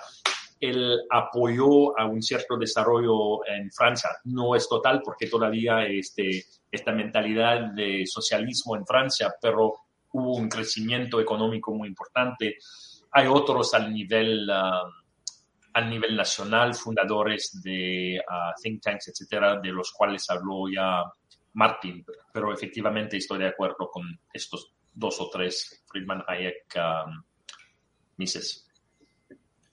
él 0.60 1.00
apoyó 1.10 1.98
a 1.98 2.06
un 2.06 2.22
cierto 2.22 2.56
desarrollo 2.56 3.44
en 3.46 3.72
Francia. 3.72 4.10
No 4.24 4.54
es 4.54 4.68
total 4.68 5.00
porque 5.02 5.26
todavía 5.26 5.86
este, 5.86 6.44
esta 6.70 6.92
mentalidad 6.92 7.72
de 7.72 8.04
socialismo 8.06 8.76
en 8.76 8.86
Francia, 8.86 9.34
pero 9.40 9.74
hubo 10.12 10.36
un 10.36 10.48
crecimiento 10.48 11.20
económico 11.20 11.72
muy 11.72 11.88
importante. 11.88 12.56
Hay 13.12 13.26
otros 13.26 13.74
al 13.74 13.92
nivel, 13.92 14.48
uh, 14.48 14.88
al 15.72 15.90
nivel 15.90 16.16
nacional, 16.16 16.74
fundadores 16.74 17.60
de 17.62 18.20
uh, 18.20 18.60
think 18.62 18.82
tanks, 18.82 19.08
etcétera, 19.08 19.60
de 19.60 19.72
los 19.72 19.92
cuales 19.92 20.28
habló 20.30 20.68
ya 20.72 21.04
Martin, 21.54 22.04
pero 22.32 22.52
efectivamente 22.52 23.16
estoy 23.16 23.38
de 23.38 23.48
acuerdo 23.48 23.90
con 23.90 24.04
estos 24.32 24.72
dos 24.92 25.20
o 25.20 25.28
tres, 25.30 25.82
Friedman, 25.86 26.22
Hayek, 26.26 26.76
um, 26.76 27.22
Mises. 28.16 28.68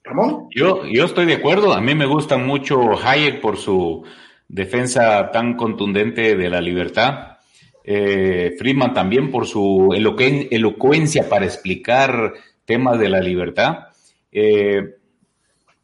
¿Ramón? 0.02 0.48
Yo, 0.54 0.84
yo 0.86 1.04
estoy 1.04 1.26
de 1.26 1.34
acuerdo, 1.34 1.72
a 1.72 1.80
mí 1.80 1.94
me 1.94 2.06
gusta 2.06 2.38
mucho 2.38 2.96
Hayek 2.96 3.40
por 3.40 3.56
su 3.58 4.04
defensa 4.48 5.30
tan 5.30 5.54
contundente 5.54 6.34
de 6.34 6.50
la 6.50 6.60
libertad. 6.60 7.38
Eh, 7.84 8.54
Friedman 8.58 8.92
también 8.92 9.30
por 9.30 9.46
su 9.46 9.90
elocuencia 9.94 11.28
para 11.28 11.44
explicar 11.44 12.34
temas 12.64 12.98
de 12.98 13.08
la 13.08 13.20
libertad. 13.20 13.88
Eh, 14.32 14.96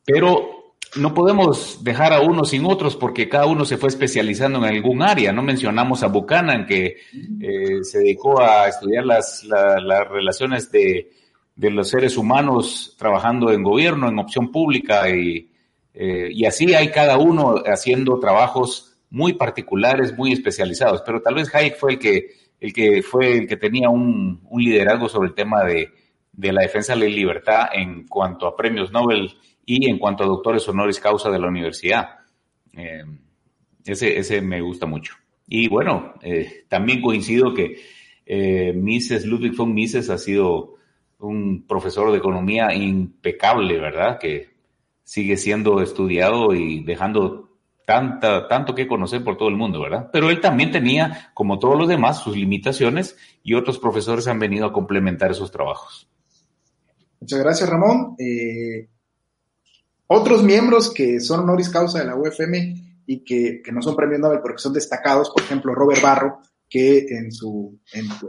pero 0.05 0.55
no 0.97 1.15
podemos 1.15 1.83
dejar 1.83 2.13
a 2.13 2.21
unos 2.21 2.51
sin 2.51 2.65
otros 2.65 2.95
porque 2.97 3.29
cada 3.29 3.47
uno 3.47 3.65
se 3.65 3.77
fue 3.77 3.89
especializando 3.89 4.59
en 4.59 4.65
algún 4.65 5.03
área. 5.03 5.33
No 5.33 5.43
mencionamos 5.43 6.03
a 6.03 6.09
Buchanan, 6.09 6.67
que 6.67 6.97
eh, 7.41 7.83
se 7.83 7.99
dedicó 7.99 8.41
a 8.41 8.69
estudiar 8.69 9.05
las, 9.05 9.47
relaciones 10.11 10.71
de, 10.71 11.11
los 11.57 11.89
seres 11.89 12.17
humanos 12.17 12.95
trabajando 12.99 13.51
en 13.51 13.63
gobierno, 13.63 14.09
en 14.09 14.19
opción 14.19 14.53
pública, 14.53 15.09
y, 15.11 15.49
eh, 15.95 16.29
y 16.33 16.45
así 16.45 16.75
hay 16.75 16.91
cada 16.91 17.17
uno 17.19 17.63
haciendo 17.65 18.19
trabajos 18.19 18.97
muy 19.11 19.35
particulares, 19.35 20.17
muy 20.17 20.33
especializados. 20.33 21.03
Pero 21.07 21.23
tal 21.23 21.35
vez 21.37 21.55
Hayek 21.55 21.77
fue 21.77 21.93
el 21.93 21.99
que, 21.99 22.31
el 22.61 22.73
que, 22.73 23.03
fue 23.03 23.39
el 23.39 23.47
que 23.47 23.57
tenía 23.57 23.89
un, 23.89 24.41
un 24.51 24.63
liderazgo 24.63 25.09
sobre 25.09 25.29
el 25.29 25.35
tema 25.35 25.65
de, 25.65 25.91
de 26.33 26.53
la 26.53 26.63
defensa 26.63 26.95
de 26.95 27.01
la 27.01 27.07
libertad 27.07 27.67
en 27.73 28.07
cuanto 28.07 28.47
a 28.47 28.57
premios 28.57 28.93
Nobel 28.93 29.31
y 29.65 29.89
en 29.89 29.99
cuanto 29.99 30.25
a 30.25 30.27
doctores 30.27 30.69
honoris 30.69 31.01
causa 31.01 31.31
de 31.31 31.39
la 31.39 31.49
universidad. 31.49 32.19
Eh, 32.73 33.05
ese, 33.85 34.19
ese 34.19 34.41
me 34.41 34.61
gusta 34.61 34.87
mucho. 34.87 35.15
Y 35.47 35.69
bueno, 35.69 36.15
eh, 36.23 36.65
también 36.69 37.03
coincido 37.03 37.53
que 37.55 37.77
eh, 38.27 38.73
Mises, 38.73 39.27
Ludwig 39.27 39.55
von 39.55 39.75
Mises 39.75 40.11
ha 40.11 40.19
sido 40.19 40.75
un 41.19 41.67
profesor 41.67 42.11
de 42.11 42.19
economía 42.19 42.75
impecable, 42.75 43.79
¿verdad? 43.79 44.19
Que 44.19 44.54
sigue 45.05 45.37
siendo 45.37 45.81
estudiado 45.81 46.55
y 46.55 46.83
dejando 46.83 47.51
tanta, 47.87 48.49
tanto 48.49 48.75
que 48.75 48.89
conocer 48.89 49.23
por 49.23 49.37
todo 49.37 49.49
el 49.49 49.57
mundo, 49.57 49.81
¿verdad? 49.81 50.09
Pero 50.13 50.31
él 50.31 50.41
también 50.41 50.73
tenía, 50.73 51.31
como 51.35 51.59
todos 51.59 51.79
los 51.79 51.89
demás, 51.89 52.23
sus 52.23 52.37
limitaciones 52.37 53.17
y 53.43 53.55
otros 53.55 53.79
profesores 53.79 54.27
han 54.27 54.39
venido 54.39 54.67
a 54.67 54.73
complementar 54.73 55.31
esos 55.31 55.51
trabajos. 55.51 56.09
Muchas 57.21 57.39
gracias, 57.39 57.69
Ramón. 57.69 58.17
Eh, 58.19 58.89
otros 60.07 60.43
miembros 60.43 60.93
que 60.93 61.21
son 61.21 61.41
honoris 61.41 61.69
causa 61.69 61.99
de 61.99 62.07
la 62.07 62.17
UFM 62.17 63.03
y 63.07 63.25
que, 63.25 63.63
no 63.73 63.83
son 63.83 63.97
premios 63.97 64.21
Nobel 64.21 64.41
porque 64.41 64.59
son 64.59 64.73
destacados, 64.73 65.31
por 65.31 65.43
ejemplo, 65.43 65.75
Robert 65.75 66.03
Barro, 66.03 66.41
que 66.69 67.07
en 67.09 67.33
su, 67.33 67.79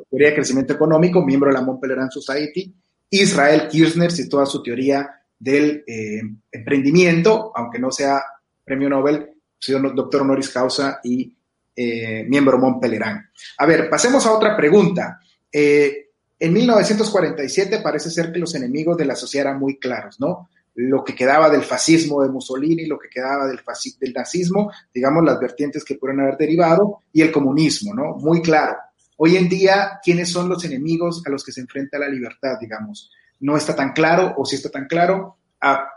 teoría 0.09 0.29
de 0.29 0.35
crecimiento 0.35 0.73
económico, 0.73 1.23
miembro 1.25 1.49
de 1.49 1.55
la 1.55 1.61
Mont 1.61 1.81
Pelerin 1.81 2.11
Society, 2.11 2.73
Israel 3.09 3.67
Kirchner, 3.69 4.11
y 4.17 4.29
toda 4.29 4.45
su 4.45 4.61
teoría 4.61 5.09
del 5.45 5.83
eh, 5.85 6.23
emprendimiento, 6.51 7.51
aunque 7.53 7.77
no 7.77 7.91
sea 7.91 8.19
premio 8.63 8.89
Nobel, 8.89 9.29
sido 9.59 9.79
doctor 9.79 10.23
honoris 10.23 10.49
causa 10.49 10.99
y 11.03 11.37
eh, 11.75 12.25
miembro 12.27 12.57
Mont 12.57 12.81
Pelerin. 12.81 13.21
A 13.59 13.65
ver, 13.67 13.87
pasemos 13.87 14.25
a 14.25 14.33
otra 14.33 14.57
pregunta. 14.57 15.19
Eh, 15.51 16.09
en 16.39 16.51
1947 16.51 17.79
parece 17.83 18.09
ser 18.09 18.31
que 18.31 18.39
los 18.39 18.55
enemigos 18.55 18.97
de 18.97 19.05
la 19.05 19.15
sociedad 19.15 19.49
eran 19.49 19.59
muy 19.59 19.77
claros, 19.77 20.19
¿no? 20.19 20.49
lo 20.77 21.05
que 21.05 21.15
quedaba 21.15 21.49
del 21.49 21.61
fascismo 21.61 22.21
de 22.21 22.27
Mussolini, 22.27 22.85
lo 22.85 22.99
que 22.99 23.07
quedaba 23.07 23.47
del, 23.47 23.61
del 23.97 24.13
nazismo, 24.13 24.73
digamos, 24.93 25.23
las 25.23 25.39
vertientes 25.39 25.85
que 25.85 25.95
pueden 25.95 26.19
haber 26.19 26.35
derivado, 26.35 26.99
y 27.13 27.21
el 27.21 27.31
comunismo, 27.31 27.93
¿no? 27.93 28.15
Muy 28.15 28.41
claro. 28.41 28.75
Hoy 29.15 29.37
en 29.37 29.47
día, 29.47 30.01
¿quiénes 30.03 30.29
son 30.29 30.49
los 30.49 30.65
enemigos 30.65 31.23
a 31.25 31.29
los 31.29 31.45
que 31.45 31.53
se 31.53 31.61
enfrenta 31.61 31.97
la 31.97 32.09
libertad, 32.09 32.57
digamos? 32.59 33.09
No 33.39 33.57
está 33.57 33.75
tan 33.75 33.91
claro, 33.93 34.33
o 34.37 34.45
si 34.45 34.55
está 34.55 34.69
tan 34.69 34.87
claro, 34.87 35.37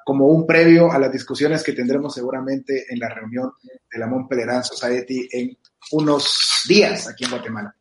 como 0.05 0.26
un 0.26 0.47
previo 0.47 0.91
a 0.91 0.99
las 0.99 1.12
discusiones 1.12 1.62
que 1.62 1.72
tendremos 1.72 2.14
seguramente 2.14 2.86
en 2.89 2.99
la 2.99 3.09
reunión 3.09 3.53
de 3.62 3.99
la 3.99 4.07
Mont 4.07 4.28
Pelerin 4.28 4.62
Society 4.62 5.28
en 5.30 5.57
unos 5.93 6.64
días 6.66 7.09
aquí 7.09 7.24
en 7.24 7.30
Guatemala. 7.30 7.74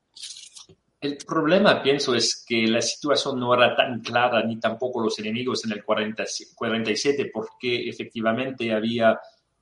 El 1.00 1.18
problema, 1.18 1.82
pienso, 1.82 2.16
es 2.16 2.44
que 2.46 2.68
la 2.68 2.82
situación 2.82 3.40
no 3.40 3.54
era 3.54 3.76
tan 3.76 4.02
clara 4.02 4.44
ni 4.44 4.60
tampoco 4.60 5.00
los 5.02 5.18
enemigos 5.20 5.64
en 5.66 5.72
el 5.74 5.84
47, 5.84 7.30
porque 7.32 7.88
efectivamente 7.88 8.74
había 8.74 9.20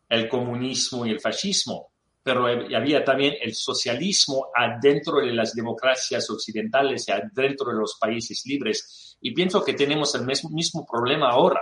el 0.08 0.30
comunismo 0.30 1.06
y 1.06 1.12
el 1.12 1.20
fascismo, 1.20 1.92
pero 2.26 2.48
había 2.48 3.04
también 3.04 3.36
el 3.40 3.54
socialismo 3.54 4.48
adentro 4.56 5.20
de 5.20 5.32
las 5.32 5.54
democracias 5.54 6.28
occidentales 6.32 7.08
y 7.08 7.12
adentro 7.12 7.72
de 7.72 7.78
los 7.78 8.00
países 8.02 8.42
libres. 8.48 9.16
Y 9.22 9.32
pienso 9.32 9.64
que 9.64 9.76
tenemos 9.76 10.16
el 10.16 10.26
mismo, 10.26 10.50
mismo 10.50 10.84
problema 10.84 11.30
ahora. 11.30 11.62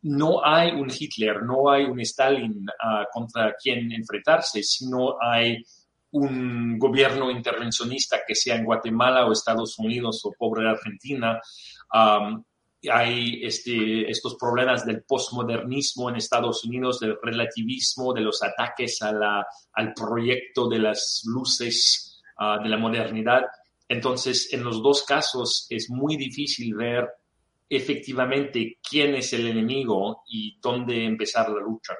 No 0.00 0.42
hay 0.42 0.70
un 0.70 0.90
Hitler, 0.90 1.42
no 1.42 1.70
hay 1.70 1.84
un 1.84 2.00
Stalin 2.00 2.64
ah, 2.82 3.04
contra 3.12 3.54
quien 3.62 3.92
enfrentarse, 3.92 4.62
sino 4.62 5.16
hay 5.20 5.62
un 6.12 6.78
gobierno 6.78 7.30
intervencionista 7.30 8.20
que 8.26 8.34
sea 8.34 8.56
en 8.56 8.64
Guatemala 8.64 9.26
o 9.26 9.32
Estados 9.32 9.78
Unidos 9.78 10.22
o 10.24 10.32
pobre 10.32 10.70
Argentina. 10.70 11.38
Hay 12.90 13.40
este, 13.42 14.10
estos 14.10 14.36
problemas 14.36 14.84
del 14.84 15.02
postmodernismo 15.02 16.08
en 16.08 16.16
Estados 16.16 16.64
Unidos, 16.64 17.00
del 17.00 17.16
relativismo, 17.22 18.12
de 18.12 18.20
los 18.20 18.42
ataques 18.42 19.00
a 19.02 19.12
la, 19.12 19.46
al 19.72 19.94
proyecto 19.94 20.68
de 20.68 20.78
las 20.78 21.22
luces 21.26 22.20
ah, 22.38 22.58
de 22.62 22.68
la 22.68 22.78
modernidad. 22.78 23.42
Entonces, 23.88 24.52
en 24.52 24.64
los 24.64 24.82
dos 24.82 25.04
casos 25.04 25.66
es 25.70 25.88
muy 25.90 26.16
difícil 26.16 26.74
ver 26.74 27.08
efectivamente 27.68 28.78
quién 28.88 29.14
es 29.14 29.32
el 29.32 29.46
enemigo 29.46 30.22
y 30.28 30.58
dónde 30.60 31.04
empezar 31.04 31.50
la 31.50 31.60
lucha. 31.60 31.94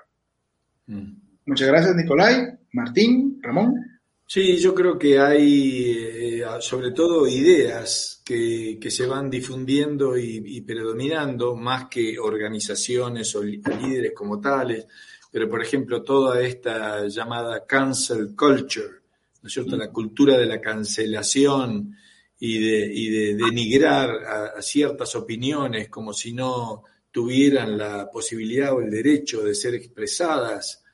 Mm. 0.86 1.12
Muchas 1.46 1.68
gracias, 1.68 1.96
Nicolai. 1.96 2.58
Martín, 2.72 3.38
Ramón. 3.42 3.97
Sí, 4.30 4.58
yo 4.58 4.74
creo 4.74 4.98
que 4.98 5.18
hay 5.18 6.42
eh, 6.42 6.44
sobre 6.60 6.90
todo 6.92 7.26
ideas 7.26 8.22
que, 8.22 8.78
se 8.90 9.06
van 9.06 9.30
difundiendo 9.30 10.18
y, 10.18 10.60
predominando 10.60 11.56
más 11.56 11.88
que 11.88 12.18
organizaciones 12.18 13.34
o 13.34 13.42
líderes 13.42 14.12
como 14.14 14.38
tales, 14.38 14.86
pero 15.32 15.48
por 15.48 15.62
ejemplo 15.62 16.02
toda 16.02 16.42
esta 16.42 17.08
llamada 17.08 17.64
cancel 17.64 18.36
culture, 18.36 19.00
¿no 19.42 19.46
es 19.46 19.52
cierto? 19.52 19.78
La 19.78 19.90
cultura 19.90 20.36
de 20.36 20.46
la 20.46 20.60
cancelación 20.60 21.96
y 22.38 22.58
de, 22.58 23.34
denigrar 23.34 24.10
a 24.58 24.60
ciertas 24.60 25.14
opiniones 25.14 25.88
como 25.88 26.12
si 26.12 26.34
no 26.34 26.84
tuvieran 27.10 27.78
la 27.78 28.10
posibilidad 28.10 28.74
o 28.74 28.80
el 28.82 28.90
derecho 28.90 29.42
de 29.42 29.54
ser 29.54 29.74
expresadas 29.74 30.84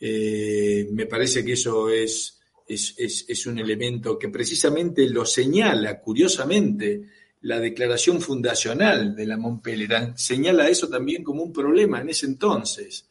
eh, 0.00 0.88
me 0.92 1.04
parece 1.04 1.44
que 1.44 1.52
eso 1.52 1.90
es, 1.90 2.39
es, 2.74 3.46
un 3.46 3.58
elemento 3.58 4.18
que 4.18 4.28
precisamente 4.28 5.08
lo 5.08 5.26
señala, 5.26 6.00
curiosamente, 6.00 7.08
la 7.42 7.58
declaración 7.58 8.20
fundacional 8.20 9.16
de 9.16 9.26
la 9.26 9.36
Montpellier, 9.36 10.12
señala 10.16 10.68
eso 10.68 10.88
también 10.88 11.24
como 11.24 11.42
un 11.42 11.52
problema 11.52 12.00
en 12.00 12.10
ese 12.10 12.26
entonces, 12.26 13.08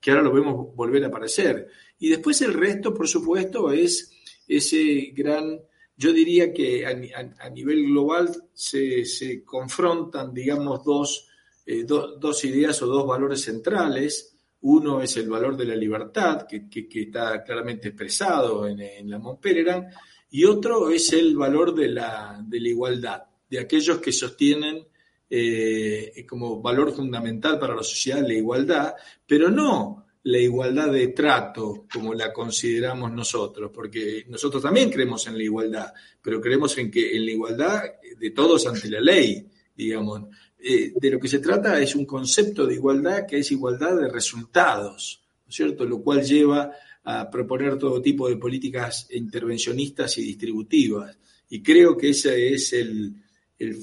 que 0.00 0.10
ahora 0.10 0.22
lo 0.22 0.32
vemos 0.32 0.74
volver 0.74 1.04
a 1.04 1.08
aparecer. 1.08 1.68
Y 1.98 2.08
después 2.08 2.40
el 2.42 2.54
resto, 2.54 2.94
por 2.94 3.08
supuesto, 3.08 3.70
es 3.70 4.10
ese 4.48 5.12
gran, 5.14 5.60
yo 5.96 6.12
diría 6.12 6.52
que 6.52 6.86
a, 6.86 7.50
nivel 7.50 7.84
global 7.86 8.30
se, 8.54 9.44
confrontan, 9.44 10.32
digamos, 10.32 10.84
dos, 10.84 11.28
eh, 11.66 11.84
dos 11.84 12.44
ideas 12.44 12.80
o 12.82 12.86
dos 12.86 13.06
valores 13.06 13.42
centrales 13.42 14.31
uno 14.62 15.02
es 15.02 15.16
el 15.16 15.28
valor 15.28 15.56
de 15.56 15.64
la 15.64 15.76
libertad, 15.76 16.46
que, 16.46 16.66
está 17.00 17.42
claramente 17.42 17.88
expresado 17.88 18.66
en, 18.66 19.10
la 19.10 19.18
Montpellerin, 19.18 19.86
y 20.30 20.44
otro 20.44 20.90
es 20.90 21.12
el 21.12 21.36
valor 21.36 21.74
de 21.74 21.88
la, 21.88 22.44
igualdad, 22.50 23.22
de 23.48 23.58
aquellos 23.58 23.98
que 23.98 24.12
sostienen 24.12 24.86
eh, 25.28 26.24
como 26.28 26.60
valor 26.60 26.92
fundamental 26.92 27.58
para 27.58 27.74
la 27.74 27.82
sociedad 27.82 28.26
la 28.26 28.34
igualdad, 28.34 28.94
pero 29.26 29.50
no 29.50 30.06
la 30.24 30.38
igualdad 30.38 30.92
de 30.92 31.08
trato 31.08 31.86
como 31.92 32.14
la 32.14 32.32
consideramos 32.32 33.10
nosotros, 33.12 33.70
porque 33.74 34.24
nosotros 34.28 34.62
también 34.62 34.90
creemos 34.90 35.26
en 35.26 35.36
la 35.36 35.42
igualdad, 35.42 35.92
pero 36.20 36.40
creemos 36.40 36.76
en 36.78 36.90
que 36.90 37.16
en 37.16 37.24
la 37.24 37.32
igualdad 37.32 37.82
de 38.16 38.30
todos 38.30 38.66
ante 38.66 38.88
la 38.88 39.00
ley, 39.00 39.44
digamos. 39.74 40.22
Eh, 40.64 40.92
de 40.94 41.10
lo 41.10 41.18
que 41.18 41.26
se 41.26 41.40
trata 41.40 41.80
es 41.80 41.96
un 41.96 42.06
concepto 42.06 42.64
de 42.66 42.74
igualdad 42.74 43.26
que 43.26 43.38
es 43.38 43.50
igualdad 43.50 43.96
de 43.96 44.08
resultados, 44.08 45.20
¿no 45.44 45.50
es 45.50 45.56
cierto? 45.56 45.84
Lo 45.84 46.00
cual 46.00 46.22
lleva 46.22 46.70
a 47.02 47.28
proponer 47.28 47.76
todo 47.78 48.00
tipo 48.00 48.28
de 48.28 48.36
políticas 48.36 49.08
intervencionistas 49.10 50.16
y 50.18 50.22
distributivas. 50.22 51.18
Y 51.48 51.62
creo 51.62 51.96
que 51.96 52.10
ese 52.10 52.54
es 52.54 52.72
el, 52.74 53.16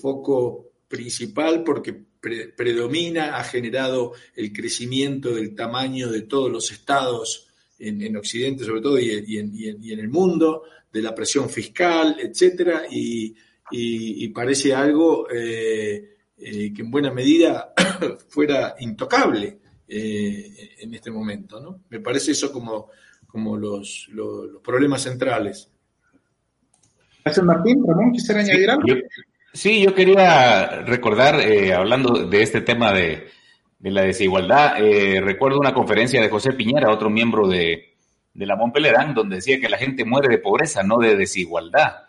foco 0.02 0.72
principal 0.88 1.64
porque 1.64 1.94
predomina, 2.56 3.38
ha 3.38 3.44
generado 3.44 4.14
el 4.36 4.52
crecimiento 4.52 5.34
del 5.34 5.56
tamaño 5.56 6.10
de 6.10 6.24
todos 6.24 6.52
los 6.52 6.70
estados 6.72 7.48
en, 7.78 8.16
Occidente 8.18 8.66
sobre 8.66 8.82
todo 8.82 9.00
y, 9.00 9.38
en, 9.38 10.00
el 10.00 10.10
mundo, 10.10 10.64
de 10.92 11.02
la 11.02 11.16
presión 11.16 11.50
fiscal, 11.50 12.18
etcétera, 12.20 12.84
y, 12.90 13.36
parece 14.30 14.74
algo 14.74 15.28
eh, 15.30 16.19
eh, 16.42 16.74
que 16.74 16.82
en 16.82 16.92
buena 16.92 17.12
medida 17.12 17.74
fuera 18.30 18.76
intocable 18.80 19.60
eh, 19.88 20.76
en 20.80 20.94
este 20.94 21.12
momento. 21.12 21.60
¿no? 21.60 21.82
Me 21.90 22.00
parece 22.00 22.32
eso 22.32 22.52
como, 22.52 22.90
como 23.28 23.58
los, 23.58 24.08
los, 24.12 24.62
problemas 24.64 25.02
centrales. 25.02 25.72
Gracias, 27.24 27.46
Martín. 27.46 27.84
Ramón, 27.86 28.12
¿quisiera 28.12 28.42
añadir 28.42 28.70
algo? 28.70 28.84
sí, 29.54 29.82
yo 29.82 29.94
quería 29.94 30.84
recordar, 30.84 31.40
eh, 31.42 31.74
hablando 31.74 32.28
de 32.28 32.42
este 32.42 32.62
tema 32.62 32.94
de, 32.94 33.28
de 33.78 33.92
la 33.92 34.04
desigualdad, 34.04 34.78
recuerdo 35.22 35.60
una 35.60 35.74
conferencia 35.74 36.22
de 36.22 36.30
José 36.30 36.54
Piñera, 36.54 36.92
otro 36.92 37.10
miembro 37.10 37.48
de, 37.48 37.90
de 38.34 38.46
la 38.46 38.56
Montpelleran, 38.56 39.14
donde 39.14 39.38
decía 39.38 39.60
que 39.60 39.70
la 39.70 39.78
gente 39.78 40.06
muere 40.06 40.30
de 40.30 40.38
pobreza, 40.38 40.82
no 40.84 40.98
de 40.98 41.16
desigualdad. 41.16 42.09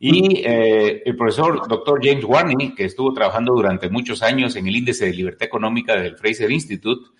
Y 0.00 0.42
eh, 0.44 1.02
el 1.04 1.16
profesor 1.16 1.66
doctor 1.66 2.00
James 2.02 2.24
Warney, 2.24 2.74
que 2.74 2.84
estuvo 2.84 3.12
trabajando 3.12 3.52
durante 3.52 3.90
muchos 3.90 4.22
años 4.22 4.54
en 4.54 4.68
el 4.68 4.76
índice 4.76 5.06
de 5.06 5.12
libertad 5.12 5.46
económica 5.46 5.96
del 5.96 6.16
Fraser 6.16 6.50
Institute, 6.50 7.10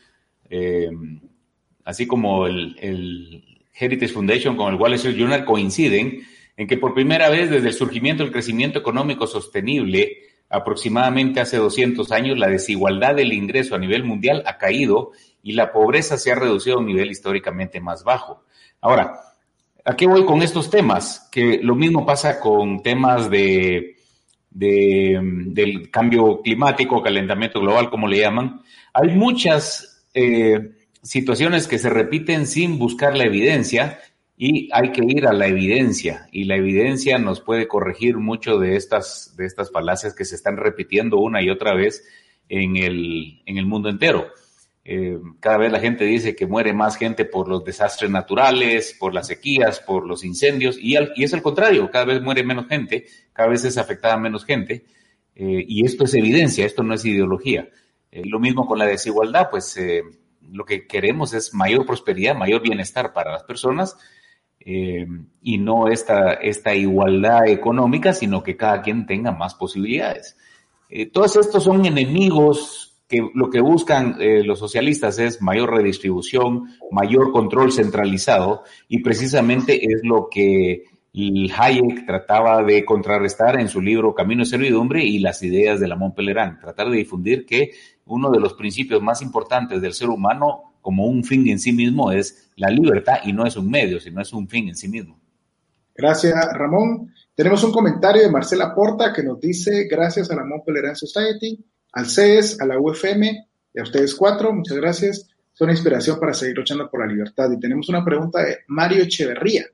eh, 0.48 0.88
así 1.84 2.06
como 2.06 2.46
el, 2.46 3.44
Heritage 3.80 4.12
Foundation 4.12 4.56
con 4.56 4.72
el 4.72 4.80
Wall 4.80 4.94
Street 4.94 5.16
Journal, 5.16 5.44
coinciden 5.44 6.22
en 6.56 6.66
que 6.66 6.76
por 6.76 6.94
primera 6.94 7.28
vez 7.28 7.50
desde 7.50 7.68
el 7.68 7.74
surgimiento 7.74 8.24
del 8.24 8.32
crecimiento 8.32 8.78
económico 8.80 9.26
sostenible, 9.26 10.18
aproximadamente 10.48 11.40
hace 11.40 11.56
200 11.56 12.10
años, 12.10 12.38
la 12.38 12.48
desigualdad 12.48 13.14
del 13.14 13.32
ingreso 13.32 13.74
a 13.74 13.78
nivel 13.78 14.02
mundial 14.02 14.42
ha 14.46 14.58
caído 14.58 15.12
y 15.42 15.52
la 15.52 15.72
pobreza 15.72 16.18
se 16.18 16.32
ha 16.32 16.34
reducido 16.34 16.76
a 16.76 16.80
un 16.80 16.86
nivel 16.86 17.10
históricamente 17.10 17.80
más 17.80 18.02
bajo. 18.02 18.44
Ahora, 18.80 19.20
¿A 19.89 19.97
qué 19.97 20.07
voy 20.07 20.26
con 20.26 20.43
estos 20.43 20.68
temas? 20.68 21.30
Que 21.32 21.61
lo 21.62 21.74
mismo 21.74 22.05
pasa 22.05 22.39
con 22.41 22.82
temas 22.82 23.30
de, 23.30 23.97
del 24.51 25.91
cambio 25.91 26.43
climático, 26.43 27.03
calentamiento 27.03 27.59
global, 27.59 27.89
como 27.89 28.07
le 28.07 28.18
llaman. 28.18 28.61
Hay 28.93 29.09
muchas 29.16 30.07
eh, 30.12 30.72
situaciones 31.01 31.66
que 31.66 31.78
se 31.78 31.89
repiten 31.89 32.47
sin 32.47 32.78
buscar 32.78 33.16
la 33.16 33.24
evidencia 33.24 33.99
y 34.36 34.68
hay 34.74 34.93
que 34.93 35.07
ir 35.07 35.26
a 35.26 35.32
la 35.32 35.47
evidencia 35.47 36.28
y 36.32 36.45
la 36.45 36.57
evidencia 36.57 37.16
nos 37.16 37.41
puede 37.41 37.66
corregir 37.66 38.18
mucho 38.18 38.59
de 38.59 38.76
estas, 38.76 39.36
de 39.39 39.47
estas 39.47 39.72
falacias 39.72 40.14
que 40.14 40.26
se 40.26 40.34
están 40.34 40.59
repitiendo 40.59 41.16
una 41.16 41.41
y 41.41 41.49
otra 41.49 41.72
vez 41.72 42.07
en 42.51 42.76
el, 42.76 43.41
en 43.47 43.57
el 43.57 43.64
mundo 43.64 43.89
entero. 43.89 44.26
Eh, 44.91 45.20
cada 45.39 45.59
vez 45.59 45.70
la 45.70 45.80
gente 45.80 46.05
dice 46.05 46.34
que 46.34 46.47
muere 46.47 46.72
más 46.72 46.97
gente 46.97 47.26
por 47.26 47.47
los 47.47 47.62
desastres 47.62 48.11
naturales, 48.11 48.97
por 48.99 49.12
las 49.12 49.26
sequías, 49.26 49.80
por 49.80 50.07
los 50.07 50.24
incendios, 50.24 50.78
y, 50.80 50.97
es 50.97 51.34
el 51.34 51.43
contrario, 51.43 51.91
cada 51.91 52.07
vez 52.07 52.22
muere 52.22 52.43
menos 52.43 52.68
gente, 52.68 53.05
cada 53.34 53.51
vez 53.51 53.62
es 53.66 53.76
afectada 53.76 54.16
menos 54.16 54.47
gente, 54.47 54.86
eh, 55.34 55.62
y 55.68 55.84
esto 55.84 56.05
es 56.05 56.14
evidencia, 56.14 56.64
esto 56.64 56.82
no 56.82 56.95
es 56.95 57.05
ideología. 57.05 57.68
Eh, 58.11 58.22
lo 58.24 58.41
mismo 58.41 58.66
con 58.66 58.78
la 58.78 58.86
desigualdad, 58.86 59.51
pues 59.51 59.78
lo 60.51 60.64
que 60.64 60.86
queremos 60.86 61.34
es 61.34 61.53
mayor 61.53 61.84
prosperidad, 61.84 62.34
mayor 62.34 62.62
bienestar 62.62 63.12
para 63.12 63.32
las 63.32 63.43
personas, 63.43 63.95
y 64.64 65.59
no 65.59 65.89
esta, 65.89 66.32
esta 66.32 66.74
igualdad 66.74 67.47
económica, 67.47 68.14
sino 68.14 68.43
que 68.43 68.57
cada 68.57 68.80
quien 68.80 69.05
tenga 69.07 69.32
más 69.32 69.55
posibilidades. 69.55 70.36
todos 71.12 71.36
estos 71.36 71.64
son 71.64 71.84
enemigos 71.86 72.88
que 73.09 73.26
lo 73.34 73.48
que 73.48 73.61
buscan 73.61 74.16
eh, 74.20 74.44
los 74.44 74.59
socialistas 74.59 75.18
es 75.18 75.40
mayor 75.40 75.74
redistribución, 75.74 76.68
mayor 76.90 77.32
control 77.32 77.72
centralizado, 77.72 78.64
y 78.86 78.98
precisamente 78.98 79.82
es 79.82 80.02
lo 80.04 80.28
que 80.30 80.84
Hayek 81.14 82.06
trataba 82.06 82.62
de 82.62 82.84
contrarrestar 82.84 83.59
en 83.59 83.68
su 83.68 83.80
libro 83.80 84.14
Camino 84.14 84.42
de 84.42 84.50
Servidumbre 84.50 85.02
y 85.02 85.18
las 85.18 85.42
ideas 85.42 85.80
de 85.80 85.88
la 85.88 85.96
Montpellerin, 85.96 86.59
tratar 86.61 86.90
de 86.90 86.98
difundir 86.98 87.46
que 87.46 87.72
uno 88.04 88.30
de 88.30 88.40
los 88.40 88.54
principios 88.54 89.02
más 89.02 89.22
importantes 89.22 89.80
del 89.80 89.94
ser 89.94 90.11
humano 90.11 90.74
como 90.80 91.06
un 91.06 91.24
fin 91.24 91.48
en 91.48 91.59
sí 91.59 91.72
mismo 91.72 92.12
es 92.12 92.50
la 92.56 92.70
libertad 92.70 93.18
y 93.24 93.32
no 93.32 93.46
es 93.46 93.56
un 93.56 93.70
medio, 93.70 94.00
sino 94.00 94.20
es 94.20 94.32
un 94.32 94.48
fin 94.48 94.68
en 94.68 94.76
sí 94.76 94.88
mismo. 94.88 95.18
Gracias, 95.94 96.34
Ramón. 96.54 97.12
Tenemos 97.34 97.64
un 97.64 97.72
comentario 97.72 98.22
de 98.22 98.30
Marcela 98.30 98.74
Porta 98.74 99.12
que 99.12 99.22
nos 99.22 99.40
dice, 99.40 99.88
gracias 99.90 100.30
a 100.30 100.36
la 100.36 100.44
Montpellerin 100.44 100.94
Society, 100.94 101.59
al 101.93 102.07
CES, 102.07 102.61
a 102.61 102.66
la 102.66 102.78
UFM 102.78 103.49
y 103.74 103.80
a 103.80 103.82
ustedes 103.82 104.14
cuatro, 104.14 104.53
muchas 104.53 104.76
gracias. 104.76 105.28
Son 105.53 105.70
inspiración 105.70 106.20
para 106.20 106.34
seguir 106.34 106.57
luchando 106.57 106.89
por 106.89 107.01
la 107.01 107.12
libertad. 107.12 107.51
Y 107.51 107.59
tenemos 107.59 107.89
una 107.89 108.05
pregunta 108.05 108.43
de 108.43 108.59
Mario 108.68 109.03
Echeverría, 109.03 109.66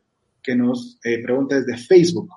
que 0.43 0.55
nos 0.55 0.99
eh, 1.05 1.23
pregunta 1.23 1.61
desde 1.61 1.77
Facebook. 1.77 2.31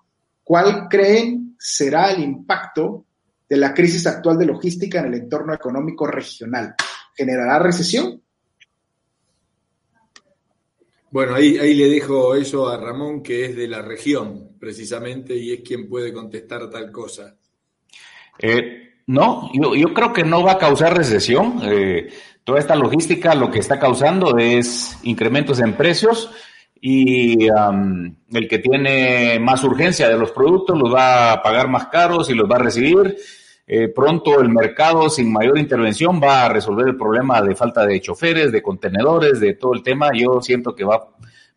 ¿Cuál 0.44 0.88
creen 0.90 1.56
será 1.58 2.12
el 2.12 2.24
impacto 2.24 3.06
de 3.48 3.58
la 3.58 3.74
crisis 3.74 4.06
actual 4.08 4.38
de 4.38 4.46
logística 4.46 5.00
en 5.00 5.08
el 5.08 5.14
entorno 5.16 5.54
económico 5.54 6.06
regional? 6.08 6.76
¿Generará 7.16 7.60
recesión? 7.60 8.22
Bueno, 11.10 11.36
ahí, 11.36 11.58
ahí 11.58 11.74
le 11.74 11.90
dejo 11.90 12.36
eso 12.36 12.68
a 12.68 12.78
Ramón, 12.78 13.24
que 13.24 13.46
es 13.46 13.56
de 13.56 13.68
la 13.68 13.82
región, 13.82 14.58
precisamente, 14.60 15.36
y 15.36 15.54
es 15.54 15.62
quien 15.62 15.88
puede 15.88 16.12
contestar 16.12 16.70
tal 16.70 16.92
cosa. 16.92 17.38
Eh, 18.40 18.87
no, 19.08 19.50
yo, 19.54 19.74
yo 19.74 19.94
creo 19.94 20.14
que 20.14 20.24
no 20.24 20.44
va 20.44 20.54
a 20.54 20.58
causar 20.58 20.96
recesión. 20.96 21.60
Eh, 21.64 22.10
toda 22.44 22.60
esta 22.60 22.76
logística 22.76 23.34
lo 23.36 23.50
que 23.50 23.60
está 23.60 23.80
causando 23.80 24.38
es 24.38 24.98
incrementos 25.04 25.60
en 25.60 25.74
precios 25.74 26.30
y 26.80 27.48
el 27.48 28.48
que 28.50 28.60
tiene 28.60 29.40
más 29.40 29.64
urgencia 29.64 30.08
de 30.10 30.18
los 30.18 30.32
productos 30.32 30.78
los 30.78 30.94
va 30.94 31.34
a 31.34 31.42
pagar 31.42 31.68
más 31.70 31.88
caros 31.88 32.30
y 32.30 32.34
los 32.36 32.50
va 32.50 32.58
a 32.58 32.60
recibir. 32.60 33.18
eh, 33.70 33.90
pronto 33.90 34.40
el 34.40 34.50
mercado 34.50 35.10
sin 35.10 35.32
mayor 35.32 35.58
intervención 35.58 36.22
va 36.24 36.46
a 36.46 36.50
resolver 36.50 36.88
el 36.88 36.96
problema 36.96 37.42
de 37.42 37.56
falta 37.56 37.86
de 37.86 38.00
choferes, 38.00 38.52
de 38.52 38.62
contenedores, 38.62 39.42
de 39.42 39.56
todo 39.56 39.74
el 39.74 39.84
tema. 39.84 40.12
Yo 40.14 40.42
siento 40.42 40.74
que 40.74 40.86
va, 40.86 41.00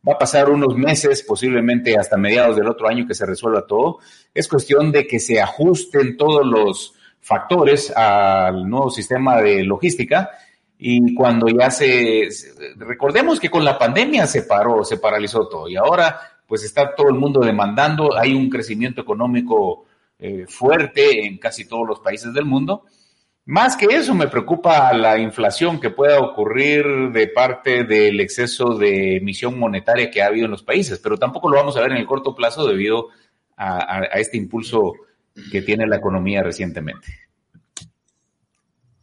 va 0.07 0.15
a 0.15 0.19
pasar 0.19 0.51
unos 0.51 0.77
meses, 0.77 1.23
posiblemente 1.23 1.97
hasta 1.97 2.17
mediados 2.17 2.57
del 2.57 2.67
otro 2.67 2.89
año 2.89 3.07
que 3.07 3.15
se 3.15 3.27
resuelva 3.27 3.67
todo. 3.67 3.99
Es 4.35 4.49
cuestión 4.49 4.91
de 4.91 5.07
que 5.07 5.21
se 5.21 5.41
ajusten 5.41 6.17
todos 6.17 6.45
los 6.45 6.95
factores 7.21 7.95
al 7.95 8.69
nuevo 8.69 8.91
sistema 8.91 9.41
de 9.41 9.63
logística. 9.65 10.31
Y 10.79 11.15
cuando 11.15 11.47
ya 11.49 11.71
se, 11.71 12.29
recordemos 12.77 13.39
que 13.39 13.51
con 13.51 13.65
la 13.65 13.79
pandemia 13.79 14.27
se 14.27 14.43
paró, 14.43 14.83
se 14.83 14.97
paralizó 14.97 15.47
todo. 15.47 15.69
Y 15.69 15.77
ahora 15.77 16.19
pues 16.47 16.65
está 16.65 16.95
todo 16.97 17.09
el 17.09 17.15
mundo 17.15 17.41
demandando, 17.41 18.19
hay 18.19 18.35
un 18.35 18.51
crecimiento 18.51 19.01
económico 19.01 19.85
eh, 20.19 20.47
fuerte 20.49 21.25
en 21.25 21.39
casi 21.39 21.69
todos 21.69 21.87
los 21.87 22.01
países 22.01 22.35
del 22.35 22.45
mundo. 22.45 22.85
Más 23.45 23.77
que 23.77 23.87
eso, 23.87 24.15
me 24.15 24.27
preocupa 24.27 24.93
la 24.93 25.19
inflación 25.19 25.81
que 25.81 25.91
pueda 25.91 26.19
ocurrir 26.21 26.85
de 27.13 27.29
parte 27.29 27.85
del 27.85 28.21
exceso 28.21 28.75
de 28.77 29.17
emisión 29.19 29.59
monetaria 29.59 30.11
que 30.11 30.23
ha 30.23 30.27
habido 30.27 30.47
en 30.47 30.51
los 30.51 30.63
países, 30.63 30.99
pero 30.99 31.17
tampoco 31.17 31.49
lo 31.49 31.57
vamos 31.57 31.77
a 31.77 31.83
ver 31.83 31.93
en 31.93 31.99
el 31.99 32.07
corto 32.07 32.35
plazo 32.35 32.67
debido 32.67 33.09
a 33.57 34.07
este 34.15 34.39
impulso 34.39 34.95
que 35.51 35.63
tiene 35.63 35.87
la 35.87 35.97
economía 35.97 36.43
recientemente. 36.43 37.07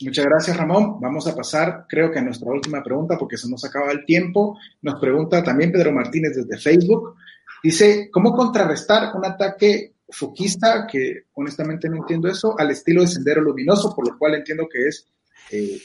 Muchas 0.02 0.26
gracias, 0.26 0.56
Ramón. 0.56 1.00
Vamos 1.02 1.28
a 1.28 1.36
pasar, 1.36 1.86
creo 1.90 2.12
que 2.12 2.20
a 2.20 2.22
nuestra 2.22 2.52
última 2.52 2.84
pregunta, 2.84 3.18
porque 3.18 3.38
se 3.38 3.50
nos 3.50 3.66
acaba 3.66 3.92
el 3.92 4.06
tiempo. 4.06 4.58
Nos 4.82 5.00
pregunta 5.00 5.44
también 5.44 5.72
Pedro 5.72 5.92
Martínez 5.92 6.36
desde 6.36 6.58
Facebook. 6.58 7.16
Dice, 7.64 8.10
¿cómo 8.12 8.34
contrarrestar 8.34 9.16
un 9.16 9.26
ataque 9.26 9.94
foquista, 10.10 10.88
que 10.90 11.26
honestamente 11.34 11.90
no 11.90 11.98
entiendo 11.98 12.28
eso, 12.30 12.58
al 12.60 12.72
estilo 12.72 13.02
de 13.02 13.08
Sendero 13.08 13.42
Luminoso, 13.42 13.96
por 13.96 14.08
lo 14.08 14.18
cual 14.18 14.36
entiendo 14.36 14.68
que 14.72 14.88
es 14.88 15.08
eh, 15.52 15.82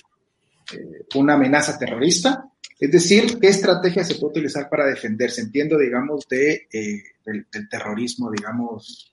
eh, 0.74 1.06
una 1.14 1.34
amenaza 1.34 1.78
terrorista? 1.78 2.52
Es 2.78 2.90
decir, 2.90 3.38
¿qué 3.40 3.48
estrategia 3.48 4.04
se 4.04 4.16
puede 4.16 4.32
utilizar 4.32 4.68
para 4.68 4.86
defenderse? 4.86 5.40
Entiendo, 5.40 5.78
digamos, 5.78 6.26
de, 6.28 6.66
eh, 6.72 7.02
del, 7.24 7.46
terrorismo, 7.68 8.30
digamos, 8.30 9.11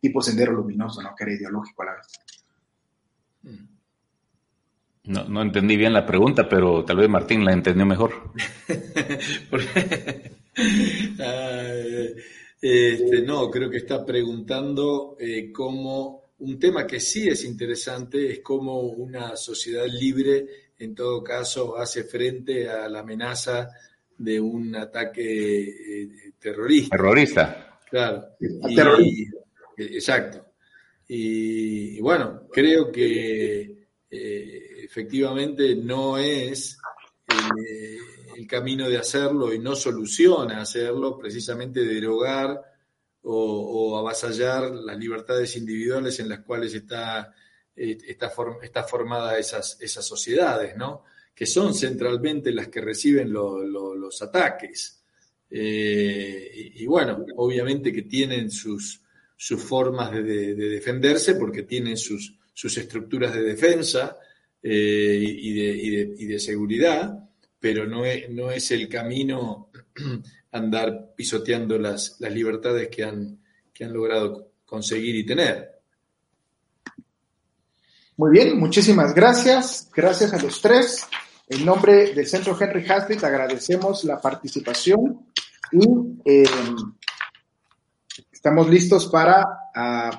tipo 0.00 0.22
Sendero 0.22 0.52
Luminoso, 0.52 1.02
¿no? 1.02 1.14
Que 1.16 1.24
era 1.24 1.34
ideológico 1.34 1.82
a 1.82 1.86
la 1.86 1.96
vez. 1.96 2.06
No, 5.04 5.24
no 5.24 5.42
entendí 5.42 5.76
bien 5.76 5.94
la 5.94 6.04
pregunta, 6.04 6.48
pero 6.48 6.84
tal 6.84 6.98
vez 6.98 7.08
Martín 7.08 7.44
la 7.44 7.52
entendió 7.52 7.86
mejor. 7.86 8.32
este, 12.60 13.22
no, 13.22 13.50
creo 13.50 13.70
que 13.70 13.78
está 13.78 14.04
preguntando 14.04 15.16
eh, 15.18 15.50
cómo 15.50 16.28
un 16.38 16.58
tema 16.58 16.86
que 16.86 17.00
sí 17.00 17.28
es 17.28 17.44
interesante 17.44 18.30
es 18.30 18.40
cómo 18.40 18.80
una 18.80 19.36
sociedad 19.36 19.86
libre, 19.86 20.46
en 20.78 20.94
todo 20.94 21.22
caso, 21.22 21.76
hace 21.76 22.04
frente 22.04 22.68
a 22.68 22.88
la 22.88 23.00
amenaza 23.00 23.68
de 24.16 24.40
un 24.40 24.74
ataque 24.76 25.62
eh, 25.62 26.08
terrorista. 26.38 26.96
Terrorista. 26.96 27.80
Claro. 27.90 28.28
Exacto. 29.78 30.52
Y, 31.06 32.00
bueno, 32.00 32.48
creo 32.52 32.92
que 32.92 33.88
eh, 34.10 34.72
efectivamente 34.84 35.74
no 35.76 36.18
es 36.18 36.78
eh, 37.28 37.98
el 38.36 38.46
camino 38.46 38.88
de 38.88 38.98
hacerlo 38.98 39.52
y 39.52 39.58
no 39.58 39.74
soluciona 39.74 40.60
hacerlo, 40.60 41.18
precisamente 41.18 41.84
derogar 41.84 42.62
o, 43.22 43.98
avasallar 43.98 44.70
las 44.70 44.98
libertades 44.98 45.56
individuales 45.56 46.20
en 46.20 46.28
las 46.28 46.40
cuales 46.40 46.74
está, 46.74 47.34
eh, 47.74 47.98
está, 48.06 48.32
está 48.62 48.84
formada 48.84 49.38
esas, 49.38 49.78
esas 49.80 50.06
sociedades, 50.06 50.76
¿no? 50.76 51.04
que 51.38 51.46
son 51.46 51.72
centralmente 51.72 52.50
las 52.50 52.66
que 52.66 52.80
reciben 52.80 53.32
los 53.32 54.22
ataques. 54.22 55.00
Eh, 55.48 56.72
y, 56.74 56.84
bueno, 56.84 57.24
obviamente 57.36 57.92
que 57.92 58.02
tienen 58.02 58.50
sus, 58.50 59.00
sus 59.40 59.62
formas 59.62 60.12
de, 60.12 60.22
de 60.22 60.68
defenderse 60.68 61.36
porque 61.36 61.62
tienen 61.62 61.96
sus, 61.96 62.36
sus 62.52 62.76
estructuras 62.76 63.32
de 63.32 63.42
defensa, 63.42 64.18
eh, 64.60 65.20
y, 65.22 65.54
de, 65.54 66.14
y, 66.18 66.26
de, 66.26 66.40
seguridad, 66.40 67.16
pero 67.60 67.86
no 67.86 68.04
es, 68.04 68.28
no 68.28 68.50
es 68.50 68.72
el 68.72 68.88
camino 68.88 69.70
andar 70.52 71.14
pisoteando 71.14 71.78
las, 71.78 72.16
las 72.18 72.32
libertades 72.32 72.88
que 72.88 73.04
han, 73.04 73.38
que 73.72 73.84
han 73.84 73.92
logrado 73.92 74.50
conseguir 74.66 75.14
y 75.14 75.24
tener. 75.24 75.70
Muy 78.16 78.32
bien, 78.32 78.58
muchísimas 78.58 79.14
gracias. 79.14 79.88
Gracias 79.94 80.32
a 80.32 80.42
los 80.42 80.60
tres. 80.60 81.06
En 81.48 81.64
nombre 81.64 82.12
del 82.12 82.26
Centro 82.26 82.58
Henry 82.60 82.84
Hazlitt 82.84 83.22
agradecemos 83.22 84.02
la 84.02 84.20
participación 84.20 85.28
y 85.70 85.86
eh, 86.24 86.44
estamos 88.38 88.70
listos 88.70 89.08
para 89.08 89.42
uh, 89.74 90.16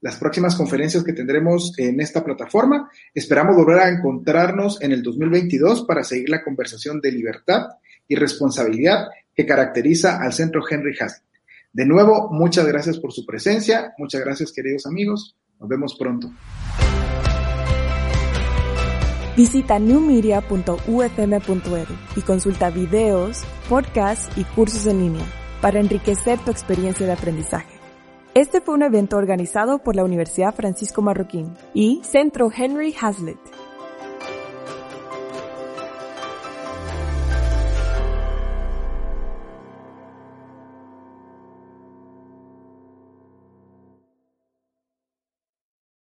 las 0.00 0.16
próximas 0.16 0.54
conferencias 0.54 1.04
que 1.04 1.12
tendremos 1.12 1.78
en 1.78 2.00
esta 2.00 2.24
plataforma. 2.24 2.90
Esperamos 3.12 3.54
volver 3.54 3.80
a 3.80 3.90
encontrarnos 3.90 4.80
en 4.80 4.92
el 4.92 5.02
2022 5.02 5.84
para 5.84 6.02
seguir 6.02 6.30
la 6.30 6.42
conversación 6.42 7.02
de 7.02 7.12
libertad 7.12 7.66
y 8.08 8.16
responsabilidad 8.16 9.08
que 9.34 9.44
caracteriza 9.44 10.22
al 10.22 10.32
Centro 10.32 10.62
Henry 10.66 10.96
Hazlitt. 10.98 11.28
De 11.70 11.84
nuevo, 11.84 12.30
muchas 12.32 12.66
gracias 12.66 12.98
por 12.98 13.12
su 13.12 13.26
presencia. 13.26 13.92
Muchas 13.98 14.22
gracias, 14.22 14.52
queridos 14.52 14.86
amigos. 14.86 15.36
Nos 15.58 15.68
vemos 15.68 15.96
pronto. 15.98 16.32
Visita 19.36 19.78
newmedia.ufm.edu 19.78 21.94
y 22.16 22.20
consulta 22.22 22.70
videos, 22.70 23.44
podcasts 23.68 24.34
y 24.38 24.44
cursos 24.44 24.86
en 24.86 25.00
línea 25.00 25.39
para 25.60 25.80
enriquecer 25.80 26.38
tu 26.38 26.50
experiencia 26.50 27.06
de 27.06 27.12
aprendizaje. 27.12 27.80
Este 28.34 28.60
fue 28.60 28.74
un 28.74 28.82
evento 28.82 29.16
organizado 29.16 29.78
por 29.78 29.96
la 29.96 30.04
Universidad 30.04 30.54
Francisco 30.54 31.02
Marroquín 31.02 31.52
y 31.74 32.00
Centro 32.04 32.50
Henry 32.56 32.94
Hazlitt. 33.00 33.38